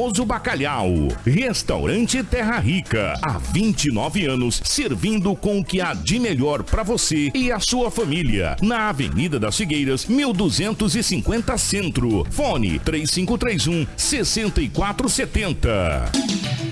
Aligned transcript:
Oso 0.00 0.24
Bacalhau, 0.24 1.08
Restaurante 1.26 2.22
Terra 2.22 2.60
Rica, 2.60 3.18
há 3.20 3.36
29 3.36 4.26
anos, 4.26 4.62
servindo 4.64 5.34
com 5.34 5.58
o 5.58 5.64
que 5.64 5.80
há 5.80 5.92
de 5.92 6.20
melhor 6.20 6.62
para 6.62 6.84
você 6.84 7.32
e 7.34 7.50
a 7.50 7.58
sua 7.58 7.90
família. 7.90 8.56
Na 8.62 8.90
Avenida 8.90 9.40
das 9.40 9.56
Figueiras, 9.56 10.06
1250 10.06 11.58
Centro. 11.58 12.24
Fone 12.30 12.78
3531 12.78 13.88
6470. 13.96 16.67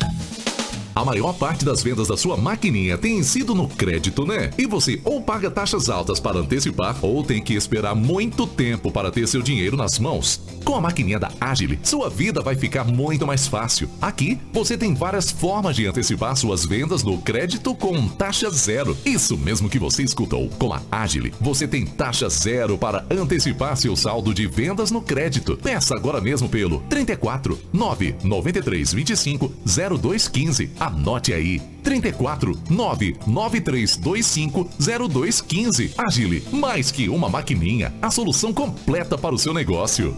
A 0.97 1.05
maior 1.05 1.35
parte 1.35 1.63
das 1.63 1.83
vendas 1.83 2.09
da 2.09 2.17
sua 2.17 2.39
maquininha 2.39 2.97
tem 2.97 3.23
sido 3.23 3.55
no 3.55 3.69
crédito, 3.69 4.25
né? 4.25 4.51
E 4.57 4.65
você 4.65 4.99
ou 5.05 5.21
paga 5.21 5.51
taxas 5.51 5.91
altas 5.91 6.19
para 6.19 6.39
antecipar 6.39 6.97
ou 7.03 7.23
tem 7.23 7.43
que 7.43 7.53
esperar 7.53 7.95
muito 7.95 8.47
tempo 8.47 8.91
para 8.91 9.11
ter 9.11 9.29
seu 9.29 9.43
dinheiro 9.43 9.77
nas 9.77 9.99
mãos. 9.99 10.41
Com 10.65 10.75
a 10.75 10.81
maquininha 10.81 11.19
da 11.19 11.31
Agile, 11.39 11.79
sua 11.83 12.09
vida 12.09 12.41
vai 12.41 12.57
ficar 12.57 12.83
muito 12.83 13.27
mais 13.27 13.47
fácil. 13.47 13.91
Aqui, 14.01 14.41
você 14.55 14.79
tem 14.79 14.95
várias 14.95 15.31
formas 15.31 15.77
de 15.77 15.87
antecipar 15.87 16.35
suas 16.35 16.65
vendas 16.65 17.03
no 17.03 17.19
crédito 17.19 17.75
com 17.75 18.09
taxa 18.09 18.49
zero. 18.49 18.97
Isso 19.05 19.37
mesmo 19.37 19.69
que 19.69 19.79
você 19.79 20.03
escutou. 20.03 20.49
Com 20.59 20.73
a 20.73 20.81
Agile, 20.91 21.35
você 21.39 21.69
tem 21.69 21.85
taxa 21.85 22.31
zero 22.31 22.79
para 22.79 23.05
antecipar 23.11 23.77
seu 23.77 23.95
saldo 23.95 24.33
de 24.33 24.47
vendas 24.47 24.91
no 24.91 25.03
crédito. 25.03 25.59
Peça 25.59 25.95
agora 25.95 26.23
mesmo 26.23 26.49
pelo 26.49 26.81
34 26.89 27.61
993 27.71 28.95
25 28.95 29.53
0215 29.67 30.71
Anote 30.87 31.33
aí. 31.33 31.61
34 31.83 32.57
99325 32.71 34.69
0215. 34.79 35.95
Agile, 35.99 36.45
mais 36.53 36.91
que 36.91 37.09
uma 37.09 37.29
maquininha, 37.29 37.93
a 38.01 38.11
solução 38.11 38.53
completa 38.53 39.19
para 39.19 39.35
o 39.35 39.39
seu 39.39 39.53
negócio. 39.53 40.15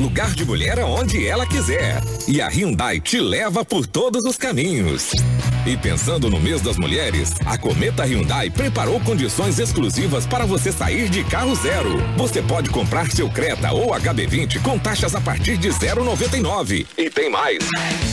Lugar 0.00 0.30
de 0.34 0.46
mulher 0.46 0.80
aonde 0.80 1.26
ela 1.26 1.44
quiser. 1.46 2.00
E 2.26 2.40
a 2.40 2.48
Hyundai 2.48 2.98
te 2.98 3.20
leva 3.20 3.62
por 3.62 3.86
todos 3.86 4.24
os 4.24 4.38
caminhos. 4.38 5.10
E 5.66 5.76
pensando 5.76 6.30
no 6.30 6.40
mês 6.40 6.62
das 6.62 6.78
mulheres, 6.78 7.34
a 7.44 7.58
Cometa 7.58 8.06
Hyundai 8.06 8.48
preparou 8.48 8.98
condições 9.00 9.58
exclusivas 9.58 10.26
para 10.26 10.46
você 10.46 10.72
sair 10.72 11.10
de 11.10 11.22
carro 11.24 11.54
zero. 11.54 11.98
Você 12.16 12.40
pode 12.40 12.70
comprar 12.70 13.10
seu 13.10 13.28
Creta 13.28 13.72
ou 13.72 13.90
HB20 13.90 14.62
com 14.62 14.78
taxas 14.78 15.14
a 15.14 15.20
partir 15.20 15.58
de 15.58 15.68
0,99. 15.68 16.86
E 16.96 17.10
tem 17.10 17.28
mais. 17.28 17.58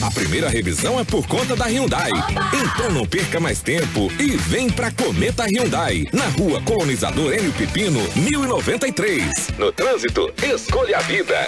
A 0.02 0.12
primeira 0.12 0.50
revisão 0.50 1.00
é 1.00 1.06
por 1.06 1.26
conta 1.26 1.56
da 1.56 1.68
Hyundai. 1.68 2.12
Então 2.54 2.92
não 2.92 3.06
perca 3.06 3.40
mais 3.40 3.62
tempo 3.62 4.12
e 4.20 4.36
vem 4.36 4.70
pra 4.70 4.92
Cometa 4.92 5.46
Hyundai, 5.46 6.06
na 6.12 6.26
rua 6.26 6.62
Colonizador 6.64 7.34
Enio 7.34 7.54
Pipino, 7.54 8.02
1093. 8.14 9.52
No 9.58 9.72
trânsito, 9.72 10.30
escolha 10.44 10.98
a 10.98 11.02
vida. 11.04 11.48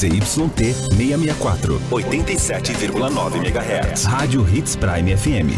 ZYT 0.00 0.24
664, 0.96 1.78
87,9 1.90 3.36
MHz. 3.36 4.04
Rádio 4.04 4.48
Hits 4.48 4.74
Prime 4.74 5.14
FM. 5.14 5.52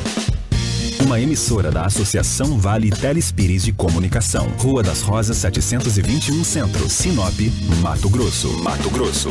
Uma 1.04 1.20
emissora 1.20 1.70
da 1.70 1.82
Associação 1.86 2.58
Vale 2.58 2.90
Telespires 2.90 3.62
de 3.62 3.72
Comunicação. 3.72 4.48
Rua 4.58 4.82
das 4.82 5.00
Rosas 5.02 5.36
721 5.36 6.42
Centro, 6.42 6.90
Sinop, 6.90 7.38
Mato 7.80 8.08
Grosso. 8.08 8.48
Mato 8.64 8.90
Grosso. 8.90 9.28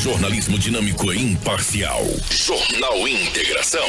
Jornalismo 0.00 0.56
dinâmico 0.56 1.12
e 1.12 1.32
imparcial. 1.32 2.04
Jornal 2.30 3.08
Integração. 3.08 3.88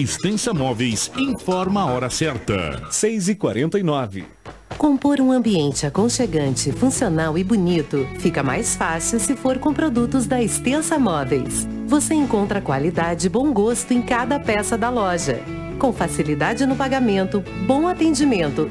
Extensa 0.00 0.54
Móveis 0.54 1.12
informa 1.14 1.82
a 1.82 1.86
hora 1.92 2.08
certa. 2.08 2.90
6 2.90 3.28
e 3.28 3.34
49 3.34 4.24
Compor 4.78 5.20
um 5.20 5.30
ambiente 5.30 5.84
aconchegante, 5.84 6.72
funcional 6.72 7.36
e 7.36 7.44
bonito 7.44 8.08
fica 8.18 8.42
mais 8.42 8.74
fácil 8.74 9.20
se 9.20 9.36
for 9.36 9.58
com 9.58 9.74
produtos 9.74 10.26
da 10.26 10.42
Extensa 10.42 10.98
Móveis. 10.98 11.68
Você 11.86 12.14
encontra 12.14 12.62
qualidade 12.62 13.26
e 13.26 13.28
bom 13.28 13.52
gosto 13.52 13.92
em 13.92 14.00
cada 14.00 14.40
peça 14.40 14.78
da 14.78 14.88
loja. 14.88 15.38
Com 15.78 15.92
facilidade 15.92 16.64
no 16.64 16.76
pagamento, 16.76 17.44
bom 17.66 17.86
atendimento 17.86 18.70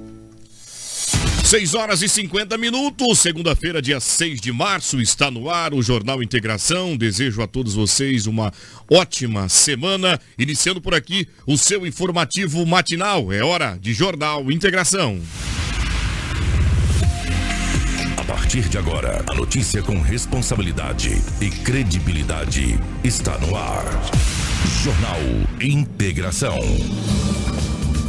6 1.51 1.73
horas 1.73 2.01
e 2.01 2.07
50 2.07 2.57
minutos, 2.57 3.19
segunda-feira, 3.19 3.81
dia 3.81 3.99
6 3.99 4.39
de 4.39 4.53
março, 4.53 5.01
está 5.01 5.29
no 5.29 5.49
ar 5.49 5.73
o 5.73 5.81
Jornal 5.81 6.23
Integração. 6.23 6.95
Desejo 6.95 7.41
a 7.41 7.45
todos 7.45 7.73
vocês 7.73 8.25
uma 8.25 8.53
ótima 8.89 9.49
semana. 9.49 10.17
Iniciando 10.39 10.79
por 10.79 10.95
aqui 10.95 11.27
o 11.45 11.57
seu 11.57 11.85
informativo 11.85 12.65
matinal. 12.65 13.33
É 13.33 13.43
hora 13.43 13.77
de 13.77 13.93
Jornal 13.93 14.49
Integração. 14.49 15.21
A 18.15 18.23
partir 18.23 18.69
de 18.69 18.77
agora, 18.77 19.21
a 19.29 19.35
notícia 19.35 19.83
com 19.83 19.99
responsabilidade 19.99 21.21
e 21.41 21.49
credibilidade 21.49 22.79
está 23.03 23.37
no 23.39 23.57
ar. 23.57 23.83
Jornal 24.85 25.19
Integração. 25.59 26.61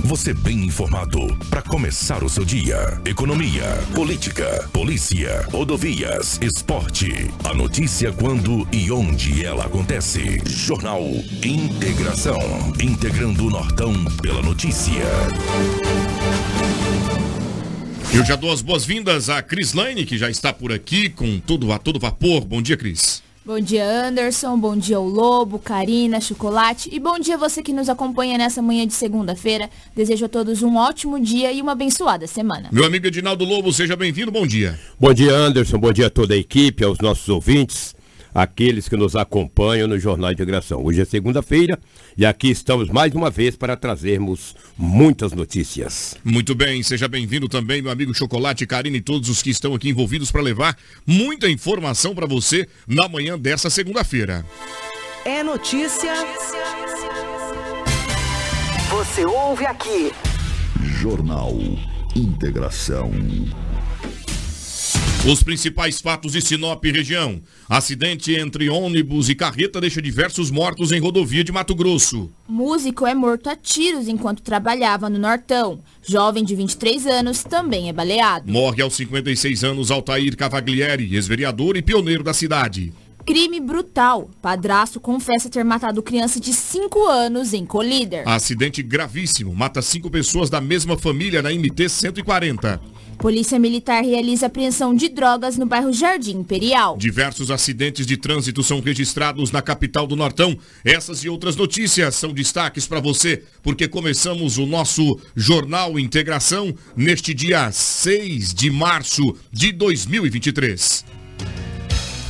Você 0.04 0.34
bem 0.34 0.64
informado 0.64 1.20
para 1.48 1.62
começar 1.62 2.24
o 2.24 2.28
seu 2.28 2.44
dia. 2.44 3.00
Economia, 3.04 3.62
política, 3.94 4.68
polícia, 4.72 5.46
rodovias, 5.50 6.40
esporte. 6.42 7.30
A 7.44 7.54
notícia 7.54 8.12
quando 8.12 8.66
e 8.72 8.90
onde 8.90 9.44
ela 9.44 9.64
acontece. 9.64 10.42
Jornal 10.44 11.02
Integração. 11.44 12.40
Integrando 12.82 13.46
o 13.46 13.50
Nortão 13.50 13.92
pela 14.20 14.42
notícia. 14.42 15.04
Eu 18.12 18.24
já 18.24 18.34
dou 18.34 18.52
as 18.52 18.60
boas-vindas 18.60 19.30
a 19.30 19.40
Cris 19.40 19.72
Lane, 19.72 20.04
que 20.04 20.18
já 20.18 20.28
está 20.28 20.52
por 20.52 20.72
aqui 20.72 21.10
com 21.10 21.38
tudo 21.38 21.72
a 21.72 21.78
todo 21.78 22.00
vapor. 22.00 22.44
Bom 22.44 22.60
dia, 22.60 22.76
Cris. 22.76 23.22
Bom 23.44 23.58
dia, 23.58 23.84
Anderson. 24.06 24.56
Bom 24.56 24.76
dia, 24.76 25.00
o 25.00 25.08
Lobo, 25.08 25.58
Karina, 25.58 26.20
Chocolate. 26.20 26.88
E 26.92 27.00
bom 27.00 27.18
dia 27.18 27.36
você 27.36 27.60
que 27.60 27.72
nos 27.72 27.88
acompanha 27.88 28.38
nessa 28.38 28.62
manhã 28.62 28.86
de 28.86 28.92
segunda-feira. 28.92 29.68
Desejo 29.96 30.26
a 30.26 30.28
todos 30.28 30.62
um 30.62 30.76
ótimo 30.76 31.18
dia 31.18 31.50
e 31.50 31.60
uma 31.60 31.72
abençoada 31.72 32.24
semana. 32.28 32.68
Meu 32.70 32.84
amigo 32.84 33.08
Edinaldo 33.08 33.44
Lobo, 33.44 33.72
seja 33.72 33.96
bem-vindo. 33.96 34.30
Bom 34.30 34.46
dia. 34.46 34.78
Bom 34.98 35.12
dia, 35.12 35.34
Anderson. 35.34 35.76
Bom 35.76 35.92
dia 35.92 36.06
a 36.06 36.10
toda 36.10 36.34
a 36.34 36.36
equipe, 36.36 36.84
aos 36.84 36.98
nossos 36.98 37.28
ouvintes 37.28 37.96
aqueles 38.34 38.88
que 38.88 38.96
nos 38.96 39.14
acompanham 39.14 39.88
no 39.88 39.98
Jornal 39.98 40.32
Integração. 40.32 40.84
Hoje 40.84 41.00
é 41.00 41.04
segunda-feira 41.04 41.78
e 42.16 42.24
aqui 42.24 42.50
estamos 42.50 42.88
mais 42.88 43.14
uma 43.14 43.30
vez 43.30 43.56
para 43.56 43.76
trazermos 43.76 44.54
muitas 44.76 45.32
notícias. 45.32 46.16
Muito 46.24 46.54
bem, 46.54 46.82
seja 46.82 47.08
bem-vindo 47.08 47.48
também, 47.48 47.82
meu 47.82 47.90
amigo 47.90 48.14
Chocolate, 48.14 48.66
Karine 48.66 48.98
e 48.98 49.02
todos 49.02 49.28
os 49.28 49.42
que 49.42 49.50
estão 49.50 49.74
aqui 49.74 49.90
envolvidos 49.90 50.30
para 50.30 50.42
levar 50.42 50.76
muita 51.06 51.48
informação 51.48 52.14
para 52.14 52.26
você 52.26 52.68
na 52.86 53.08
manhã 53.08 53.38
dessa 53.38 53.68
segunda-feira. 53.68 54.44
É 55.24 55.42
notícia. 55.42 56.12
Você 58.90 59.24
ouve 59.24 59.64
aqui. 59.64 60.12
Jornal 61.00 61.52
Integração. 62.14 63.10
Os 65.24 65.40
principais 65.40 66.00
fatos 66.00 66.32
de 66.32 66.42
Sinop 66.42 66.84
região. 66.84 67.40
Acidente 67.68 68.34
entre 68.34 68.68
ônibus 68.68 69.28
e 69.28 69.36
carreta 69.36 69.80
deixa 69.80 70.02
diversos 70.02 70.50
mortos 70.50 70.90
em 70.90 70.98
rodovia 70.98 71.44
de 71.44 71.52
Mato 71.52 71.76
Grosso. 71.76 72.28
Músico 72.48 73.06
é 73.06 73.14
morto 73.14 73.48
a 73.48 73.54
tiros 73.54 74.08
enquanto 74.08 74.42
trabalhava 74.42 75.08
no 75.08 75.20
Nortão. 75.20 75.78
Jovem 76.04 76.42
de 76.42 76.56
23 76.56 77.06
anos 77.06 77.44
também 77.44 77.88
é 77.88 77.92
baleado. 77.92 78.50
Morre 78.50 78.82
aos 78.82 78.96
56 78.96 79.62
anos 79.62 79.92
Altair 79.92 80.36
Cavaglieri, 80.36 81.14
ex-vereador 81.14 81.76
e 81.76 81.82
pioneiro 81.82 82.24
da 82.24 82.34
cidade. 82.34 82.92
Crime 83.24 83.60
brutal. 83.60 84.28
Padrasto 84.42 84.98
confessa 84.98 85.48
ter 85.48 85.64
matado 85.64 86.02
criança 86.02 86.40
de 86.40 86.52
5 86.52 87.06
anos 87.06 87.52
em 87.52 87.64
Colíder. 87.64 88.28
Acidente 88.28 88.82
gravíssimo. 88.82 89.54
Mata 89.54 89.80
cinco 89.80 90.10
pessoas 90.10 90.50
da 90.50 90.60
mesma 90.60 90.98
família 90.98 91.40
na 91.40 91.50
MT 91.50 91.88
140. 91.88 92.80
Polícia 93.18 93.58
Militar 93.58 94.02
realiza 94.02 94.46
apreensão 94.46 94.94
de 94.94 95.08
drogas 95.08 95.56
no 95.56 95.66
bairro 95.66 95.92
Jardim 95.92 96.38
Imperial. 96.38 96.96
Diversos 96.96 97.50
acidentes 97.50 98.06
de 98.06 98.16
trânsito 98.16 98.62
são 98.62 98.80
registrados 98.80 99.50
na 99.50 99.62
capital 99.62 100.06
do 100.06 100.16
Nortão. 100.16 100.56
Essas 100.84 101.24
e 101.24 101.28
outras 101.28 101.56
notícias 101.56 102.14
são 102.14 102.32
destaques 102.32 102.86
para 102.86 103.00
você, 103.00 103.42
porque 103.62 103.86
começamos 103.86 104.58
o 104.58 104.66
nosso 104.66 105.18
Jornal 105.36 105.98
Integração 105.98 106.74
neste 106.96 107.32
dia 107.32 107.70
6 107.70 108.52
de 108.54 108.70
março 108.70 109.36
de 109.52 109.72
2023. 109.72 111.04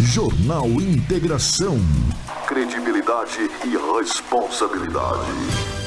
Jornal 0.00 0.68
Integração. 0.68 1.78
Credibilidade 2.46 3.48
e 3.64 3.98
responsabilidade. 3.98 5.81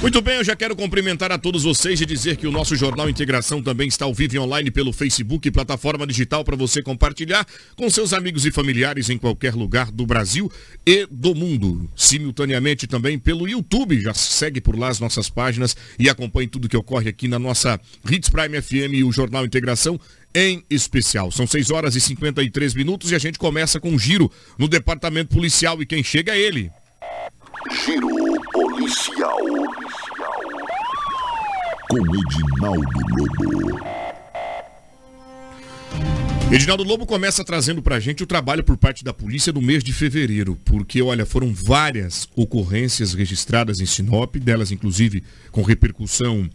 Muito 0.00 0.22
bem, 0.22 0.36
eu 0.36 0.44
já 0.44 0.54
quero 0.54 0.76
cumprimentar 0.76 1.32
a 1.32 1.36
todos 1.36 1.64
vocês 1.64 2.00
e 2.00 2.06
dizer 2.06 2.36
que 2.36 2.46
o 2.46 2.52
nosso 2.52 2.76
Jornal 2.76 3.10
Integração 3.10 3.60
também 3.60 3.88
está 3.88 4.04
ao 4.04 4.14
vivo 4.14 4.36
e 4.36 4.38
online 4.38 4.70
pelo 4.70 4.92
Facebook, 4.92 5.50
plataforma 5.50 6.06
digital 6.06 6.44
para 6.44 6.54
você 6.54 6.80
compartilhar 6.80 7.44
com 7.74 7.90
seus 7.90 8.12
amigos 8.12 8.46
e 8.46 8.52
familiares 8.52 9.10
em 9.10 9.18
qualquer 9.18 9.54
lugar 9.54 9.90
do 9.90 10.06
Brasil 10.06 10.50
e 10.86 11.04
do 11.10 11.34
mundo. 11.34 11.90
Simultaneamente 11.96 12.86
também 12.86 13.18
pelo 13.18 13.48
YouTube, 13.48 14.00
já 14.00 14.14
segue 14.14 14.60
por 14.60 14.78
lá 14.78 14.86
as 14.86 15.00
nossas 15.00 15.28
páginas 15.28 15.76
e 15.98 16.08
acompanhe 16.08 16.46
tudo 16.46 16.68
que 16.68 16.76
ocorre 16.76 17.08
aqui 17.08 17.26
na 17.26 17.38
nossa 17.38 17.80
Hits 18.08 18.30
Prime 18.30 18.62
FM 18.62 18.94
e 18.94 19.02
o 19.02 19.10
Jornal 19.10 19.44
Integração 19.44 19.98
em 20.32 20.62
especial. 20.70 21.32
São 21.32 21.44
6 21.44 21.72
horas 21.72 21.96
e 21.96 22.00
53 22.00 22.72
minutos 22.74 23.10
e 23.10 23.16
a 23.16 23.18
gente 23.18 23.36
começa 23.36 23.80
com 23.80 23.90
um 23.90 23.98
giro 23.98 24.30
no 24.56 24.68
departamento 24.68 25.34
policial 25.34 25.82
e 25.82 25.86
quem 25.86 26.04
chega 26.04 26.36
é 26.36 26.40
ele. 26.40 26.70
Giro 27.84 28.27
policial. 28.78 29.38
Com 31.90 31.98
Edinaldo 31.98 33.00
Lobo. 33.10 33.80
Edinaldo 36.52 36.84
Lobo 36.84 37.04
começa 37.04 37.44
trazendo 37.44 37.82
pra 37.82 37.98
gente 37.98 38.22
o 38.22 38.26
trabalho 38.26 38.62
por 38.62 38.76
parte 38.76 39.02
da 39.02 39.12
polícia 39.12 39.52
do 39.52 39.60
mês 39.60 39.82
de 39.82 39.92
fevereiro, 39.92 40.56
porque 40.64 41.02
olha, 41.02 41.26
foram 41.26 41.52
várias 41.52 42.28
ocorrências 42.36 43.14
registradas 43.14 43.80
em 43.80 43.86
Sinop, 43.86 44.36
delas 44.36 44.70
inclusive 44.70 45.24
com 45.50 45.62
repercussão 45.62 46.48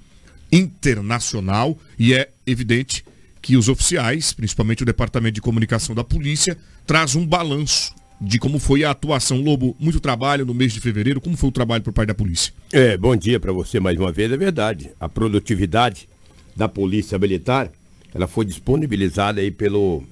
internacional, 0.52 1.78
e 2.00 2.14
é 2.14 2.30
evidente 2.48 3.04
que 3.42 3.58
os 3.58 3.68
oficiais, 3.68 4.32
principalmente 4.32 4.84
o 4.84 4.86
Departamento 4.86 5.36
de 5.36 5.42
Comunicação 5.42 5.94
da 5.94 6.04
Polícia, 6.06 6.58
traz 6.88 7.16
um 7.16 7.28
balanço 7.28 7.94
de 8.20 8.40
como 8.40 8.60
foi 8.60 8.84
a 8.84 8.92
atuação. 8.92 9.42
Lobo, 9.42 9.76
muito 9.80 10.00
trabalho 10.00 10.46
no 10.46 10.54
mês 10.54 10.74
de 10.74 10.80
fevereiro. 10.80 11.22
Como 11.22 11.38
foi 11.38 11.50
o 11.50 11.52
trabalho 11.52 11.84
por 11.84 11.94
parte 11.94 12.08
da 12.08 12.16
polícia? 12.16 12.54
É, 12.72 12.98
bom 12.98 13.16
dia 13.16 13.40
para 13.40 13.52
você 13.52 13.80
mais 13.80 13.98
uma 13.98 14.12
vez. 14.12 14.32
É 14.32 14.38
verdade. 14.38 14.92
A 15.00 15.10
produtividade 15.10 16.08
da 16.56 16.70
Polícia 16.70 17.18
Militar, 17.18 17.72
ela 18.14 18.28
foi 18.28 18.46
disponibilizada 18.46 19.42
aí 19.42 19.52
pelo 19.52 20.04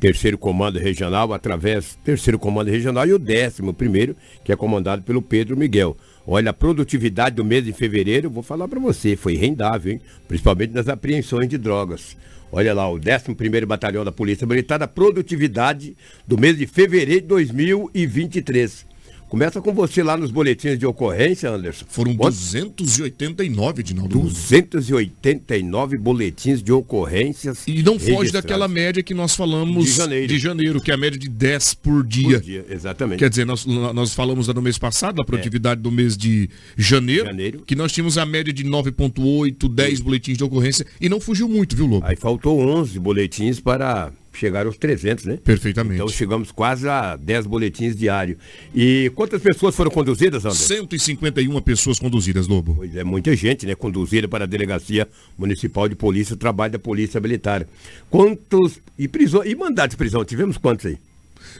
terceiro 0.00 0.36
comando 0.36 0.78
regional, 0.78 1.32
através 1.32 1.94
do 1.94 2.04
terceiro 2.04 2.38
comando 2.38 2.70
regional 2.70 3.06
e 3.06 3.12
o 3.12 3.18
décimo 3.18 3.72
primeiro, 3.72 4.14
que 4.44 4.52
é 4.52 4.56
comandado 4.56 5.02
pelo 5.02 5.22
Pedro 5.22 5.56
Miguel. 5.56 5.96
Olha, 6.26 6.50
a 6.50 6.54
produtividade 6.54 7.36
do 7.36 7.44
mês 7.44 7.64
de 7.64 7.72
fevereiro, 7.72 8.30
vou 8.30 8.42
falar 8.42 8.68
para 8.68 8.80
você, 8.80 9.16
foi 9.16 9.34
rendável, 9.34 9.92
hein? 9.92 10.00
principalmente 10.28 10.72
nas 10.72 10.88
apreensões 10.88 11.48
de 11.48 11.58
drogas. 11.58 12.16
Olha 12.56 12.72
lá, 12.72 12.88
o 12.88 13.00
11º 13.00 13.66
Batalhão 13.66 14.04
da 14.04 14.12
Polícia 14.12 14.46
Militar, 14.46 14.80
a 14.80 14.86
produtividade 14.86 15.96
do 16.24 16.38
mês 16.38 16.56
de 16.56 16.68
fevereiro 16.68 17.22
de 17.22 17.26
2023. 17.26 18.86
Começa 19.28 19.60
com 19.60 19.72
você 19.74 20.02
lá 20.02 20.16
nos 20.16 20.30
boletins 20.30 20.78
de 20.78 20.86
ocorrência, 20.86 21.50
Anderson. 21.50 21.84
Foram 21.88 22.14
Quanto? 22.16 22.34
289, 22.34 23.80
Edinaldo. 23.80 24.16
Lobo. 24.16 24.28
289 24.30 25.98
boletins 25.98 26.62
de 26.62 26.70
ocorrências. 26.70 27.64
E 27.66 27.82
não 27.82 27.98
foge 27.98 28.30
daquela 28.30 28.68
média 28.68 29.02
que 29.02 29.12
nós 29.12 29.34
falamos 29.34 29.84
De 29.86 29.90
janeiro. 29.90 30.26
de 30.28 30.38
janeiro, 30.38 30.80
que 30.80 30.90
é 30.90 30.94
a 30.94 30.96
média 30.96 31.18
de 31.18 31.28
10 31.28 31.74
por 31.74 32.04
dia. 32.06 32.38
Por 32.38 32.40
dia, 32.42 32.64
exatamente. 32.70 33.18
Quer 33.18 33.28
dizer, 33.28 33.44
nós, 33.44 33.66
nós 33.66 34.14
falamos 34.14 34.46
no 34.46 34.62
mês 34.62 34.78
passado, 34.78 35.16
da 35.16 35.24
produtividade 35.24 35.80
do 35.80 35.90
mês 35.90 36.16
de 36.16 36.48
janeiro, 36.76 37.24
Janeiro. 37.26 37.62
que 37.66 37.74
nós 37.74 37.90
tínhamos 37.92 38.16
a 38.16 38.24
média 38.24 38.52
de 38.52 38.62
9,8, 38.64 39.68
10 39.68 40.00
boletins 40.00 40.36
de 40.38 40.44
ocorrência, 40.44 40.86
e 41.00 41.08
não 41.08 41.18
fugiu 41.20 41.48
muito, 41.48 41.74
viu, 41.74 41.86
Lobo? 41.86 42.06
Aí 42.06 42.14
faltou 42.16 42.60
11 42.60 42.98
boletins 43.00 43.58
para 43.58 44.12
chegar 44.38 44.66
aos 44.66 44.76
300, 44.76 45.24
né? 45.24 45.38
Perfeitamente. 45.42 45.96
Então 45.96 46.08
chegamos 46.08 46.50
quase 46.50 46.88
a 46.88 47.16
10 47.16 47.46
boletins 47.46 47.96
diários. 47.96 48.38
E 48.74 49.10
quantas 49.14 49.40
pessoas 49.40 49.74
foram 49.74 49.90
conduzidas, 49.90 50.44
Anderson? 50.44 50.64
151 50.64 51.60
pessoas 51.62 51.98
conduzidas, 51.98 52.46
Lobo. 52.46 52.74
Pois 52.74 52.94
é, 52.96 53.04
muita 53.04 53.34
gente, 53.36 53.66
né? 53.66 53.74
Conduzida 53.74 54.28
para 54.28 54.44
a 54.44 54.46
Delegacia 54.46 55.08
Municipal 55.38 55.88
de 55.88 55.94
Polícia, 55.94 56.34
o 56.34 56.36
trabalho 56.36 56.72
da 56.72 56.78
Polícia 56.78 57.20
Militar. 57.20 57.66
Quantos. 58.10 58.80
E, 58.98 59.08
prisão, 59.08 59.44
e 59.44 59.54
mandados 59.54 59.94
de 59.94 59.96
prisão? 59.96 60.24
Tivemos 60.24 60.56
quantos 60.56 60.86
aí? 60.86 60.98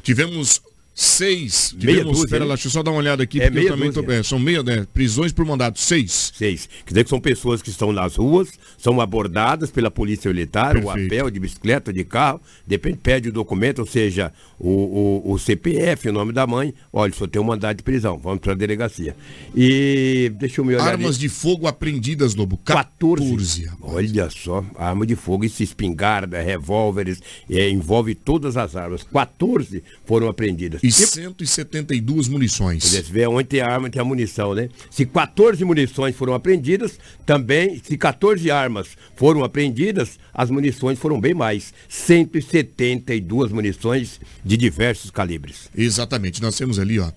Tivemos 0.02 0.60
seis. 0.94 1.74
Meia 1.80 2.04
dúzia, 2.04 2.28
pera 2.28 2.44
né? 2.44 2.50
lá, 2.50 2.54
deixa 2.54 2.68
eu 2.68 2.72
só 2.72 2.82
dar 2.82 2.92
uma 2.92 3.00
olhada 3.00 3.22
aqui, 3.22 3.40
É 3.40 3.50
porque 3.50 3.66
eu 3.66 3.70
também 3.70 3.92
tô, 3.92 4.10
é, 4.10 4.22
são 4.22 4.38
meia, 4.38 4.62
né? 4.62 4.86
Prisões 4.94 5.32
por 5.32 5.44
mandado, 5.44 5.78
seis. 5.78 6.32
Seis. 6.34 6.68
Quer 6.84 6.92
dizer 6.92 7.04
que 7.04 7.10
são 7.10 7.20
pessoas 7.20 7.60
que 7.60 7.70
estão 7.70 7.92
nas 7.92 8.16
ruas, 8.16 8.48
são 8.78 9.00
abordadas 9.00 9.70
pela 9.70 9.90
Polícia 9.90 10.30
Militar, 10.30 10.74
Perfeito. 10.74 11.10
pé, 11.10 11.24
ou 11.24 11.30
de 11.30 11.40
bicicleta, 11.40 11.92
de 11.92 12.04
carro, 12.04 12.40
depende, 12.66 12.98
pede 12.98 13.28
o 13.28 13.32
documento, 13.32 13.80
ou 13.80 13.86
seja, 13.86 14.32
o, 14.58 15.22
o, 15.24 15.32
o 15.32 15.38
CPF, 15.38 16.08
o 16.08 16.12
nome 16.12 16.32
da 16.32 16.46
mãe. 16.46 16.72
Olha, 16.92 17.12
só 17.12 17.26
tem 17.26 17.42
um 17.42 17.44
mandado 17.44 17.76
de 17.76 17.82
prisão, 17.82 18.16
vamos 18.16 18.40
para 18.40 18.52
a 18.52 18.56
delegacia. 18.56 19.16
E 19.54 20.32
deixa 20.38 20.60
eu 20.60 20.64
me 20.64 20.74
olhar. 20.74 20.86
Armas 20.86 21.16
ali. 21.16 21.18
de 21.18 21.28
fogo 21.28 21.66
apreendidas, 21.66 22.34
Lobo. 22.34 22.56
14. 22.58 23.24
14. 23.24 23.70
Olha 23.80 24.30
só, 24.30 24.64
arma 24.76 25.06
de 25.06 25.16
fogo, 25.16 25.44
isso 25.44 25.62
espingarda, 25.62 26.40
revólveres, 26.40 27.20
é, 27.50 27.68
envolve 27.68 28.14
todas 28.14 28.56
as 28.56 28.76
armas. 28.76 29.02
14 29.02 29.82
foram 30.04 30.28
apreendidas. 30.28 30.83
E 30.84 30.88
E 30.88 30.92
172 30.92 32.28
munições. 32.28 32.84
Você 32.84 33.00
vê 33.00 33.26
onde 33.26 33.48
tem 33.48 33.60
a 33.62 33.68
arma, 33.68 33.88
tem 33.88 34.02
a 34.02 34.04
munição, 34.04 34.52
né? 34.52 34.68
Se 34.90 35.06
14 35.06 35.64
munições 35.64 36.14
foram 36.14 36.34
apreendidas, 36.34 36.98
também, 37.24 37.80
se 37.82 37.96
14 37.96 38.50
armas 38.50 38.88
foram 39.16 39.42
apreendidas, 39.42 40.18
as 40.32 40.50
munições 40.50 40.98
foram 40.98 41.18
bem 41.18 41.32
mais. 41.32 41.72
172 41.88 43.50
munições 43.50 44.20
de 44.44 44.58
diversos 44.58 45.10
calibres. 45.10 45.70
Exatamente. 45.74 46.42
Nós 46.42 46.54
temos 46.54 46.78
ali, 46.78 46.98
ó, 46.98 47.10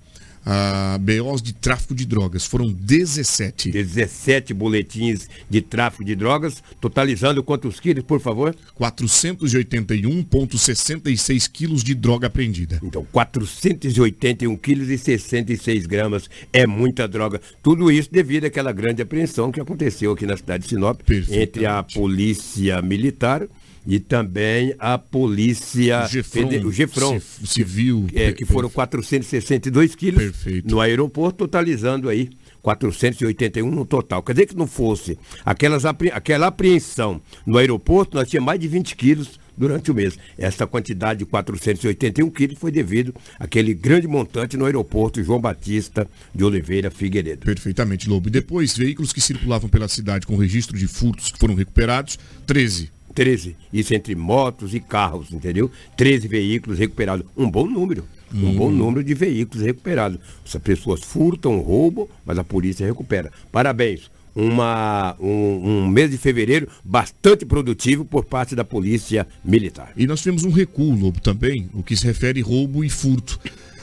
a 0.49 0.97
BOs 0.97 1.41
de 1.41 1.53
tráfico 1.53 1.93
de 1.93 2.05
drogas. 2.05 2.45
Foram 2.45 2.71
17. 2.71 3.69
17 3.69 4.53
boletins 4.53 5.27
de 5.49 5.59
tráfico 5.59 6.05
de 6.05 6.15
drogas, 6.15 6.63
totalizando 6.79 7.43
quantos 7.43 7.81
quilos, 7.81 8.05
por 8.05 8.21
favor? 8.21 8.55
481,66 8.79 11.51
quilos 11.51 11.83
de 11.83 11.93
droga 11.93 12.27
apreendida. 12.27 12.79
Então, 12.81 13.05
481 13.11 14.55
quilos 14.55 14.89
e 14.89 14.97
66 14.97 15.85
gramas 15.85 16.29
é 16.53 16.65
muita 16.65 17.05
droga. 17.09 17.41
Tudo 17.61 17.91
isso 17.91 18.07
devido 18.09 18.45
àquela 18.45 18.71
grande 18.71 19.01
apreensão 19.01 19.51
que 19.51 19.59
aconteceu 19.59 20.13
aqui 20.13 20.25
na 20.25 20.37
cidade 20.37 20.63
de 20.63 20.69
Sinop 20.69 21.01
entre 21.29 21.65
a 21.65 21.83
polícia 21.83 22.81
militar 22.81 23.45
e 23.87 23.99
também 23.99 24.75
a 24.77 24.97
polícia 24.97 26.03
O 26.03 26.07
Gefron, 26.09 26.49
Fede- 26.49 26.65
o 26.65 26.71
Gefron, 26.71 27.19
civil. 27.45 28.05
é, 28.13 28.33
que 28.33 28.43
foram 28.45 28.69
462 28.69 29.95
quilos 29.95 30.21
Perfeito. 30.23 30.69
no 30.69 30.81
aeroporto, 30.81 31.37
totalizando 31.39 32.09
aí 32.09 32.29
481 32.61 33.71
no 33.71 33.85
total. 33.85 34.21
Quer 34.21 34.33
dizer 34.33 34.45
que 34.47 34.55
não 34.57 34.67
fosse 34.67 35.17
aquelas, 35.45 35.83
aquela 35.85 36.47
apreensão 36.47 37.21
no 37.45 37.57
aeroporto, 37.57 38.15
nós 38.17 38.29
tínhamos 38.29 38.45
mais 38.47 38.59
de 38.59 38.67
20 38.67 38.95
quilos 38.95 39.39
durante 39.57 39.89
o 39.89 39.93
mês. 39.95 40.17
Essa 40.37 40.67
quantidade 40.67 41.19
de 41.19 41.25
481 41.25 42.29
quilos 42.29 42.59
foi 42.59 42.71
devido 42.71 43.15
àquele 43.39 43.73
grande 43.73 44.07
montante 44.07 44.57
no 44.57 44.65
aeroporto 44.65 45.23
João 45.23 45.39
Batista 45.39 46.07
de 46.35 46.43
Oliveira 46.43 46.91
Figueiredo. 46.91 47.45
Perfeitamente, 47.45 48.07
Lobo. 48.09 48.27
E 48.27 48.31
depois, 48.31 48.75
veículos 48.77 49.13
que 49.13 49.21
circulavam 49.21 49.69
pela 49.69 49.87
cidade 49.87 50.27
com 50.27 50.35
registro 50.35 50.77
de 50.77 50.87
furtos 50.87 51.31
que 51.31 51.39
foram 51.39 51.55
recuperados, 51.55 52.19
13. 52.45 52.91
13. 53.17 53.55
Isso 53.73 53.95
entre 53.95 54.13
motos 54.13 54.75
e 54.75 54.79
carros, 54.79 55.31
entendeu? 55.31 55.71
13 55.95 56.27
veículos 56.27 56.77
recuperados. 56.77 57.25
Um 57.35 57.49
bom 57.49 57.65
número. 57.65 58.05
Um 58.31 58.53
bom 58.53 58.69
número 58.69 59.03
de 59.03 59.15
veículos 59.15 59.65
recuperados. 59.65 60.19
Essas 60.45 60.61
pessoas 60.61 61.01
furtam, 61.01 61.59
roubam, 61.59 62.07
mas 62.23 62.37
a 62.37 62.43
polícia 62.43 62.85
recupera. 62.85 63.31
Parabéns. 63.51 64.11
Uma, 64.35 65.15
um, 65.19 65.29
um 65.29 65.87
mês 65.87 66.11
de 66.11 66.17
fevereiro 66.19 66.67
bastante 66.85 67.43
produtivo 67.43 68.05
por 68.05 68.23
parte 68.23 68.55
da 68.55 68.63
Polícia 68.63 69.25
Militar. 69.43 69.91
E 69.97 70.05
nós 70.05 70.21
tivemos 70.21 70.43
um 70.43 70.51
recuo, 70.51 70.95
Lobo, 70.95 71.19
também, 71.19 71.67
o 71.73 71.81
que 71.81 71.97
se 71.97 72.05
refere 72.05 72.39
roubo 72.39 72.83
e 72.85 72.89
furto. 72.89 73.39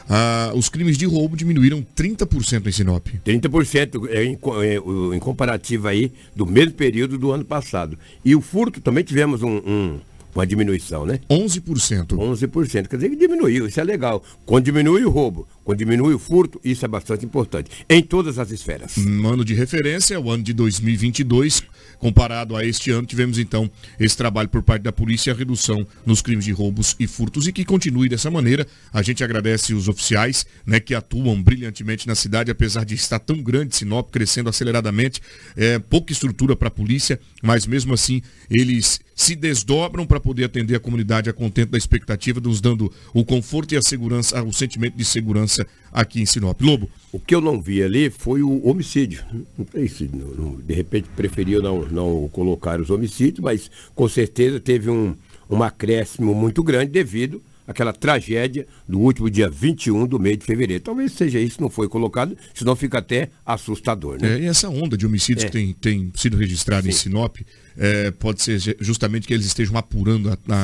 Ah, 0.08 0.52
os 0.54 0.68
crimes 0.68 0.98
de 0.98 1.06
roubo 1.06 1.36
diminuíram 1.36 1.84
30% 1.96 2.66
em 2.66 2.72
Sinop. 2.72 3.06
30% 3.24 4.06
é, 4.08 4.24
em, 4.24 4.38
é, 4.62 4.80
o- 4.80 5.14
em 5.14 5.18
comparativo 5.18 5.88
aí 5.88 6.12
do 6.36 6.44
mesmo 6.46 6.72
período 6.74 7.16
do 7.16 7.30
ano 7.32 7.44
passado. 7.44 7.98
E 8.24 8.34
o 8.36 8.40
furto 8.40 8.80
também 8.80 9.02
tivemos 9.02 9.42
um- 9.42 9.56
um- 9.66 10.00
uma 10.34 10.46
diminuição, 10.46 11.06
né? 11.06 11.20
11%. 11.30 12.18
11%. 12.20 12.88
Quer 12.88 12.96
dizer 12.96 13.08
que 13.10 13.16
diminuiu, 13.16 13.66
isso 13.68 13.80
é 13.80 13.84
legal. 13.84 14.22
Quando 14.44 14.64
diminui 14.64 15.04
o 15.04 15.10
roubo, 15.10 15.46
quando 15.64 15.78
diminui 15.78 16.12
o 16.12 16.18
furto, 16.18 16.60
isso 16.64 16.84
é 16.84 16.88
bastante 16.88 17.24
importante. 17.24 17.70
Em 17.88 18.02
todas 18.02 18.38
as 18.38 18.50
esferas. 18.50 18.98
Um 18.98 19.26
ano 19.28 19.44
de 19.44 19.54
referência, 19.54 20.20
o 20.20 20.30
ano 20.30 20.42
de 20.42 20.52
2022. 20.52 21.62
Comparado 22.04 22.54
a 22.54 22.62
este 22.62 22.90
ano, 22.90 23.06
tivemos 23.06 23.38
então 23.38 23.70
esse 23.98 24.14
trabalho 24.14 24.50
por 24.50 24.62
parte 24.62 24.82
da 24.82 24.92
polícia, 24.92 25.32
a 25.32 25.34
redução 25.34 25.86
nos 26.04 26.20
crimes 26.20 26.44
de 26.44 26.52
roubos 26.52 26.94
e 27.00 27.06
furtos 27.06 27.48
e 27.48 27.52
que 27.52 27.64
continue 27.64 28.10
dessa 28.10 28.30
maneira. 28.30 28.66
A 28.92 29.00
gente 29.00 29.24
agradece 29.24 29.72
os 29.72 29.88
oficiais 29.88 30.44
né, 30.66 30.78
que 30.80 30.94
atuam 30.94 31.42
brilhantemente 31.42 32.06
na 32.06 32.14
cidade, 32.14 32.50
apesar 32.50 32.84
de 32.84 32.94
estar 32.94 33.18
tão 33.20 33.42
grande 33.42 33.74
Sinop, 33.74 34.10
crescendo 34.10 34.50
aceleradamente, 34.50 35.22
é, 35.56 35.78
pouca 35.78 36.12
estrutura 36.12 36.54
para 36.54 36.68
a 36.68 36.70
polícia, 36.70 37.18
mas 37.42 37.66
mesmo 37.66 37.94
assim 37.94 38.20
eles 38.50 39.00
se 39.14 39.36
desdobram 39.36 40.04
para 40.06 40.18
poder 40.18 40.44
atender 40.44 40.74
a 40.74 40.80
comunidade 40.80 41.30
a 41.30 41.32
contento 41.32 41.70
da 41.70 41.78
expectativa, 41.78 42.40
nos 42.40 42.60
dando 42.60 42.92
o 43.12 43.24
conforto 43.24 43.72
e 43.72 43.76
a 43.76 43.82
segurança, 43.82 44.42
o 44.42 44.52
sentimento 44.52 44.96
de 44.96 45.04
segurança 45.04 45.66
aqui 45.92 46.20
em 46.20 46.26
Sinop. 46.26 46.60
Lobo, 46.60 46.90
O 47.12 47.20
que 47.20 47.32
eu 47.34 47.40
não 47.40 47.60
vi 47.60 47.80
ali 47.82 48.10
foi 48.10 48.42
o 48.42 48.66
homicídio. 48.66 49.24
Não 49.56 49.64
sei 49.70 49.86
se 49.88 50.10
não- 50.12 50.34
não- 50.34 50.56
de 50.60 50.74
repente 50.74 51.08
preferiu 51.14 51.62
não, 51.62 51.86
não 51.86 52.28
colocar 52.32 52.80
os 52.80 52.90
homicídios, 52.90 53.38
mas 53.38 53.70
com 53.94 54.08
certeza 54.08 54.58
teve 54.58 54.90
um, 54.90 55.14
um 55.48 55.62
acréscimo 55.62 56.34
muito 56.34 56.60
grande 56.64 56.90
devido 56.90 57.40
àquela 57.68 57.92
tragédia 57.92 58.66
do 58.88 58.98
último 58.98 59.30
dia 59.30 59.48
21 59.48 60.06
do 60.08 60.18
mês 60.18 60.36
de 60.38 60.44
fevereiro. 60.44 60.82
Talvez 60.82 61.12
seja 61.12 61.38
isso 61.38 61.60
não 61.62 61.70
foi 61.70 61.88
colocado, 61.88 62.36
senão 62.52 62.74
fica 62.74 62.98
até 62.98 63.30
assustador, 63.46 64.18
né? 64.20 64.34
É, 64.34 64.40
e 64.40 64.46
essa 64.46 64.68
onda 64.68 64.96
de 64.98 65.06
homicídios 65.06 65.44
É. 65.44 65.46
que 65.46 65.52
tem, 65.52 65.72
tem 65.72 66.12
sido 66.16 66.36
registrada 66.36 66.88
em 66.88 66.92
Sinop, 66.92 67.36
é, 67.76 68.10
pode 68.10 68.42
ser 68.42 68.76
justamente 68.80 69.26
que 69.26 69.34
eles 69.34 69.46
estejam 69.46 69.76
apurando 69.76 70.30
a- 70.30 70.38
a- 70.48 70.62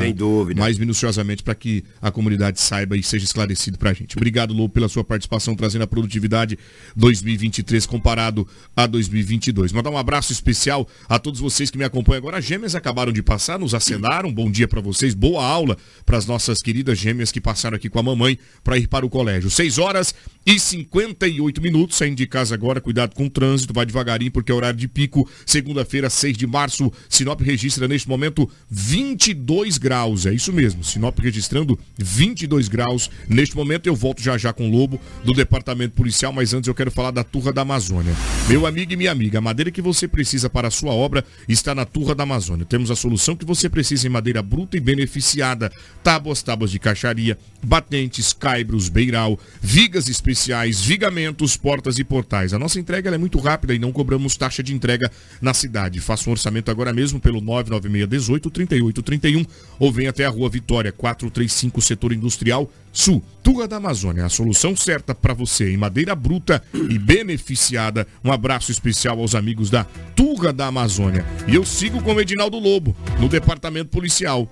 mais 0.60 0.78
minuciosamente 0.78 1.42
para 1.42 1.54
que 1.54 1.82
a 2.00 2.10
comunidade 2.10 2.60
saiba 2.60 2.96
e 2.96 3.02
seja 3.02 3.24
esclarecido 3.24 3.78
para 3.78 3.90
a 3.90 3.92
gente. 3.92 4.16
Obrigado, 4.16 4.52
Lobo, 4.54 4.72
pela 4.72 4.88
sua 4.88 5.02
participação, 5.04 5.54
trazendo 5.54 5.82
a 5.82 5.86
produtividade 5.86 6.58
2023 6.96 7.86
comparado 7.86 8.46
a 8.76 8.86
2022. 8.86 9.72
Mandar 9.72 9.90
um 9.90 9.98
abraço 9.98 10.32
especial 10.32 10.88
a 11.08 11.18
todos 11.18 11.40
vocês 11.40 11.70
que 11.70 11.78
me 11.78 11.84
acompanham 11.84 12.18
agora. 12.18 12.38
As 12.38 12.44
gêmeas 12.44 12.74
acabaram 12.74 13.12
de 13.12 13.22
passar, 13.22 13.58
nos 13.58 13.74
acenaram. 13.74 14.32
Bom 14.32 14.50
dia 14.50 14.68
para 14.68 14.80
vocês, 14.80 15.14
boa 15.14 15.44
aula 15.44 15.76
para 16.06 16.16
as 16.18 16.26
nossas 16.26 16.58
queridas 16.62 16.98
gêmeas 16.98 17.32
que 17.32 17.40
passaram 17.40 17.76
aqui 17.76 17.88
com 17.88 17.98
a 17.98 18.02
mamãe 18.02 18.38
para 18.62 18.78
ir 18.78 18.86
para 18.86 19.04
o 19.04 19.10
colégio. 19.10 19.50
6 19.50 19.78
horas 19.78 20.14
e 20.46 20.58
58 20.58 21.60
minutos, 21.60 21.96
saindo 21.96 22.16
de 22.16 22.26
casa 22.26 22.54
agora, 22.54 22.80
cuidado 22.80 23.14
com 23.14 23.26
o 23.26 23.30
trânsito, 23.30 23.72
vai 23.72 23.84
devagarinho 23.86 24.30
porque 24.30 24.52
é 24.52 24.54
horário 24.54 24.78
de 24.78 24.88
pico. 24.88 25.28
Segunda-feira, 25.46 26.08
6 26.10 26.36
de 26.36 26.46
março, 26.46 26.92
Sinop 27.08 27.40
registra 27.40 27.88
neste 27.88 28.08
momento 28.08 28.48
22 28.70 29.78
graus, 29.78 30.26
é 30.26 30.32
isso 30.32 30.52
mesmo. 30.52 30.84
Sinop 30.84 31.18
registrando 31.18 31.78
22 31.98 32.68
graus. 32.68 33.10
Neste 33.28 33.56
momento 33.56 33.86
eu 33.86 33.94
volto 33.94 34.22
já 34.22 34.36
já 34.36 34.52
com 34.52 34.68
o 34.68 34.70
Lobo 34.70 35.00
do 35.24 35.32
Departamento 35.32 35.94
Policial, 35.94 36.32
mas 36.32 36.54
antes 36.54 36.68
eu 36.68 36.74
quero 36.74 36.90
falar 36.90 37.10
da 37.10 37.24
Turra 37.24 37.52
da 37.52 37.62
Amazônia. 37.62 38.14
Meu 38.48 38.66
amigo 38.66 38.92
e 38.92 38.96
minha 38.96 39.12
amiga, 39.12 39.38
a 39.38 39.42
madeira 39.42 39.70
que 39.70 39.82
você 39.82 40.06
precisa 40.08 40.48
para 40.50 40.68
a 40.68 40.70
sua 40.70 40.92
obra 40.92 41.24
está 41.48 41.74
na 41.74 41.84
Turra 41.84 42.14
da 42.14 42.22
Amazônia. 42.22 42.64
Temos 42.64 42.90
a 42.90 42.96
solução 42.96 43.36
que 43.36 43.44
você 43.44 43.68
precisa 43.68 44.06
em 44.06 44.10
madeira 44.10 44.42
bruta 44.42 44.76
e 44.76 44.80
beneficiada. 44.80 45.70
Tábuas, 46.02 46.42
tábuas 46.42 46.70
de 46.70 46.78
caixaria, 46.78 47.38
batentes, 47.62 48.32
caibros, 48.32 48.88
beiral, 48.88 49.38
vigas 49.60 50.08
especiais, 50.08 50.80
vigamentos, 50.80 51.56
portas 51.56 51.98
e 51.98 52.04
portais. 52.04 52.52
A 52.52 52.58
nossa 52.58 52.78
entrega 52.78 53.10
é 53.10 53.18
muito 53.18 53.38
rápida 53.38 53.74
e 53.74 53.78
não 53.78 53.92
cobramos 53.92 54.36
taxa 54.36 54.62
de 54.62 54.74
entrega 54.74 55.10
na 55.40 55.54
cidade. 55.54 56.00
Faça 56.00 56.28
um 56.28 56.32
orçamento 56.32 56.70
agora 56.70 56.89
mesmo 56.92 57.20
pelo 57.20 57.40
996 57.40 58.08
18 58.08 58.50
38 58.50 59.02
31 59.02 59.44
ou 59.78 59.92
venha 59.92 60.10
até 60.10 60.24
a 60.24 60.28
Rua 60.28 60.48
Vitória 60.48 60.92
435 60.92 61.80
Setor 61.80 62.12
Industrial 62.12 62.70
Sul. 62.92 63.22
Turra 63.42 63.66
da 63.66 63.76
Amazônia, 63.76 64.26
a 64.26 64.28
solução 64.28 64.76
certa 64.76 65.14
para 65.14 65.34
você 65.34 65.72
em 65.72 65.76
madeira 65.76 66.14
bruta 66.14 66.62
e 66.74 66.98
beneficiada. 66.98 68.06
Um 68.24 68.32
abraço 68.32 68.70
especial 68.70 69.18
aos 69.18 69.34
amigos 69.34 69.70
da 69.70 69.84
Turra 70.14 70.52
da 70.52 70.66
Amazônia. 70.66 71.24
E 71.48 71.54
eu 71.54 71.64
sigo 71.64 72.02
com 72.02 72.14
o 72.14 72.20
Edinaldo 72.20 72.58
Lobo 72.58 72.96
no 73.18 73.28
departamento 73.28 73.90
policial. 73.90 74.50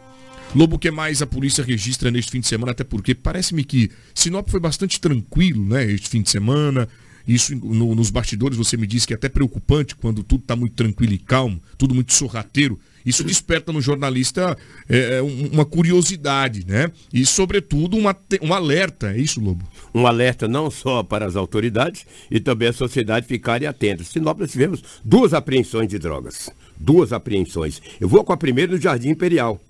Lobo, 0.55 0.79
que 0.79 0.91
mais 0.91 1.21
a 1.21 1.27
polícia 1.27 1.63
registra 1.63 2.11
neste 2.11 2.33
fim 2.33 2.41
de 2.41 2.47
semana? 2.47 2.73
Até 2.73 2.83
porque 2.83 3.15
parece-me 3.15 3.65
que 3.65 3.91
Sinop 4.15 4.49
foi 4.49 4.61
bastante 4.61 4.99
tranquilo, 4.99 5.65
né? 5.65 5.85
Este 5.85 6.09
fim 6.09 6.23
de 6.23 6.31
semana. 6.31 6.89
Isso 7.29 7.55
no- 7.55 7.95
nos 7.95 8.09
bastidores 8.11 8.57
você 8.57 8.75
me 8.77 8.87
disse 8.87 9.07
que 9.07 9.13
é 9.13 9.17
até 9.17 9.29
preocupante 9.29 9.95
quando 9.95 10.23
tudo 10.25 10.41
está 10.41 10.57
muito 10.57 10.75
tranquilo 10.75 11.13
e 11.13 11.19
calmo, 11.19 11.61
tudo 11.77 11.95
muito 11.95 12.15
sorrateiro. 12.15 12.81
Isso 13.05 13.23
desperta 13.23 13.73
no 13.73 13.81
jornalista 13.83 14.57
é, 14.89 15.21
um- 15.23 15.49
uma 15.53 15.65
curiosidade, 15.65 16.65
né? 16.67 16.91
E, 17.13 17.25
sobretudo, 17.27 17.97
uma, 17.97 18.17
um 18.43 18.53
alerta. 18.55 19.13
É 19.13 19.19
isso, 19.19 19.41
Lobo? 19.41 19.65
um 19.95 20.07
alerta 20.07 20.47
não 20.49 20.71
só 20.71 21.03
para 21.03 21.27
as 21.27 21.35
autoridades 21.37 22.07
e 22.31 22.39
também 22.41 22.69
a 22.69 22.73
sociedade 22.73 23.27
ficarem 23.27 23.67
atentas. 23.69 24.09
Sinop 24.09 24.39
nós 24.41 24.51
tivemos 24.53 24.83
duas 25.05 25.33
apreensões 25.35 25.89
de 25.89 25.99
drogas. 25.99 26.51
Duas 26.79 27.13
apreensões. 27.13 27.81
Eu 28.01 28.09
vou 28.09 28.23
com 28.25 28.33
a 28.33 28.37
primeira 28.37 28.73
no 28.73 28.81
Jardim 28.81 29.11
Imperial, 29.11 29.61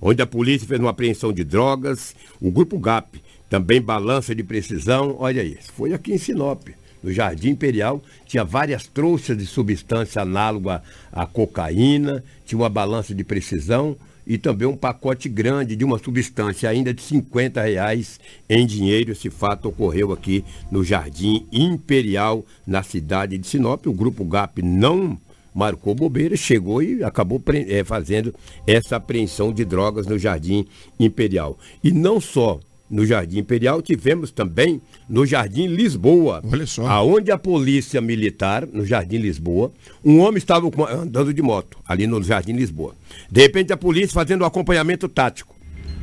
onde 0.00 0.20
a 0.22 0.26
polícia 0.26 0.66
fez 0.66 0.80
uma 0.80 0.90
apreensão 0.90 1.32
de 1.32 1.44
drogas, 1.44 2.14
o 2.40 2.50
Grupo 2.50 2.78
GAP, 2.78 3.20
também 3.48 3.80
balança 3.80 4.34
de 4.34 4.42
precisão. 4.42 5.16
Olha 5.18 5.42
aí, 5.42 5.56
foi 5.74 5.92
aqui 5.92 6.12
em 6.12 6.18
Sinop. 6.18 6.68
No 7.06 7.12
Jardim 7.12 7.50
Imperial 7.50 8.02
tinha 8.26 8.42
várias 8.42 8.88
trouxas 8.88 9.38
de 9.38 9.46
substância 9.46 10.22
análoga 10.22 10.82
à 11.12 11.24
cocaína, 11.24 12.24
tinha 12.44 12.58
uma 12.58 12.68
balança 12.68 13.14
de 13.14 13.22
precisão 13.22 13.96
e 14.26 14.36
também 14.36 14.66
um 14.66 14.76
pacote 14.76 15.28
grande 15.28 15.76
de 15.76 15.84
uma 15.84 16.00
substância 16.00 16.68
ainda 16.68 16.92
de 16.92 17.00
50 17.00 17.62
reais 17.62 18.18
em 18.50 18.66
dinheiro. 18.66 19.12
Esse 19.12 19.30
fato 19.30 19.68
ocorreu 19.68 20.10
aqui 20.10 20.44
no 20.68 20.82
Jardim 20.82 21.46
Imperial, 21.52 22.44
na 22.66 22.82
cidade 22.82 23.38
de 23.38 23.46
Sinop. 23.46 23.86
O 23.86 23.92
grupo 23.92 24.24
GAP 24.24 24.60
não 24.60 25.16
marcou 25.54 25.94
bobeira, 25.94 26.36
chegou 26.36 26.82
e 26.82 27.04
acabou 27.04 27.40
eh, 27.68 27.84
fazendo 27.84 28.34
essa 28.66 28.96
apreensão 28.96 29.52
de 29.52 29.64
drogas 29.64 30.08
no 30.08 30.18
Jardim 30.18 30.66
Imperial. 30.98 31.56
E 31.84 31.92
não 31.92 32.20
só 32.20 32.58
no 32.88 33.04
Jardim 33.04 33.38
Imperial, 33.38 33.82
tivemos 33.82 34.30
também 34.30 34.80
no 35.08 35.26
Jardim 35.26 35.66
Lisboa. 35.66 36.42
Olha 36.50 36.66
só. 36.66 36.86
Aonde 36.86 37.30
a 37.30 37.38
polícia 37.38 38.00
militar, 38.00 38.66
no 38.72 38.84
Jardim 38.84 39.18
Lisboa, 39.18 39.72
um 40.04 40.20
homem 40.20 40.38
estava 40.38 40.70
andando 40.90 41.34
de 41.34 41.42
moto, 41.42 41.78
ali 41.86 42.06
no 42.06 42.22
Jardim 42.22 42.52
Lisboa. 42.52 42.94
De 43.30 43.42
repente 43.42 43.72
a 43.72 43.76
polícia 43.76 44.14
fazendo 44.14 44.42
um 44.42 44.46
acompanhamento 44.46 45.08
tático. 45.08 45.54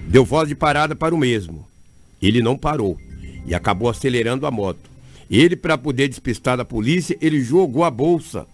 Deu 0.07 0.25
voz 0.25 0.49
de 0.49 0.55
parada 0.55 0.95
para 0.95 1.15
o 1.15 1.17
mesmo. 1.17 1.65
Ele 2.21 2.41
não 2.41 2.57
parou 2.57 2.97
e 3.45 3.55
acabou 3.55 3.89
acelerando 3.89 4.45
a 4.45 4.51
moto. 4.51 4.91
Ele, 5.29 5.55
para 5.55 5.77
poder 5.77 6.07
despistar 6.09 6.57
da 6.57 6.65
polícia, 6.65 7.17
ele 7.21 7.41
jogou 7.41 7.83
a 7.83 7.89
bolsa. 7.89 8.45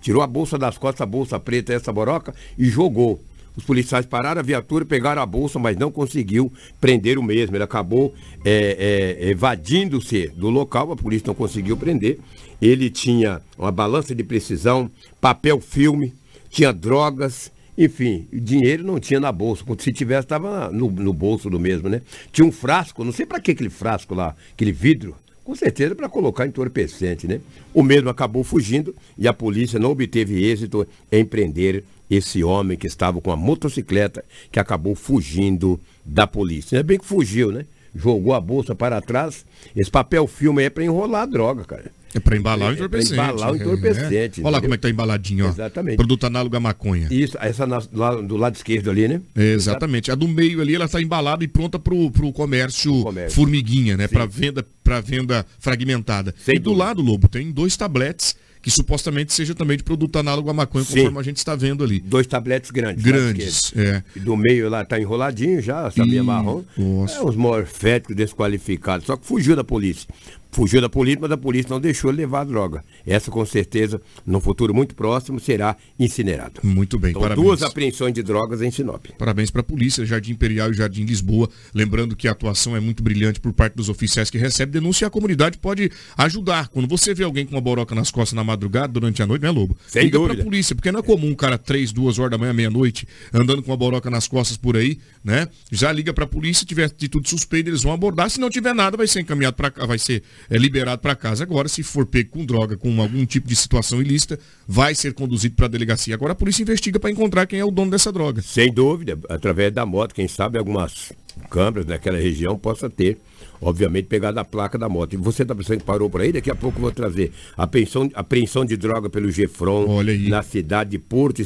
Tirou 0.00 0.22
a 0.22 0.26
bolsa 0.26 0.58
das 0.58 0.76
costas, 0.76 1.00
a 1.00 1.06
bolsa 1.06 1.40
preta, 1.40 1.72
essa 1.72 1.92
boroca, 1.92 2.34
e 2.58 2.66
jogou. 2.66 3.20
Os 3.56 3.62
policiais 3.64 4.04
pararam 4.04 4.40
a 4.40 4.44
viatura, 4.44 4.84
pegaram 4.84 5.22
a 5.22 5.26
bolsa, 5.26 5.58
mas 5.58 5.76
não 5.76 5.90
conseguiu 5.90 6.52
prender 6.80 7.18
o 7.18 7.22
mesmo. 7.22 7.54
Ele 7.54 7.62
acabou 7.62 8.12
é, 8.44 9.18
é, 9.20 9.30
evadindo-se 9.30 10.28
do 10.28 10.50
local, 10.50 10.90
a 10.90 10.96
polícia 10.96 11.28
não 11.28 11.34
conseguiu 11.34 11.76
prender. 11.76 12.18
Ele 12.60 12.90
tinha 12.90 13.40
uma 13.56 13.70
balança 13.70 14.14
de 14.14 14.24
precisão, 14.24 14.90
papel 15.20 15.60
filme, 15.60 16.12
tinha 16.50 16.72
drogas 16.72 17.52
Enfim, 17.76 18.28
dinheiro 18.32 18.84
não 18.84 19.00
tinha 19.00 19.18
na 19.18 19.32
bolsa. 19.32 19.64
Se 19.78 19.92
tivesse, 19.92 20.26
estava 20.26 20.70
no, 20.70 20.90
no 20.90 21.12
bolso 21.12 21.50
do 21.50 21.58
mesmo, 21.58 21.88
né? 21.88 22.02
Tinha 22.32 22.46
um 22.46 22.52
frasco, 22.52 23.04
não 23.04 23.12
sei 23.12 23.26
para 23.26 23.40
que 23.40 23.50
aquele 23.50 23.70
frasco 23.70 24.14
lá, 24.14 24.34
aquele 24.52 24.72
vidro. 24.72 25.16
Com 25.44 25.54
certeza 25.54 25.94
para 25.94 26.08
colocar 26.08 26.46
entorpecente, 26.46 27.26
né? 27.26 27.40
O 27.74 27.82
mesmo 27.82 28.08
acabou 28.08 28.42
fugindo 28.42 28.94
e 29.18 29.28
a 29.28 29.32
polícia 29.32 29.78
não 29.78 29.90
obteve 29.90 30.42
êxito 30.42 30.86
em 31.12 31.24
prender 31.24 31.84
esse 32.10 32.44
homem 32.44 32.76
que 32.76 32.86
estava 32.86 33.20
com 33.20 33.30
a 33.30 33.36
motocicleta 33.36 34.24
que 34.50 34.58
acabou 34.58 34.94
fugindo 34.94 35.80
da 36.04 36.26
polícia. 36.26 36.76
Ainda 36.76 36.86
bem 36.86 36.98
que 36.98 37.06
fugiu, 37.06 37.50
né? 37.50 37.64
Jogou 37.94 38.34
a 38.34 38.40
bolsa 38.40 38.74
para 38.74 39.00
trás. 39.00 39.44
Esse 39.74 39.90
papel 39.90 40.26
filme 40.26 40.60
aí 40.60 40.66
é 40.66 40.70
para 40.70 40.84
enrolar 40.84 41.22
a 41.22 41.26
droga, 41.26 41.64
cara. 41.64 41.92
É 42.14 42.20
para 42.20 42.36
embalar 42.36 42.70
o 42.70 42.74
entorpecente. 42.74 43.12
É 43.12 43.16
pra 43.16 43.32
embalar 43.32 43.52
o 43.52 43.56
entorpecente. 43.56 44.40
É. 44.40 44.44
Olha 44.44 44.52
lá 44.52 44.60
como 44.60 44.74
é 44.74 44.76
que 44.76 44.82
tá 44.82 44.90
embaladinho, 44.90 45.46
ó. 45.46 45.48
Exatamente. 45.48 45.96
Produto 45.96 46.24
análogo 46.24 46.56
à 46.56 46.60
maconha. 46.60 47.08
Isso, 47.10 47.36
essa 47.40 47.66
na, 47.66 47.82
lá, 47.92 48.14
do 48.14 48.36
lado 48.36 48.54
esquerdo 48.54 48.88
ali, 48.90 49.08
né? 49.08 49.20
É, 49.34 49.52
exatamente. 49.52 50.12
A 50.12 50.14
do 50.14 50.28
meio 50.28 50.60
ali, 50.60 50.76
ela 50.76 50.84
está 50.84 51.02
embalada 51.02 51.42
e 51.42 51.48
pronta 51.48 51.76
pro, 51.76 52.10
pro 52.12 52.32
comércio, 52.32 53.02
comércio. 53.02 53.34
formiguinha, 53.34 53.96
né? 53.96 54.06
Para 54.06 54.26
venda, 54.26 54.64
para 54.84 55.00
venda 55.00 55.44
fragmentada. 55.58 56.32
Sem 56.38 56.54
e 56.54 56.58
do 56.58 56.70
dúvida. 56.70 56.84
lado, 56.84 57.02
Lobo, 57.02 57.28
tem 57.28 57.50
dois 57.50 57.76
tabletes 57.76 58.36
que 58.64 58.70
supostamente 58.70 59.30
seja 59.34 59.54
também 59.54 59.76
de 59.76 59.82
produto 59.82 60.18
análogo 60.18 60.48
à 60.48 60.54
maconha, 60.54 60.82
Sim. 60.84 60.96
conforme 60.96 61.18
a 61.18 61.22
gente 61.22 61.36
está 61.36 61.54
vendo 61.54 61.84
ali. 61.84 62.00
Dois 62.00 62.26
tabletes 62.26 62.70
grandes. 62.70 63.04
Grandes, 63.04 63.72
é. 63.76 64.02
E 64.16 64.20
do 64.20 64.34
meio 64.38 64.70
lá 64.70 64.82
tá 64.86 64.98
enroladinho 64.98 65.60
já, 65.60 65.90
sabia 65.90 66.20
Ih, 66.20 66.22
marrom. 66.22 66.64
nossa. 66.74 67.18
É 67.18 67.22
uns 67.22 67.36
morféticos 67.36 68.16
desqualificados. 68.16 69.06
Só 69.06 69.18
que 69.18 69.26
fugiu 69.26 69.54
da 69.54 69.62
polícia. 69.62 70.08
Fugiu 70.54 70.80
da 70.80 70.88
polícia, 70.88 71.18
mas 71.20 71.32
a 71.32 71.36
polícia 71.36 71.68
não 71.68 71.80
deixou 71.80 72.10
ele 72.10 72.18
levar 72.18 72.42
a 72.42 72.44
droga. 72.44 72.84
Essa, 73.04 73.28
com 73.30 73.44
certeza, 73.44 74.00
no 74.24 74.40
futuro 74.40 74.72
muito 74.72 74.94
próximo, 74.94 75.40
será 75.40 75.76
incinerado. 75.98 76.60
Muito 76.62 76.96
bem, 76.96 77.10
Então, 77.10 77.22
parabéns. 77.22 77.44
duas 77.44 77.62
apreensões 77.62 78.14
de 78.14 78.22
drogas 78.22 78.62
em 78.62 78.70
Sinop. 78.70 79.04
Parabéns 79.18 79.50
para 79.50 79.62
a 79.62 79.64
polícia, 79.64 80.06
Jardim 80.06 80.30
Imperial 80.32 80.70
e 80.70 80.74
Jardim 80.74 81.04
Lisboa. 81.04 81.48
Lembrando 81.74 82.14
que 82.14 82.28
a 82.28 82.30
atuação 82.32 82.76
é 82.76 82.80
muito 82.80 83.02
brilhante 83.02 83.40
por 83.40 83.52
parte 83.52 83.74
dos 83.74 83.88
oficiais 83.88 84.30
que 84.30 84.38
recebem 84.38 84.74
denúncia 84.80 85.04
e 85.04 85.06
a 85.06 85.10
comunidade 85.10 85.58
pode 85.58 85.90
ajudar. 86.16 86.68
Quando 86.68 86.86
você 86.86 87.12
vê 87.12 87.24
alguém 87.24 87.44
com 87.44 87.52
uma 87.56 87.60
boroca 87.60 87.92
nas 87.94 88.12
costas 88.12 88.34
na 88.36 88.44
madrugada, 88.44 88.92
durante 88.92 89.20
a 89.22 89.26
noite, 89.26 89.42
né, 89.42 89.50
Lobo? 89.50 89.76
Sem 89.88 90.04
Liga 90.04 90.18
dúvida. 90.18 90.36
pra 90.36 90.44
polícia, 90.44 90.74
porque 90.76 90.92
não 90.92 91.00
é 91.00 91.02
comum 91.02 91.28
um 91.30 91.34
cara 91.34 91.58
três, 91.58 91.92
duas 91.92 92.18
horas 92.18 92.30
da 92.30 92.38
manhã, 92.38 92.52
meia-noite, 92.52 93.08
andando 93.32 93.60
com 93.60 93.72
uma 93.72 93.76
boroca 93.76 94.08
nas 94.08 94.28
costas 94.28 94.56
por 94.56 94.76
aí, 94.76 94.98
né? 95.24 95.48
Já 95.72 95.90
liga 95.90 96.12
pra 96.14 96.26
polícia, 96.28 96.60
se 96.60 96.66
tiver 96.66 96.84
atitude 96.84 97.28
suspeita, 97.28 97.68
eles 97.70 97.82
vão 97.82 97.92
abordar. 97.92 98.30
Se 98.30 98.38
não 98.38 98.48
tiver 98.48 98.72
nada, 98.72 98.96
vai 98.96 99.08
ser 99.08 99.20
encaminhado 99.20 99.56
para 99.56 99.70
cá, 99.70 99.84
vai 99.84 99.98
ser 99.98 100.22
é, 100.48 100.56
liberado 100.56 101.00
para 101.00 101.14
casa. 101.14 101.44
Agora, 101.44 101.68
se 101.68 101.82
for 101.82 102.06
pego 102.06 102.30
com 102.30 102.44
droga, 102.44 102.76
com 102.76 103.00
algum 103.00 103.24
tipo 103.26 103.48
de 103.48 103.56
situação 103.56 104.00
ilícita, 104.00 104.38
vai 104.66 104.94
ser 104.94 105.14
conduzido 105.14 105.54
para 105.54 105.66
a 105.66 105.68
delegacia. 105.68 106.14
Agora 106.14 106.32
a 106.32 106.36
polícia 106.36 106.62
investiga 106.62 106.98
para 106.98 107.10
encontrar 107.10 107.46
quem 107.46 107.58
é 107.58 107.64
o 107.64 107.70
dono 107.70 107.90
dessa 107.90 108.12
droga. 108.12 108.42
Sem 108.42 108.72
dúvida, 108.72 109.18
através 109.28 109.72
da 109.72 109.84
moto, 109.86 110.14
quem 110.14 110.28
sabe 110.28 110.58
algumas 110.58 111.12
câmeras 111.50 111.86
daquela 111.86 112.18
região 112.18 112.58
possa 112.58 112.88
ter, 112.88 113.18
obviamente, 113.60 114.06
pegado 114.06 114.38
a 114.38 114.44
placa 114.44 114.78
da 114.78 114.88
moto. 114.88 115.14
E 115.14 115.16
você 115.16 115.42
está 115.42 115.54
pensando 115.54 115.78
que 115.78 115.84
parou 115.84 116.10
por 116.10 116.20
aí? 116.20 116.32
Daqui 116.32 116.50
a 116.50 116.54
pouco 116.54 116.78
eu 116.78 116.82
vou 116.82 116.92
trazer 116.92 117.32
a 117.56 117.64
apreensão, 117.64 118.10
apreensão 118.14 118.64
de 118.64 118.76
droga 118.76 119.08
pelo 119.08 119.30
Gefron, 119.30 120.02
na 120.28 120.42
cidade 120.42 120.90
de 120.90 120.98
Porto 120.98 121.42